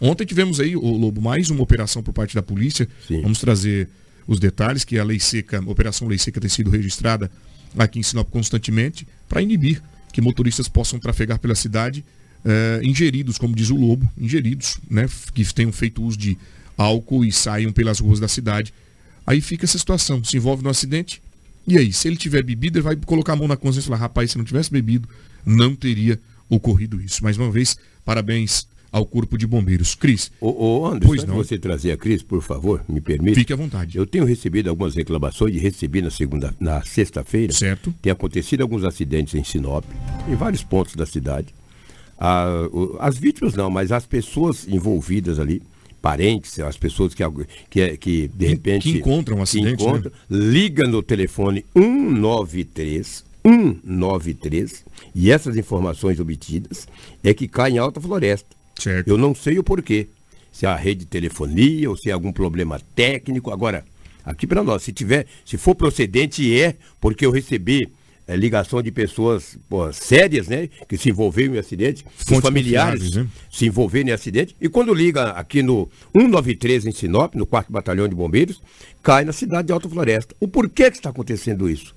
Ontem 0.00 0.26
tivemos 0.26 0.60
aí, 0.60 0.76
o 0.76 0.80
Lobo, 0.80 1.22
mais 1.22 1.48
uma 1.48 1.62
operação 1.62 2.02
por 2.02 2.12
parte 2.12 2.34
da 2.34 2.42
polícia. 2.42 2.88
Sim. 3.06 3.22
Vamos 3.22 3.38
trazer 3.38 3.88
os 4.26 4.38
detalhes, 4.38 4.84
que 4.84 4.98
a 4.98 5.04
Lei 5.04 5.20
Seca, 5.20 5.58
a 5.58 5.70
Operação 5.70 6.08
Lei 6.08 6.18
Seca 6.18 6.40
tem 6.40 6.50
sido 6.50 6.70
registrada 6.70 7.30
aqui 7.76 7.98
em 7.98 8.02
Sinop 8.02 8.28
constantemente 8.30 9.06
para 9.28 9.42
inibir 9.42 9.82
que 10.12 10.20
motoristas 10.20 10.68
possam 10.68 10.98
trafegar 10.98 11.38
pela 11.38 11.54
cidade 11.54 12.04
eh, 12.44 12.80
ingeridos, 12.82 13.38
como 13.38 13.54
diz 13.54 13.70
o 13.70 13.76
Lobo, 13.76 14.10
ingeridos, 14.16 14.78
né, 14.88 15.08
que 15.34 15.44
tenham 15.52 15.72
feito 15.72 16.02
uso 16.02 16.16
de 16.16 16.38
álcool 16.76 17.24
e 17.24 17.32
saiam 17.32 17.72
pelas 17.72 18.00
ruas 18.00 18.18
da 18.18 18.28
cidade. 18.28 18.72
Aí 19.26 19.40
fica 19.40 19.64
essa 19.64 19.78
situação, 19.78 20.22
se 20.24 20.36
envolve 20.36 20.62
no 20.62 20.70
acidente, 20.70 21.20
e 21.66 21.76
aí, 21.76 21.92
se 21.92 22.06
ele 22.06 22.16
tiver 22.16 22.42
bebido, 22.44 22.78
ele 22.78 22.84
vai 22.84 22.94
colocar 22.94 23.32
a 23.32 23.36
mão 23.36 23.48
na 23.48 23.56
consciência 23.56 23.88
e 23.88 23.90
falar, 23.90 23.98
rapaz, 23.98 24.30
se 24.30 24.38
não 24.38 24.44
tivesse 24.44 24.70
bebido, 24.70 25.08
não 25.44 25.74
teria 25.74 26.18
ocorrido 26.48 27.00
isso. 27.00 27.24
Mais 27.24 27.36
uma 27.36 27.50
vez, 27.50 27.76
parabéns 28.04 28.68
ao 28.90 29.04
Corpo 29.04 29.36
de 29.36 29.46
Bombeiros. 29.46 29.94
Cris. 29.94 30.30
Ô, 30.40 30.80
ô 30.80 30.86
Anderson, 30.86 31.08
pois 31.08 31.24
não. 31.24 31.34
você 31.36 31.58
trazer 31.58 31.92
a 31.92 31.96
Cris, 31.96 32.22
por 32.22 32.42
favor, 32.42 32.84
me 32.88 33.00
permite. 33.00 33.34
Fique 33.34 33.52
à 33.52 33.56
vontade. 33.56 33.98
Eu 33.98 34.06
tenho 34.06 34.24
recebido 34.24 34.68
algumas 34.68 34.94
reclamações 34.94 35.54
e 35.54 35.58
recebi 35.58 36.02
na 36.02 36.10
segunda, 36.10 36.54
na 36.58 36.82
sexta-feira. 36.82 37.52
Certo. 37.52 37.94
Tem 38.00 38.12
acontecido 38.12 38.62
alguns 38.62 38.84
acidentes 38.84 39.34
em 39.34 39.44
Sinop, 39.44 39.84
em 40.28 40.34
vários 40.34 40.62
pontos 40.62 40.94
da 40.94 41.06
cidade. 41.06 41.54
Ah, 42.18 42.46
as 43.00 43.18
vítimas 43.18 43.54
não, 43.54 43.70
mas 43.70 43.92
as 43.92 44.06
pessoas 44.06 44.66
envolvidas 44.66 45.38
ali 45.38 45.62
parentes, 46.00 46.58
as 46.60 46.76
pessoas 46.76 47.14
que, 47.14 47.22
que, 47.68 47.96
que 47.96 48.28
de 48.28 48.46
repente. 48.46 48.92
Que 48.92 48.98
encontram 48.98 49.38
um 49.38 49.42
acidente. 49.42 49.82
Encontram, 49.82 50.12
né? 50.30 50.38
Liga 50.38 50.84
no 50.84 51.02
telefone 51.02 51.64
193, 51.74 53.24
193, 53.44 54.84
e 55.14 55.30
essas 55.30 55.56
informações 55.56 56.20
obtidas 56.20 56.86
é 57.22 57.34
que 57.34 57.48
cai 57.48 57.72
em 57.72 57.78
alta 57.78 58.00
floresta. 58.00 58.55
Certo. 58.78 59.08
Eu 59.08 59.18
não 59.18 59.34
sei 59.34 59.58
o 59.58 59.64
porquê. 59.64 60.08
Se 60.52 60.64
é 60.64 60.68
a 60.68 60.76
rede 60.76 61.00
de 61.00 61.06
telefonia 61.06 61.90
ou 61.90 61.96
se 61.96 62.08
é 62.08 62.12
algum 62.12 62.32
problema 62.32 62.80
técnico. 62.94 63.50
Agora, 63.50 63.84
aqui 64.24 64.46
para 64.46 64.62
nós, 64.62 64.82
se 64.82 64.92
tiver, 64.92 65.26
se 65.44 65.58
for 65.58 65.74
procedente, 65.74 66.58
é 66.58 66.76
porque 67.00 67.26
eu 67.26 67.30
recebi 67.30 67.88
é, 68.26 68.34
ligação 68.34 68.82
de 68.82 68.90
pessoas 68.90 69.56
pô, 69.68 69.92
sérias, 69.92 70.48
né? 70.48 70.68
Que 70.88 70.96
se 70.96 71.10
envolveram 71.10 71.54
em 71.54 71.58
acidente, 71.58 72.04
os 72.30 72.40
familiares 72.40 73.14
né? 73.14 73.26
se 73.50 73.66
envolveram 73.66 74.08
em 74.08 74.12
acidente. 74.12 74.56
E 74.60 74.68
quando 74.68 74.92
liga 74.92 75.30
aqui 75.30 75.62
no 75.62 75.88
193 76.12 76.86
em 76.86 76.92
Sinop, 76.92 77.34
no 77.34 77.46
4 77.46 77.72
Batalhão 77.72 78.08
de 78.08 78.14
Bombeiros, 78.14 78.60
cai 79.02 79.24
na 79.24 79.32
cidade 79.32 79.68
de 79.68 79.72
Alta 79.72 79.88
Floresta. 79.88 80.34
O 80.40 80.48
porquê 80.48 80.90
que 80.90 80.96
está 80.96 81.10
acontecendo 81.10 81.70
isso? 81.70 81.94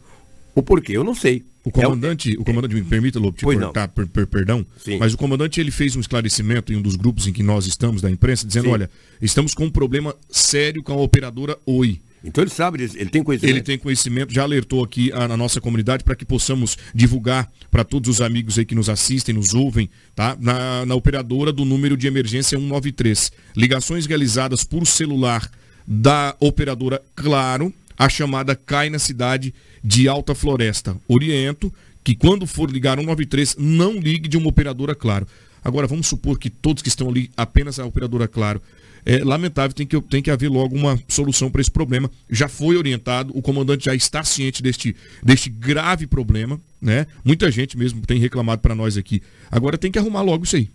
O 0.56 0.62
porquê, 0.62 0.98
eu 0.98 1.04
não 1.04 1.16
sei. 1.16 1.44
O 1.64 1.72
comandante, 1.72 2.36
é, 2.36 2.40
o 2.40 2.44
comandante, 2.44 2.74
me 2.74 2.84
permita, 2.84 3.20
Lobo, 3.20 3.38
te 3.38 3.44
cortar, 3.44 3.90
per, 3.90 4.08
per, 4.08 4.26
perdão, 4.26 4.66
Sim. 4.84 4.98
mas 4.98 5.14
o 5.14 5.18
comandante 5.18 5.60
ele 5.60 5.72
fez 5.72 5.96
um 5.96 6.00
esclarecimento 6.00 6.72
em 6.72 6.78
um 6.78 6.82
dos 6.82 6.96
grupos 6.96 7.28
em 7.28 7.34
que 7.34 7.44
nós 7.44 7.68
estamos 7.68 8.02
da 8.02 8.10
imprensa, 8.10 8.48
dizendo, 8.48 8.66
Sim. 8.66 8.72
olha, 8.72 8.90
estamos 9.22 9.54
com 9.54 9.66
um 9.66 9.70
problema 9.70 10.16
sério 10.30 10.82
com 10.82 10.94
a 10.94 10.98
operadora 10.98 11.58
Oi. 11.66 12.00
Então 12.24 12.44
ele 12.44 12.52
sabe, 12.52 12.84
ele 12.84 13.10
tem 13.10 13.24
conhecimento. 13.24 13.56
Ele 13.56 13.62
tem 13.62 13.78
conhecimento, 13.78 14.34
já 14.34 14.44
alertou 14.44 14.84
aqui 14.84 15.12
a, 15.14 15.28
na 15.28 15.38
nossa 15.38 15.62
comunidade 15.62 16.04
para 16.04 16.16
que 16.16 16.26
possamos 16.26 16.78
divulgar 16.94 17.50
para 17.72 17.84
todos 17.84 18.10
os 18.10 18.22
amigos 18.22 18.58
aí 18.58 18.66
que 18.66 18.76
nos 18.76 18.90
assistem, 18.90 19.34
nos 19.34 19.54
ouvem, 19.54 19.90
tá? 20.16 20.38
Na, 20.40 20.86
na 20.86 20.96
operadora 20.96 21.52
do 21.52 21.64
número 21.64 21.96
de 21.96 22.08
emergência 22.08 22.58
193. 22.58 23.32
Ligações 23.56 24.06
realizadas 24.06 24.64
por 24.64 24.86
celular 24.86 25.50
da 25.88 26.36
operadora 26.40 27.02
Claro, 27.16 27.74
a 28.00 28.08
chamada 28.08 28.56
cai 28.56 28.90
na 28.90 28.98
cidade 28.98 29.54
de 29.84 30.08
Alta 30.08 30.34
Floresta. 30.34 30.96
Oriento 31.06 31.72
que 32.02 32.16
quando 32.16 32.48
for 32.48 32.72
ligar 32.72 32.98
193, 32.98 33.58
não 33.60 34.00
ligue 34.00 34.30
de 34.30 34.38
uma 34.38 34.48
operadora 34.48 34.96
Claro. 34.96 35.28
Agora 35.62 35.86
vamos 35.86 36.08
supor 36.08 36.40
que 36.40 36.50
todos 36.50 36.82
que 36.82 36.88
estão 36.88 37.10
ali, 37.10 37.30
apenas 37.36 37.78
a 37.78 37.86
operadora 37.86 38.30
Claro, 38.30 38.62
é 39.06 39.22
lamentável, 39.24 39.74
tem 39.74 39.86
que, 39.86 40.00
tem 40.04 40.22
que 40.22 40.32
haver 40.32 40.50
logo 40.50 40.74
uma 40.74 40.98
solução 41.08 41.52
para 41.52 41.60
esse 41.60 41.70
problema. 41.70 42.10
Já 42.30 42.48
foi 42.48 42.78
orientado, 42.78 43.38
o 43.38 43.42
comandante 43.42 43.86
já 43.86 43.94
está 43.94 44.24
ciente 44.24 44.64
deste, 44.64 44.96
deste 45.22 45.50
grave 45.50 46.08
problema, 46.08 46.60
né? 46.82 47.06
Muita 47.26 47.52
gente 47.52 47.78
mesmo 47.78 48.02
tem 48.06 48.20
reclamado 48.20 48.62
para 48.62 48.74
nós 48.74 48.96
aqui. 48.96 49.22
Agora 49.52 49.78
tem 49.78 49.92
que 49.92 50.00
arrumar 50.00 50.22
logo 50.22 50.46
isso 50.46 50.56
aí. 50.56 50.70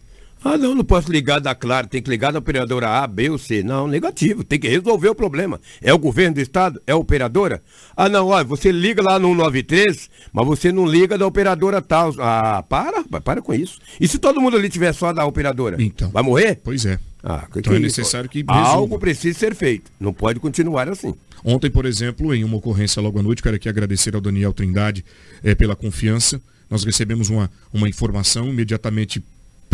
Ah, 0.44 0.58
não, 0.58 0.74
não 0.74 0.84
posso 0.84 1.10
ligar 1.10 1.40
da 1.40 1.54
Claro, 1.54 1.86
tem 1.86 2.02
que 2.02 2.10
ligar 2.10 2.30
da 2.30 2.38
operadora 2.38 3.02
A, 3.02 3.06
B 3.06 3.30
ou 3.30 3.38
C. 3.38 3.62
Não, 3.62 3.88
negativo, 3.88 4.44
tem 4.44 4.58
que 4.58 4.68
resolver 4.68 5.08
o 5.08 5.14
problema. 5.14 5.58
É 5.80 5.94
o 5.94 5.98
governo 5.98 6.34
do 6.34 6.40
estado? 6.40 6.82
É 6.86 6.92
a 6.92 6.96
operadora? 6.96 7.62
Ah, 7.96 8.08
não, 8.08 8.26
olha, 8.26 8.44
você 8.44 8.70
liga 8.70 9.02
lá 9.02 9.18
no 9.18 9.28
193, 9.28 10.10
mas 10.32 10.46
você 10.46 10.70
não 10.70 10.84
liga 10.84 11.16
da 11.16 11.26
operadora 11.26 11.80
tal. 11.80 12.12
Ah, 12.18 12.62
para, 12.68 13.02
para 13.22 13.40
com 13.40 13.54
isso. 13.54 13.78
E 13.98 14.06
se 14.06 14.18
todo 14.18 14.40
mundo 14.40 14.58
ali 14.58 14.68
tiver 14.68 14.92
só 14.92 15.12
da 15.14 15.24
operadora? 15.24 15.82
Então. 15.82 16.10
Vai 16.10 16.22
morrer? 16.22 16.60
Pois 16.62 16.84
é. 16.84 16.98
Ah, 17.22 17.46
que 17.50 17.60
então 17.60 17.72
que 17.72 17.78
é 17.78 17.80
necessário 17.80 18.28
que 18.28 18.40
resolva. 18.40 18.68
Algo 18.68 18.98
precisa 18.98 19.38
ser 19.38 19.54
feito. 19.54 19.90
Não 19.98 20.12
pode 20.12 20.38
continuar 20.40 20.90
assim. 20.90 21.14
Ontem, 21.42 21.70
por 21.70 21.86
exemplo, 21.86 22.34
em 22.34 22.44
uma 22.44 22.58
ocorrência 22.58 23.00
logo 23.00 23.18
à 23.18 23.22
noite, 23.22 23.42
quero 23.42 23.56
aqui 23.56 23.68
agradecer 23.68 24.14
ao 24.14 24.20
Daniel 24.20 24.52
Trindade 24.52 25.02
é, 25.42 25.54
pela 25.54 25.74
confiança. 25.74 26.40
Nós 26.68 26.84
recebemos 26.84 27.30
uma, 27.30 27.50
uma 27.72 27.88
informação, 27.88 28.48
imediatamente 28.48 29.22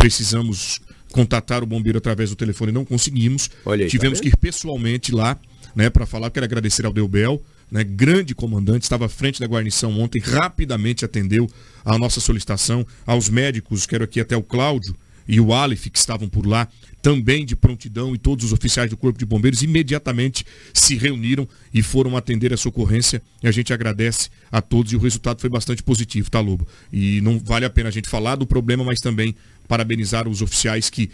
precisamos 0.01 0.81
contatar 1.11 1.63
o 1.63 1.65
bombeiro 1.65 1.97
através 1.97 2.29
do 2.31 2.35
telefone, 2.35 2.71
não 2.71 2.83
conseguimos. 2.83 3.49
Aí, 3.65 3.87
Tivemos 3.87 4.19
tá 4.19 4.23
que 4.23 4.29
ir 4.29 4.37
pessoalmente 4.37 5.11
lá, 5.11 5.37
né, 5.75 5.89
para 5.89 6.05
falar. 6.05 6.31
Quero 6.31 6.45
agradecer 6.45 6.85
ao 6.85 6.93
Delbel, 6.93 7.41
né, 7.69 7.83
grande 7.83 8.33
comandante, 8.33 8.83
estava 8.83 9.05
à 9.05 9.09
frente 9.09 9.39
da 9.39 9.45
guarnição 9.45 9.99
ontem, 9.99 10.19
rapidamente 10.19 11.05
atendeu 11.05 11.47
a 11.85 11.97
nossa 11.97 12.19
solicitação. 12.19 12.85
Aos 13.05 13.29
médicos, 13.29 13.85
quero 13.85 14.03
aqui 14.03 14.19
até 14.19 14.35
o 14.35 14.41
Cláudio 14.41 14.95
e 15.27 15.39
o 15.39 15.53
Aleph, 15.53 15.87
que 15.87 15.97
estavam 15.97 16.27
por 16.27 16.45
lá, 16.45 16.67
também 17.01 17.45
de 17.45 17.55
prontidão, 17.55 18.13
e 18.13 18.17
todos 18.17 18.45
os 18.45 18.53
oficiais 18.53 18.89
do 18.89 18.97
Corpo 18.97 19.17
de 19.17 19.25
Bombeiros 19.25 19.63
imediatamente 19.63 20.45
se 20.73 20.95
reuniram 20.95 21.47
e 21.73 21.81
foram 21.81 22.15
atender 22.15 22.51
essa 22.51 22.69
ocorrência. 22.69 23.21
E 23.41 23.47
a 23.47 23.51
gente 23.51 23.73
agradece 23.73 24.29
a 24.51 24.61
todos 24.61 24.91
e 24.91 24.95
o 24.95 24.99
resultado 24.99 25.41
foi 25.41 25.49
bastante 25.49 25.81
positivo, 25.81 26.29
tá, 26.29 26.39
Lobo? 26.39 26.67
E 26.91 27.21
não 27.21 27.39
vale 27.39 27.65
a 27.65 27.69
pena 27.69 27.89
a 27.89 27.91
gente 27.91 28.07
falar 28.07 28.35
do 28.35 28.45
problema, 28.45 28.83
mas 28.83 28.99
também 28.99 29.35
parabenizar 29.67 30.27
os 30.27 30.41
oficiais 30.41 30.89
que 30.89 31.09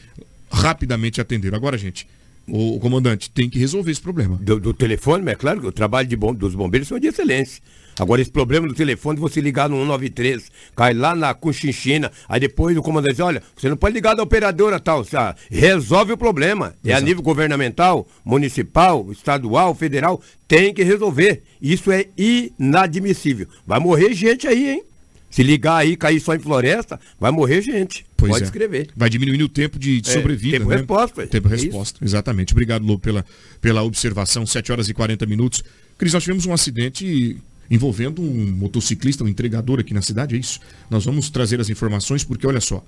rapidamente 0.52 1.22
atenderam. 1.22 1.56
Agora, 1.56 1.78
gente, 1.78 2.08
o, 2.48 2.80
comandante 2.80 3.30
tem 3.30 3.50
que 3.50 3.60
resolver 3.60 3.92
esse 3.92 4.02
problema. 4.02 4.38
Do, 4.38 4.60
do 4.60 4.74
telefone, 4.74 5.30
é 5.30 5.36
claro 5.36 5.62
que 5.62 5.68
o 5.68 5.72
trabalho 5.72 6.18
bom, 6.18 6.34
dos 6.34 6.56
bombeiros 6.56 6.92
é 6.92 7.00
de 7.00 7.08
excelência. 7.08 7.62
Agora, 8.00 8.22
esse 8.22 8.32
problema 8.32 8.68
do 8.68 8.74
telefone, 8.74 9.20
você 9.20 9.42
ligar 9.42 9.70
no 9.70 9.78
193, 9.78 10.52
cai 10.76 10.94
lá 10.94 11.16
na 11.16 11.34
Conchinchina, 11.34 12.12
aí 12.30 12.40
depois 12.40 12.78
o 12.78 12.82
comandante 12.82 13.14
diz, 13.16 13.20
olha, 13.22 13.42
você 13.56 13.70
não 13.70 13.78
pode 13.78 13.94
ligar 13.94 14.16
da 14.16 14.24
operadora 14.24 14.80
tal, 14.80 15.06
ah, 15.14 15.36
resolve 15.50 16.14
o 16.14 16.18
problema. 16.18 16.68
Exato. 16.68 16.80
É 16.90 16.94
a 16.94 17.02
nível 17.02 17.24
governamental, 17.24 18.08
municipal, 18.24 19.08
estadual, 19.12 19.74
federal, 19.74 20.22
tem 20.48 20.74
que 20.74 20.84
resolver. 20.84 21.44
Isso 21.62 21.92
é 21.92 22.06
inadmissível. 22.18 23.48
Vai 23.66 23.80
morrer 23.80 24.14
gente 24.14 24.48
aí, 24.48 24.70
hein? 24.70 24.84
Se 25.30 25.44
ligar 25.44 25.78
aí, 25.78 25.98
cair 25.98 26.20
só 26.20 26.34
em 26.34 26.40
floresta, 26.40 27.00
vai 27.20 27.32
morrer 27.32 27.62
gente. 27.62 28.06
Pois 28.16 28.32
Pode 28.32 28.44
é. 28.44 28.46
escrever. 28.46 28.90
Vai 28.96 29.10
diminuir 29.10 29.44
o 29.44 29.50
tempo 29.50 29.78
de, 29.78 30.00
de 30.02 30.10
É, 30.10 30.14
sobrevida. 30.14 30.58
tempo 30.60 30.70
né? 30.70 30.78
resposta, 30.78 31.22
ué. 31.22 31.28
Tempo 31.28 31.48
É 31.48 31.52
resposta, 31.52 32.04
exatamente. 32.04 32.54
Obrigado, 32.54 32.86
Lobo, 32.86 33.00
pela, 33.00 33.26
pela 33.60 33.84
observação. 33.84 34.46
7 34.46 34.72
horas 34.72 34.90
e 34.90 34.94
40 34.94 35.26
minutos. 35.26 35.64
Cris, 35.98 36.14
nós 36.14 36.24
tivemos 36.24 36.46
um 36.46 36.54
acidente 36.54 37.38
envolvendo 37.70 38.22
um 38.22 38.52
motociclista, 38.52 39.24
um 39.24 39.28
entregador 39.28 39.80
aqui 39.80 39.94
na 39.94 40.02
cidade, 40.02 40.36
é 40.36 40.40
isso? 40.40 40.60
Nós 40.90 41.06
vamos 41.06 41.30
trazer 41.30 41.60
as 41.60 41.70
informações 41.70 42.24
porque, 42.24 42.48
olha 42.48 42.62
só, 42.62 42.84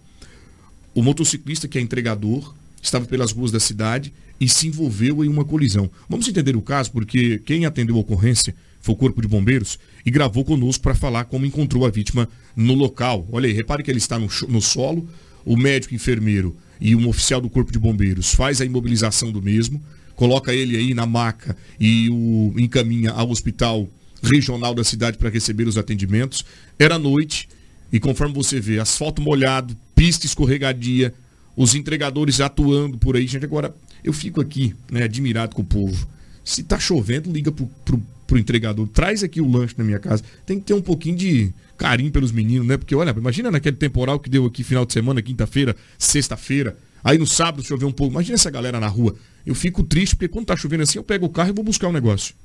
o 0.94 1.04
motociclista 1.04 1.68
que 1.68 1.78
é 1.78 1.82
entregador 1.82 2.54
estava 2.82 3.06
pelas 3.06 3.32
ruas 3.32 3.52
da 3.52 3.60
cidade 3.60 4.14
e 4.40 4.48
se 4.48 4.68
envolveu 4.68 5.24
em 5.24 5.28
uma 5.28 5.44
colisão. 5.44 5.90
Vamos 6.08 6.28
entender 6.28 6.56
o 6.56 6.62
caso 6.62 6.92
porque 6.92 7.40
quem 7.40 7.66
atendeu 7.66 7.96
a 7.98 8.00
ocorrência 8.00 8.56
foi 8.82 8.96
o 8.96 8.98
Corpo 8.98 9.22
de 9.22 9.28
Bombeiros 9.28 9.78
e 10.06 10.12
gravou 10.12 10.46
conosco 10.46 10.82
para 10.82 10.96
falar 10.96 11.26
como 11.26 11.46
encontrou 11.46 11.86
a 11.86 11.90
vítima 11.90 12.28
no 12.56 12.74
local. 12.74 13.28
Olha 13.32 13.48
aí, 13.48 13.54
repare 13.54 13.84
que 13.84 13.92
ele 13.92 13.98
está 13.98 14.18
no, 14.18 14.30
no 14.48 14.62
solo, 14.62 15.08
o 15.46 15.58
médico 15.58 15.94
enfermeiro 15.94 16.56
e 16.80 16.96
um 16.96 17.08
oficial 17.10 17.42
do 17.42 17.50
Corpo 17.50 17.72
de 17.72 17.80
Bombeiros 17.80 18.34
faz 18.34 18.62
a 18.62 18.66
imobilização 18.66 19.32
do 19.32 19.42
mesmo, 19.42 19.82
coloca 20.16 20.54
ele 20.54 20.78
aí 20.78 20.94
na 20.94 21.06
maca 21.06 21.56
e 21.80 22.10
o 22.10 22.54
encaminha 22.58 23.12
ao 23.12 23.30
hospital 23.30 23.88
regional 24.22 24.74
da 24.74 24.84
cidade 24.84 25.18
para 25.18 25.30
receber 25.30 25.68
os 25.68 25.78
atendimentos. 25.78 26.46
Era 26.78 27.00
noite 27.00 27.48
e 27.92 28.00
conforme 28.00 28.34
você 28.34 28.60
vê, 28.60 28.80
asfalto 28.80 29.22
molhado, 29.22 29.76
pista 29.96 30.26
escorregadia, 30.26 31.14
os 31.56 31.76
entregadores 31.76 32.40
atuando 32.40 32.98
por 32.98 33.16
aí. 33.16 33.26
Gente, 33.28 33.46
agora 33.46 33.76
eu 34.04 34.14
fico 34.14 34.40
aqui 34.40 34.76
né, 34.92 35.04
admirado 35.04 35.56
com 35.56 35.62
o 35.62 35.66
povo. 35.66 36.08
Se 36.44 36.64
tá 36.64 36.80
chovendo, 36.80 37.32
liga 37.32 37.52
pro, 37.52 37.68
pro, 37.84 38.02
pro 38.26 38.38
entregador, 38.38 38.88
traz 38.88 39.24
aqui 39.24 39.42
o 39.42 39.50
lanche 39.50 39.76
na 39.78 39.84
minha 39.84 40.00
casa. 40.00 40.24
Tem 40.46 40.60
que 40.60 40.66
ter 40.66 40.74
um 40.74 40.82
pouquinho 40.82 41.18
de 41.18 41.54
carinho 41.78 42.12
pelos 42.12 42.32
meninos, 42.32 42.68
né? 42.68 42.78
Porque 42.78 42.96
olha, 42.96 43.12
imagina 43.16 43.50
naquele 43.50 43.76
temporal 43.76 44.20
que 44.20 44.30
deu 44.30 44.46
aqui 44.46 44.64
final 44.64 44.86
de 44.86 44.94
semana, 44.94 45.22
quinta-feira, 45.22 45.76
sexta-feira. 45.98 46.78
Aí 47.04 47.18
no 47.18 47.26
sábado 47.26 47.64
choveu 47.64 47.88
um 47.88 47.92
pouco. 47.92 48.14
Imagina 48.14 48.36
essa 48.36 48.50
galera 48.50 48.80
na 48.80 48.88
rua. 48.88 49.16
Eu 49.46 49.56
fico 49.56 49.84
triste 49.84 50.16
porque 50.16 50.28
quando 50.28 50.46
tá 50.46 50.56
chovendo 50.56 50.84
assim, 50.84 51.00
eu 51.00 51.04
pego 51.04 51.26
o 51.26 51.30
carro 51.30 51.50
e 51.50 51.54
vou 51.54 51.64
buscar 51.64 51.88
um 51.88 51.94
negócio. 51.94 52.36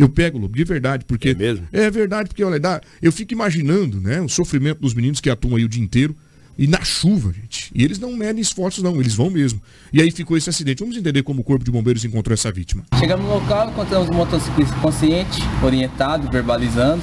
Eu 0.00 0.08
pego, 0.08 0.38
Lobo, 0.38 0.56
de 0.56 0.64
verdade, 0.64 1.04
porque. 1.04 1.28
É 1.30 1.34
mesmo? 1.34 1.66
É 1.72 1.90
verdade, 1.90 2.28
porque 2.28 2.42
olha, 2.42 2.58
dá, 2.58 2.80
eu 3.02 3.12
fico 3.12 3.34
imaginando, 3.34 4.00
né, 4.00 4.20
o 4.20 4.28
sofrimento 4.28 4.80
dos 4.80 4.94
meninos 4.94 5.20
que 5.20 5.28
atuam 5.28 5.56
aí 5.56 5.64
o 5.64 5.68
dia 5.68 5.82
inteiro 5.82 6.16
e 6.58 6.66
na 6.66 6.82
chuva, 6.82 7.32
gente. 7.32 7.70
E 7.74 7.84
eles 7.84 7.98
não 7.98 8.16
medem 8.16 8.40
esforços, 8.40 8.82
não, 8.82 8.98
eles 8.98 9.14
vão 9.14 9.28
mesmo. 9.30 9.60
E 9.92 10.00
aí 10.00 10.10
ficou 10.10 10.36
esse 10.36 10.48
acidente. 10.48 10.80
Vamos 10.80 10.96
entender 10.96 11.22
como 11.22 11.40
o 11.42 11.44
Corpo 11.44 11.64
de 11.64 11.70
Bombeiros 11.70 12.04
encontrou 12.04 12.32
essa 12.32 12.50
vítima. 12.50 12.82
Chegamos 12.98 13.26
no 13.26 13.34
local, 13.34 13.68
encontramos 13.70 14.08
um 14.08 14.14
motociclista 14.14 14.74
consciente, 14.76 15.38
orientado, 15.62 16.30
verbalizando, 16.30 17.02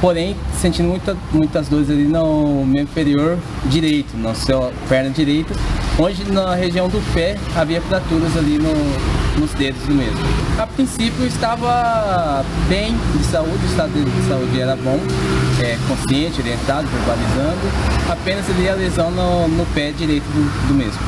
porém 0.00 0.36
sentindo 0.60 0.88
muita, 0.90 1.14
muitas 1.32 1.68
dores 1.68 1.88
ali 1.88 2.04
no 2.04 2.64
membro 2.66 2.82
inferior 2.82 3.38
direito, 3.70 4.14
na 4.16 4.34
sua 4.34 4.70
perna 4.88 5.08
direita, 5.10 5.54
onde 5.98 6.30
na 6.30 6.54
região 6.54 6.88
do 6.88 7.00
pé 7.14 7.38
havia 7.54 7.80
fraturas 7.80 8.36
ali 8.36 8.58
no- 8.58 9.25
nos 9.38 9.52
dedos 9.54 9.80
do 9.82 9.94
mesmo. 9.94 10.18
A 10.58 10.66
princípio 10.66 11.24
estava 11.26 12.44
bem 12.68 12.94
de 13.16 13.24
saúde, 13.24 13.64
o 13.64 13.68
estado 13.68 13.92
dele 13.92 14.10
de 14.10 14.28
saúde 14.28 14.60
era 14.60 14.76
bom, 14.76 14.98
é, 15.62 15.76
consciente, 15.88 16.40
orientado, 16.40 16.88
verbalizando, 16.88 17.60
apenas 18.10 18.48
ali 18.50 18.68
a 18.68 18.74
lesão 18.74 19.10
no, 19.10 19.48
no 19.48 19.66
pé 19.66 19.92
direito 19.92 20.24
do- 20.24 20.68
do 20.68 20.74
mesmo. 20.74 20.98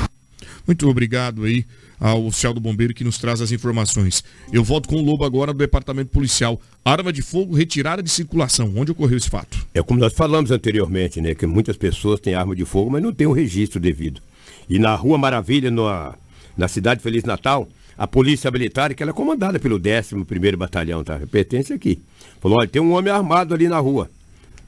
Muito 0.67 0.87
obrigado 0.89 1.45
aí 1.45 1.65
ao 1.99 2.27
oficial 2.27 2.53
do 2.53 2.61
bombeiro 2.61 2.93
que 2.95 3.03
nos 3.03 3.17
traz 3.19 3.41
as 3.41 3.51
informações. 3.51 4.23
Eu 4.53 4.63
volto 4.63 4.87
com 4.89 4.97
o 4.97 5.03
Lobo 5.03 5.25
agora 5.25 5.53
do 5.53 5.59
departamento 5.59 6.11
policial. 6.11 6.61
Arma 6.85 7.13
de 7.13 7.23
fogo 7.23 7.57
retirada 7.57 8.03
de 8.03 8.11
circulação. 8.11 8.73
Onde 8.77 8.93
ocorreu 8.93 9.17
esse 9.17 9.31
fato? 9.31 9.57
É 9.75 9.83
como 9.83 9.99
nós 9.99 10.13
falamos 10.13 10.51
anteriormente, 10.51 11.21
né? 11.23 11.35
Que 11.35 11.47
muitas 11.47 11.77
pessoas 11.77 12.21
têm 12.21 12.35
arma 12.35 12.55
de 12.55 12.65
fogo, 12.67 12.91
mas 12.91 13.03
não 13.03 13.13
tem 13.13 13.27
o 13.27 13.33
registro 13.33 13.81
devido. 13.81 14.21
E 14.69 14.79
na 14.79 14.95
Rua 14.95 15.17
Maravilha, 15.17 15.71
na, 15.71 16.15
na 16.57 16.69
cidade 16.69 17.03
Feliz 17.03 17.25
Natal, 17.25 17.67
a 17.99 18.07
polícia 18.07 18.49
militar, 18.49 18.95
que 18.95 19.03
ela 19.03 19.11
é 19.11 19.13
comandada 19.13 19.59
pelo 19.59 19.79
11º 19.79 20.57
Batalhão, 20.57 21.03
tá? 21.03 21.19
Pertence 21.29 21.73
aqui. 21.73 22.01
Falou, 22.41 22.59
olha, 22.61 22.69
tem 22.69 22.81
um 22.81 22.93
homem 22.93 23.13
armado 23.13 23.53
ali 23.53 23.67
na 23.67 23.81
rua. 23.81 24.09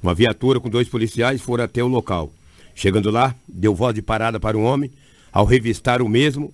Uma 0.03 0.13
viatura 0.13 0.59
com 0.59 0.69
dois 0.69 0.89
policiais 0.89 1.41
foram 1.41 1.63
até 1.63 1.81
o 1.81 1.87
local. 1.87 2.33
Chegando 2.75 3.09
lá, 3.09 3.33
deu 3.47 3.73
voz 3.73 3.95
de 3.95 4.03
parada 4.03 4.41
para 4.41 4.59
o 4.59 4.63
homem. 4.63 4.91
Ao 5.33 5.45
revistar 5.45 6.03
o 6.03 6.09
mesmo, 6.09 6.53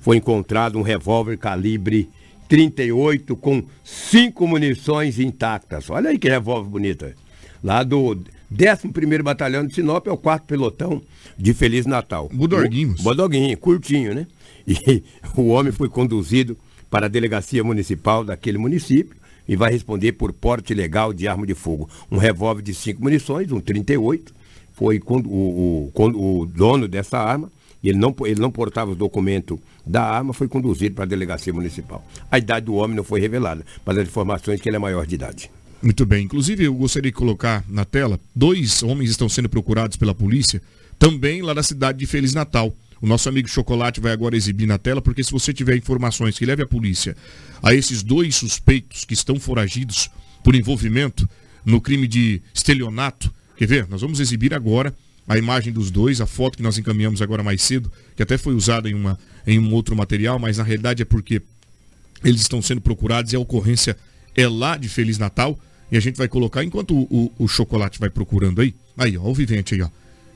foi 0.00 0.16
encontrado 0.16 0.76
um 0.76 0.82
revólver 0.82 1.36
calibre 1.36 2.08
38 2.48 3.36
com 3.36 3.62
cinco 3.84 4.48
munições 4.48 5.20
intactas. 5.20 5.90
Olha 5.90 6.10
aí 6.10 6.18
que 6.18 6.28
revólver 6.28 6.70
bonita. 6.70 7.14
Lá 7.62 7.84
do 7.84 8.18
11º 8.52 9.22
Batalhão 9.22 9.64
de 9.64 9.74
Sinop, 9.74 10.08
é 10.08 10.10
o 10.10 10.16
quarto 10.16 10.44
pelotão 10.44 11.00
de 11.38 11.54
Feliz 11.54 11.86
Natal. 11.86 12.28
Budorguinhos. 12.32 13.00
Budorguinho, 13.00 13.56
curtinho, 13.56 14.12
né? 14.12 14.26
E 14.66 15.02
o 15.36 15.48
homem 15.48 15.72
foi 15.72 15.88
conduzido 15.88 16.56
para 16.90 17.06
a 17.06 17.08
delegacia 17.08 17.62
municipal 17.64 18.24
daquele 18.24 18.58
município 18.58 19.16
e 19.46 19.56
vai 19.56 19.72
responder 19.72 20.12
por 20.12 20.32
porte 20.32 20.72
ilegal 20.72 21.12
de 21.12 21.28
arma 21.28 21.46
de 21.46 21.54
fogo. 21.54 21.88
Um 22.10 22.18
revólver 22.18 22.62
de 22.62 22.74
cinco 22.74 23.02
munições, 23.02 23.52
um 23.52 23.60
38, 23.60 24.32
foi 24.72 24.98
quando 24.98 25.28
o, 25.28 25.92
o, 25.94 26.40
o 26.40 26.46
dono 26.46 26.88
dessa 26.88 27.18
arma, 27.18 27.50
ele 27.82 27.98
não, 27.98 28.14
ele 28.24 28.40
não 28.40 28.50
portava 28.50 28.92
os 28.92 28.96
documentos 28.96 29.58
da 29.86 30.02
arma, 30.02 30.32
foi 30.32 30.48
conduzido 30.48 30.94
para 30.94 31.04
a 31.04 31.08
delegacia 31.08 31.52
municipal. 31.52 32.04
A 32.30 32.38
idade 32.38 32.66
do 32.66 32.74
homem 32.74 32.96
não 32.96 33.04
foi 33.04 33.20
revelada, 33.20 33.64
mas 33.84 33.98
as 33.98 34.08
informações 34.08 34.60
que 34.60 34.68
ele 34.68 34.76
é 34.76 34.78
maior 34.78 35.06
de 35.06 35.14
idade. 35.14 35.50
Muito 35.82 36.06
bem. 36.06 36.24
Inclusive, 36.24 36.64
eu 36.64 36.74
gostaria 36.74 37.10
de 37.10 37.16
colocar 37.16 37.62
na 37.68 37.84
tela, 37.84 38.18
dois 38.34 38.82
homens 38.82 39.10
estão 39.10 39.28
sendo 39.28 39.50
procurados 39.50 39.98
pela 39.98 40.14
polícia, 40.14 40.62
também 40.98 41.42
lá 41.42 41.52
na 41.52 41.62
cidade 41.62 41.98
de 41.98 42.06
Feliz 42.06 42.32
Natal. 42.32 42.72
O 43.04 43.06
nosso 43.06 43.28
amigo 43.28 43.46
Chocolate 43.46 44.00
vai 44.00 44.12
agora 44.12 44.34
exibir 44.34 44.64
na 44.66 44.78
tela, 44.78 45.02
porque 45.02 45.22
se 45.22 45.30
você 45.30 45.52
tiver 45.52 45.76
informações 45.76 46.38
que 46.38 46.46
leve 46.46 46.62
a 46.62 46.66
polícia 46.66 47.14
a 47.62 47.74
esses 47.74 48.02
dois 48.02 48.34
suspeitos 48.34 49.04
que 49.04 49.12
estão 49.12 49.38
foragidos 49.38 50.08
por 50.42 50.54
envolvimento 50.54 51.28
no 51.66 51.82
crime 51.82 52.08
de 52.08 52.40
estelionato, 52.54 53.30
quer 53.58 53.66
ver? 53.66 53.86
Nós 53.90 54.00
vamos 54.00 54.20
exibir 54.20 54.54
agora 54.54 54.94
a 55.28 55.36
imagem 55.36 55.70
dos 55.70 55.90
dois, 55.90 56.18
a 56.22 56.26
foto 56.26 56.56
que 56.56 56.62
nós 56.62 56.78
encaminhamos 56.78 57.20
agora 57.20 57.42
mais 57.42 57.60
cedo, 57.60 57.92
que 58.16 58.22
até 58.22 58.38
foi 58.38 58.54
usada 58.54 58.88
em, 58.88 58.94
uma, 58.94 59.18
em 59.46 59.58
um 59.58 59.70
outro 59.74 59.94
material, 59.94 60.38
mas 60.38 60.56
na 60.56 60.64
realidade 60.64 61.02
é 61.02 61.04
porque 61.04 61.42
eles 62.24 62.40
estão 62.40 62.62
sendo 62.62 62.80
procurados 62.80 63.34
e 63.34 63.36
a 63.36 63.38
ocorrência 63.38 63.98
é 64.34 64.48
lá 64.48 64.78
de 64.78 64.88
Feliz 64.88 65.18
Natal. 65.18 65.60
E 65.92 65.96
a 65.98 66.00
gente 66.00 66.16
vai 66.16 66.26
colocar, 66.26 66.64
enquanto 66.64 66.96
o, 66.96 67.02
o- 67.38 67.44
o 67.44 67.48
chocolate 67.48 68.00
vai 68.00 68.08
procurando 68.08 68.62
aí, 68.62 68.74
aí, 68.96 69.18
ó, 69.18 69.24
o 69.28 69.34
vivente 69.34 69.74
aí, 69.74 69.82
ó. 69.82 69.90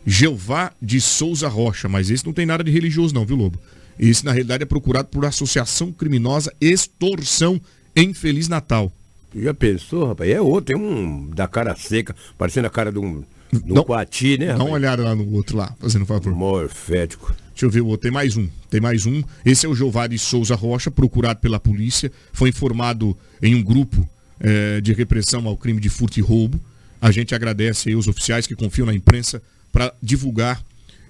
Jeová 0.06 0.72
de 0.80 1.00
Souza 1.00 1.48
Rocha, 1.48 1.88
mas 1.88 2.10
esse 2.10 2.24
não 2.24 2.32
tem 2.32 2.46
nada 2.46 2.64
de 2.64 2.70
religioso 2.70 3.14
não, 3.14 3.24
viu, 3.26 3.36
Lobo? 3.36 3.58
Esse, 3.98 4.24
na 4.24 4.32
realidade, 4.32 4.62
é 4.62 4.66
procurado 4.66 5.08
por 5.08 5.24
associação 5.24 5.92
criminosa 5.92 6.52
extorsão 6.60 7.60
em 7.96 8.14
Feliz 8.14 8.48
Natal. 8.48 8.92
Já 9.34 9.52
pensou, 9.52 10.06
rapaz? 10.06 10.30
É 10.30 10.40
outro, 10.40 10.74
tem 10.74 10.76
um 10.76 11.28
da 11.30 11.46
cara 11.48 11.74
seca, 11.76 12.14
parecendo 12.38 12.66
a 12.66 12.70
cara 12.70 12.90
de 12.92 12.98
um, 12.98 13.22
de 13.52 13.72
um 13.72 13.74
Não- 13.74 13.84
coati, 13.84 14.38
né, 14.38 14.46
Dá 14.46 14.52
rapaz? 14.52 14.68
uma 14.68 14.74
olhada 14.76 15.02
lá 15.02 15.14
no 15.14 15.30
outro 15.34 15.56
lá, 15.56 15.74
fazendo 15.80 16.02
um 16.02 16.06
favor. 16.06 16.32
Morfético. 16.32 17.34
Deixa 17.50 17.66
eu 17.66 17.70
ver 17.70 17.80
o 17.80 17.86
outro. 17.86 18.02
Tem 18.02 18.10
mais 18.12 18.36
um. 18.36 18.48
Tem 18.70 18.80
mais 18.80 19.04
um. 19.04 19.20
Esse 19.44 19.66
é 19.66 19.68
o 19.68 19.74
Jeová 19.74 20.06
de 20.06 20.16
Souza 20.16 20.54
Rocha, 20.54 20.90
procurado 20.92 21.40
pela 21.40 21.58
polícia. 21.58 22.10
Foi 22.32 22.50
informado 22.50 23.18
em 23.42 23.56
um 23.56 23.62
grupo 23.62 24.08
eh, 24.38 24.80
de 24.80 24.92
repressão 24.92 25.44
ao 25.48 25.56
crime 25.56 25.80
de 25.80 25.88
furto 25.88 26.20
e 26.20 26.22
roubo. 26.22 26.60
A 27.00 27.10
gente 27.10 27.34
agradece 27.34 27.88
aí 27.88 27.96
os 27.96 28.06
oficiais 28.06 28.46
que 28.46 28.54
confiam 28.54 28.86
na 28.86 28.94
imprensa 28.94 29.42
para 29.72 29.92
divulgar 30.02 30.62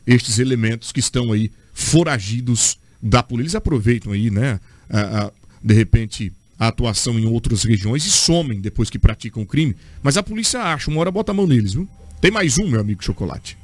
estes 0.07 0.39
elementos 0.39 0.91
que 0.93 1.01
estão 1.01 1.33
aí 1.33 1.51
foragidos 1.73 2.79
da 3.03 3.23
polícia. 3.23 3.45
Eles 3.49 3.55
aproveitam 3.55 4.13
aí, 4.13 4.31
né? 4.31 4.59
a- 4.91 5.25
a- 5.27 5.33
de 5.63 5.75
repente, 5.75 6.33
a 6.59 6.69
atuação 6.69 7.19
em 7.19 7.27
outras 7.27 7.63
regiões 7.63 8.05
e 8.07 8.11
somem 8.11 8.61
depois 8.61 8.89
que 8.89 8.99
praticam 8.99 9.43
o 9.43 9.47
crime. 9.47 9.77
Mas 10.03 10.17
a 10.17 10.23
polícia 10.23 10.61
acha, 10.61 10.91
uma 10.91 10.99
hora 11.01 11.11
bota 11.11 11.31
a 11.33 11.35
mão 11.35 11.47
neles, 11.47 11.75
viu? 11.75 11.87
Tem 12.21 12.31
mais 12.31 12.59
um, 12.59 12.69
meu 12.69 12.81
amigo 12.81 13.05
Chocolate. 13.05 13.57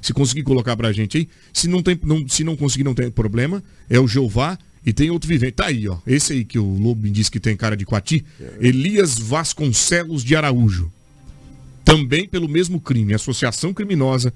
Se 0.00 0.12
conseguir 0.12 0.44
colocar 0.44 0.76
pra 0.76 0.92
gente 0.92 1.18
aí. 1.18 1.28
Se 1.52 1.68
não, 1.68 1.82
tem, 1.82 1.98
não, 2.02 2.26
se 2.28 2.42
não 2.44 2.56
conseguir, 2.56 2.84
não 2.84 2.94
tem 2.94 3.10
problema. 3.10 3.62
É 3.90 3.98
o 3.98 4.08
Jeová 4.08 4.56
e 4.86 4.92
tem 4.92 5.10
outro 5.10 5.28
vivente. 5.28 5.52
Tá 5.54 5.66
aí, 5.66 5.88
ó. 5.88 5.98
Esse 6.06 6.32
aí 6.32 6.44
que 6.44 6.58
o 6.58 6.64
Lobo 6.78 7.02
me 7.02 7.10
disse 7.10 7.30
que 7.30 7.40
tem 7.40 7.56
cara 7.56 7.76
de 7.76 7.84
Coati. 7.84 8.24
Elias 8.60 9.18
Vasconcelos 9.18 10.22
de 10.24 10.34
Araújo. 10.36 10.90
Também 11.88 12.28
pelo 12.28 12.46
mesmo 12.46 12.78
crime, 12.78 13.14
associação 13.14 13.72
criminosa 13.72 14.30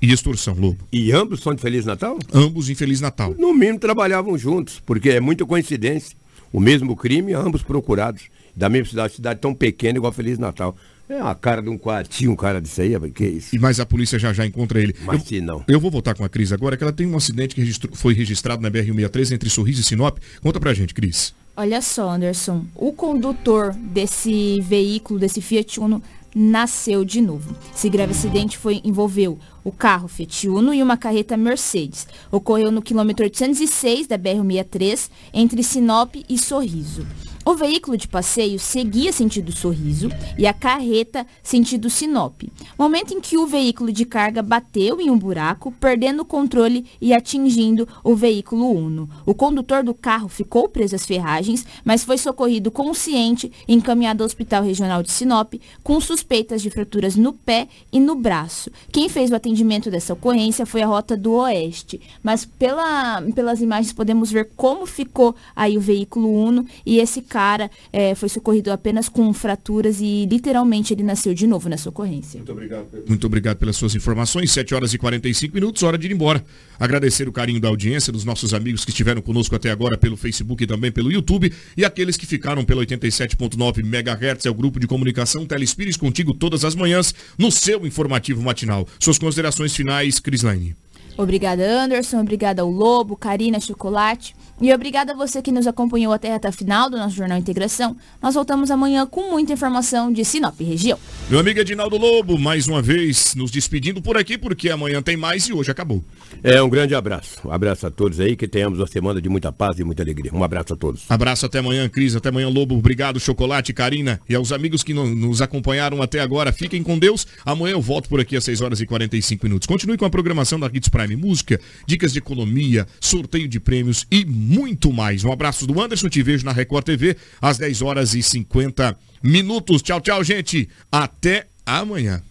e 0.00 0.12
extorsão, 0.12 0.54
Lobo. 0.54 0.78
E 0.92 1.10
ambos 1.10 1.40
são 1.40 1.52
de 1.52 1.60
Feliz 1.60 1.84
Natal? 1.84 2.16
Ambos 2.32 2.70
em 2.70 2.74
Feliz 2.76 3.00
Natal. 3.00 3.34
No 3.36 3.52
mínimo 3.52 3.80
trabalhavam 3.80 4.38
juntos, 4.38 4.80
porque 4.86 5.10
é 5.10 5.18
muita 5.20 5.44
coincidência. 5.44 6.16
O 6.52 6.60
mesmo 6.60 6.94
crime, 6.94 7.32
ambos 7.34 7.62
procurados. 7.62 8.22
Da 8.54 8.68
mesma 8.68 8.88
cidade, 8.88 9.14
cidade 9.14 9.40
tão 9.40 9.52
pequena 9.52 9.98
igual 9.98 10.12
Feliz 10.12 10.38
Natal. 10.38 10.76
É 11.08 11.16
uma 11.20 11.34
cara 11.34 11.60
de 11.60 11.68
um 11.68 11.76
quartinho, 11.76 12.30
um 12.30 12.36
cara 12.36 12.60
disso 12.62 12.80
aí, 12.80 12.92
que 13.10 13.24
isso? 13.26 13.56
E 13.56 13.58
mas 13.58 13.80
a 13.80 13.84
polícia 13.84 14.16
já 14.16 14.32
já 14.32 14.46
encontra 14.46 14.80
ele. 14.80 14.94
Mas 15.04 15.20
eu, 15.20 15.26
se 15.26 15.40
não. 15.40 15.64
eu 15.66 15.80
vou 15.80 15.90
voltar 15.90 16.14
com 16.14 16.24
a 16.24 16.28
Cris 16.28 16.52
agora, 16.52 16.76
que 16.76 16.84
ela 16.84 16.92
tem 16.92 17.06
um 17.08 17.16
acidente 17.16 17.56
que 17.56 17.60
registrou- 17.60 17.94
foi 17.94 18.14
registrado 18.14 18.62
na 18.62 18.70
BR-163 18.70 19.32
entre 19.34 19.50
Sorriso 19.50 19.80
e 19.80 19.84
Sinop. 19.84 20.18
Conta 20.40 20.60
pra 20.60 20.72
gente, 20.72 20.94
Cris. 20.94 21.34
Olha 21.56 21.82
só, 21.82 22.10
Anderson, 22.10 22.64
o 22.74 22.92
condutor 22.92 23.74
desse 23.74 24.60
veículo, 24.62 25.18
desse 25.20 25.40
Fiat 25.40 25.78
Uno, 25.78 26.02
nasceu 26.34 27.04
de 27.04 27.20
novo. 27.20 27.54
Esse 27.74 27.88
grave 27.88 28.12
acidente 28.12 28.58
foi, 28.58 28.80
envolveu 28.84 29.38
o 29.62 29.70
carro 29.70 30.08
Fiat 30.08 30.48
Uno 30.48 30.74
e 30.74 30.82
uma 30.82 30.96
carreta 30.96 31.36
Mercedes. 31.36 32.06
Ocorreu 32.30 32.72
no 32.72 32.82
quilômetro 32.82 33.24
806 33.24 34.06
da 34.06 34.18
BR-63, 34.18 35.10
entre 35.32 35.62
Sinop 35.62 36.16
e 36.28 36.38
Sorriso. 36.38 37.06
O 37.46 37.54
veículo 37.54 37.98
de 37.98 38.08
passeio 38.08 38.58
seguia 38.58 39.12
sentido 39.12 39.52
Sorriso 39.52 40.08
e 40.38 40.46
a 40.46 40.54
carreta 40.54 41.26
sentido 41.42 41.90
Sinop. 41.90 42.40
Momento 42.78 43.12
em 43.12 43.20
que 43.20 43.36
o 43.36 43.46
veículo 43.46 43.92
de 43.92 44.06
carga 44.06 44.42
bateu 44.42 44.98
em 44.98 45.10
um 45.10 45.18
buraco, 45.18 45.70
perdendo 45.72 46.22
o 46.22 46.24
controle 46.24 46.86
e 47.02 47.12
atingindo 47.12 47.86
o 48.02 48.16
veículo 48.16 48.70
Uno. 48.70 49.10
O 49.26 49.34
condutor 49.34 49.82
do 49.82 49.92
carro 49.92 50.26
ficou 50.26 50.70
preso 50.70 50.96
às 50.96 51.04
ferragens, 51.04 51.66
mas 51.84 52.02
foi 52.02 52.16
socorrido 52.16 52.70
consciente 52.70 53.52
e 53.68 53.74
encaminhado 53.74 54.22
ao 54.22 54.26
Hospital 54.26 54.64
Regional 54.64 55.02
de 55.02 55.12
Sinop 55.12 55.52
com 55.82 56.00
suspeitas 56.00 56.62
de 56.62 56.70
fraturas 56.70 57.14
no 57.14 57.34
pé 57.34 57.68
e 57.92 58.00
no 58.00 58.14
braço. 58.14 58.70
Quem 58.90 59.06
fez 59.10 59.30
o 59.30 59.36
atendimento 59.36 59.90
dessa 59.90 60.14
ocorrência 60.14 60.64
foi 60.64 60.80
a 60.80 60.86
Rota 60.86 61.14
do 61.14 61.32
Oeste, 61.32 62.00
mas 62.22 62.46
pela, 62.46 63.20
pelas 63.34 63.60
imagens 63.60 63.92
podemos 63.92 64.32
ver 64.32 64.48
como 64.56 64.86
ficou 64.86 65.34
aí 65.54 65.76
o 65.76 65.80
veículo 65.80 66.32
Uno 66.32 66.64
e 66.86 66.98
esse 66.98 67.20
cara 67.34 67.68
é, 67.92 68.14
foi 68.14 68.28
socorrido 68.28 68.70
apenas 68.70 69.08
com 69.08 69.32
fraturas 69.32 70.00
e 70.00 70.24
literalmente 70.30 70.94
ele 70.94 71.02
nasceu 71.02 71.34
de 71.34 71.48
novo 71.48 71.68
nessa 71.68 71.88
ocorrência. 71.88 72.38
Muito 72.38 72.52
obrigado. 72.52 72.86
Muito 73.08 73.26
obrigado 73.26 73.56
pelas 73.56 73.74
suas 73.74 73.92
informações. 73.96 74.52
7 74.52 74.72
horas 74.72 74.94
e 74.94 74.98
45 74.98 75.52
minutos, 75.52 75.82
hora 75.82 75.98
de 75.98 76.06
ir 76.06 76.12
embora. 76.12 76.44
Agradecer 76.78 77.28
o 77.28 77.32
carinho 77.32 77.60
da 77.60 77.66
audiência, 77.66 78.12
dos 78.12 78.24
nossos 78.24 78.54
amigos 78.54 78.84
que 78.84 78.92
estiveram 78.92 79.20
conosco 79.20 79.56
até 79.56 79.68
agora 79.68 79.98
pelo 79.98 80.16
Facebook 80.16 80.62
e 80.62 80.66
também 80.66 80.92
pelo 80.92 81.10
YouTube 81.10 81.52
e 81.76 81.84
aqueles 81.84 82.16
que 82.16 82.24
ficaram 82.24 82.64
pelo 82.64 82.80
87.9 82.82 83.78
MHz, 83.80 84.46
é 84.46 84.50
o 84.50 84.54
grupo 84.54 84.78
de 84.78 84.86
comunicação 84.86 85.44
Telespires 85.44 85.96
contigo 85.96 86.32
todas 86.32 86.64
as 86.64 86.76
manhãs 86.76 87.12
no 87.36 87.50
seu 87.50 87.84
informativo 87.84 88.40
matinal. 88.42 88.86
Suas 89.00 89.18
considerações 89.18 89.74
finais, 89.74 90.20
Crislaine. 90.20 90.76
Obrigada, 91.16 91.64
Anderson. 91.64 92.20
Obrigada 92.20 92.62
ao 92.62 92.70
Lobo, 92.70 93.16
Karina, 93.16 93.60
Chocolate. 93.60 94.34
E 94.60 94.72
obrigada 94.72 95.12
a 95.12 95.16
você 95.16 95.40
que 95.42 95.52
nos 95.52 95.66
acompanhou 95.66 96.12
até 96.12 96.28
a 96.28 96.32
reta 96.34 96.52
final 96.52 96.88
do 96.88 96.96
nosso 96.96 97.16
Jornal 97.16 97.38
Integração. 97.38 97.96
Nós 98.22 98.34
voltamos 98.34 98.70
amanhã 98.70 99.06
com 99.06 99.30
muita 99.30 99.52
informação 99.52 100.12
de 100.12 100.24
Sinop 100.24 100.60
região. 100.60 100.98
Meu 101.28 101.40
amigo 101.40 101.58
Edinaldo 101.60 101.96
Lobo, 101.96 102.38
mais 102.38 102.68
uma 102.68 102.82
vez 102.82 103.34
nos 103.34 103.50
despedindo 103.50 104.00
por 104.00 104.16
aqui, 104.16 104.38
porque 104.38 104.70
amanhã 104.70 105.02
tem 105.02 105.16
mais 105.16 105.48
e 105.48 105.52
hoje 105.52 105.70
acabou. 105.70 106.02
É, 106.42 106.62
um 106.62 106.68
grande 106.68 106.94
abraço. 106.94 107.38
Um 107.44 107.50
abraço 107.50 107.86
a 107.86 107.90
todos 107.90 108.20
aí, 108.20 108.36
que 108.36 108.46
tenhamos 108.46 108.78
uma 108.78 108.86
semana 108.86 109.20
de 109.20 109.28
muita 109.28 109.50
paz 109.52 109.78
e 109.78 109.84
muita 109.84 110.02
alegria. 110.02 110.32
Um 110.34 110.44
abraço 110.44 110.74
a 110.74 110.76
todos. 110.76 111.04
Abraço 111.08 111.46
até 111.46 111.58
amanhã, 111.58 111.88
Cris. 111.88 112.14
Até 112.14 112.28
amanhã, 112.28 112.48
Lobo. 112.48 112.76
Obrigado, 112.76 113.18
Chocolate, 113.18 113.72
Karina. 113.72 114.20
E 114.28 114.34
aos 114.34 114.52
amigos 114.52 114.82
que 114.82 114.92
no, 114.92 115.06
nos 115.06 115.40
acompanharam 115.40 116.02
até 116.02 116.20
agora, 116.20 116.52
fiquem 116.52 116.82
com 116.82 116.98
Deus. 116.98 117.26
Amanhã 117.44 117.72
eu 117.72 117.80
volto 117.80 118.08
por 118.08 118.20
aqui 118.20 118.36
às 118.36 118.44
6 118.44 118.60
horas 118.60 118.80
e 118.80 118.86
45 118.86 119.46
minutos. 119.46 119.66
Continue 119.66 119.96
com 119.96 120.04
a 120.04 120.10
programação 120.10 120.58
da 120.58 120.70
Hits 120.72 120.88
Prime 120.88 121.16
Música, 121.16 121.60
dicas 121.86 122.12
de 122.12 122.18
economia, 122.18 122.86
sorteio 123.00 123.48
de 123.48 123.58
prêmios 123.58 124.06
e 124.10 124.24
muito 124.24 124.92
mais. 124.92 125.24
Um 125.24 125.32
abraço 125.32 125.66
do 125.66 125.80
Anderson, 125.80 126.08
te 126.08 126.22
vejo 126.22 126.44
na 126.44 126.52
Record 126.52 126.84
TV 126.84 127.16
às 127.40 127.58
10 127.58 127.82
horas 127.82 128.14
e 128.14 128.22
50 128.22 128.96
minutos. 129.22 129.82
Tchau, 129.82 130.00
tchau, 130.00 130.22
gente. 130.22 130.68
Até 130.90 131.46
amanhã. 131.64 132.22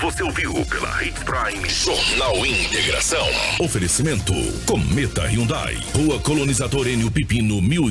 Você 0.00 0.22
ouviu 0.22 0.54
pela 0.64 1.04
Hits 1.04 1.22
Prime 1.24 1.68
Jornal 1.68 2.46
Integração. 2.46 3.26
Oferecimento 3.58 4.32
Cometa 4.64 5.26
Hyundai. 5.26 5.76
Rua 5.94 6.18
Colonizador 6.20 6.88
Enio 6.88 7.10
Pipino 7.10 7.60
1009. 7.60 7.88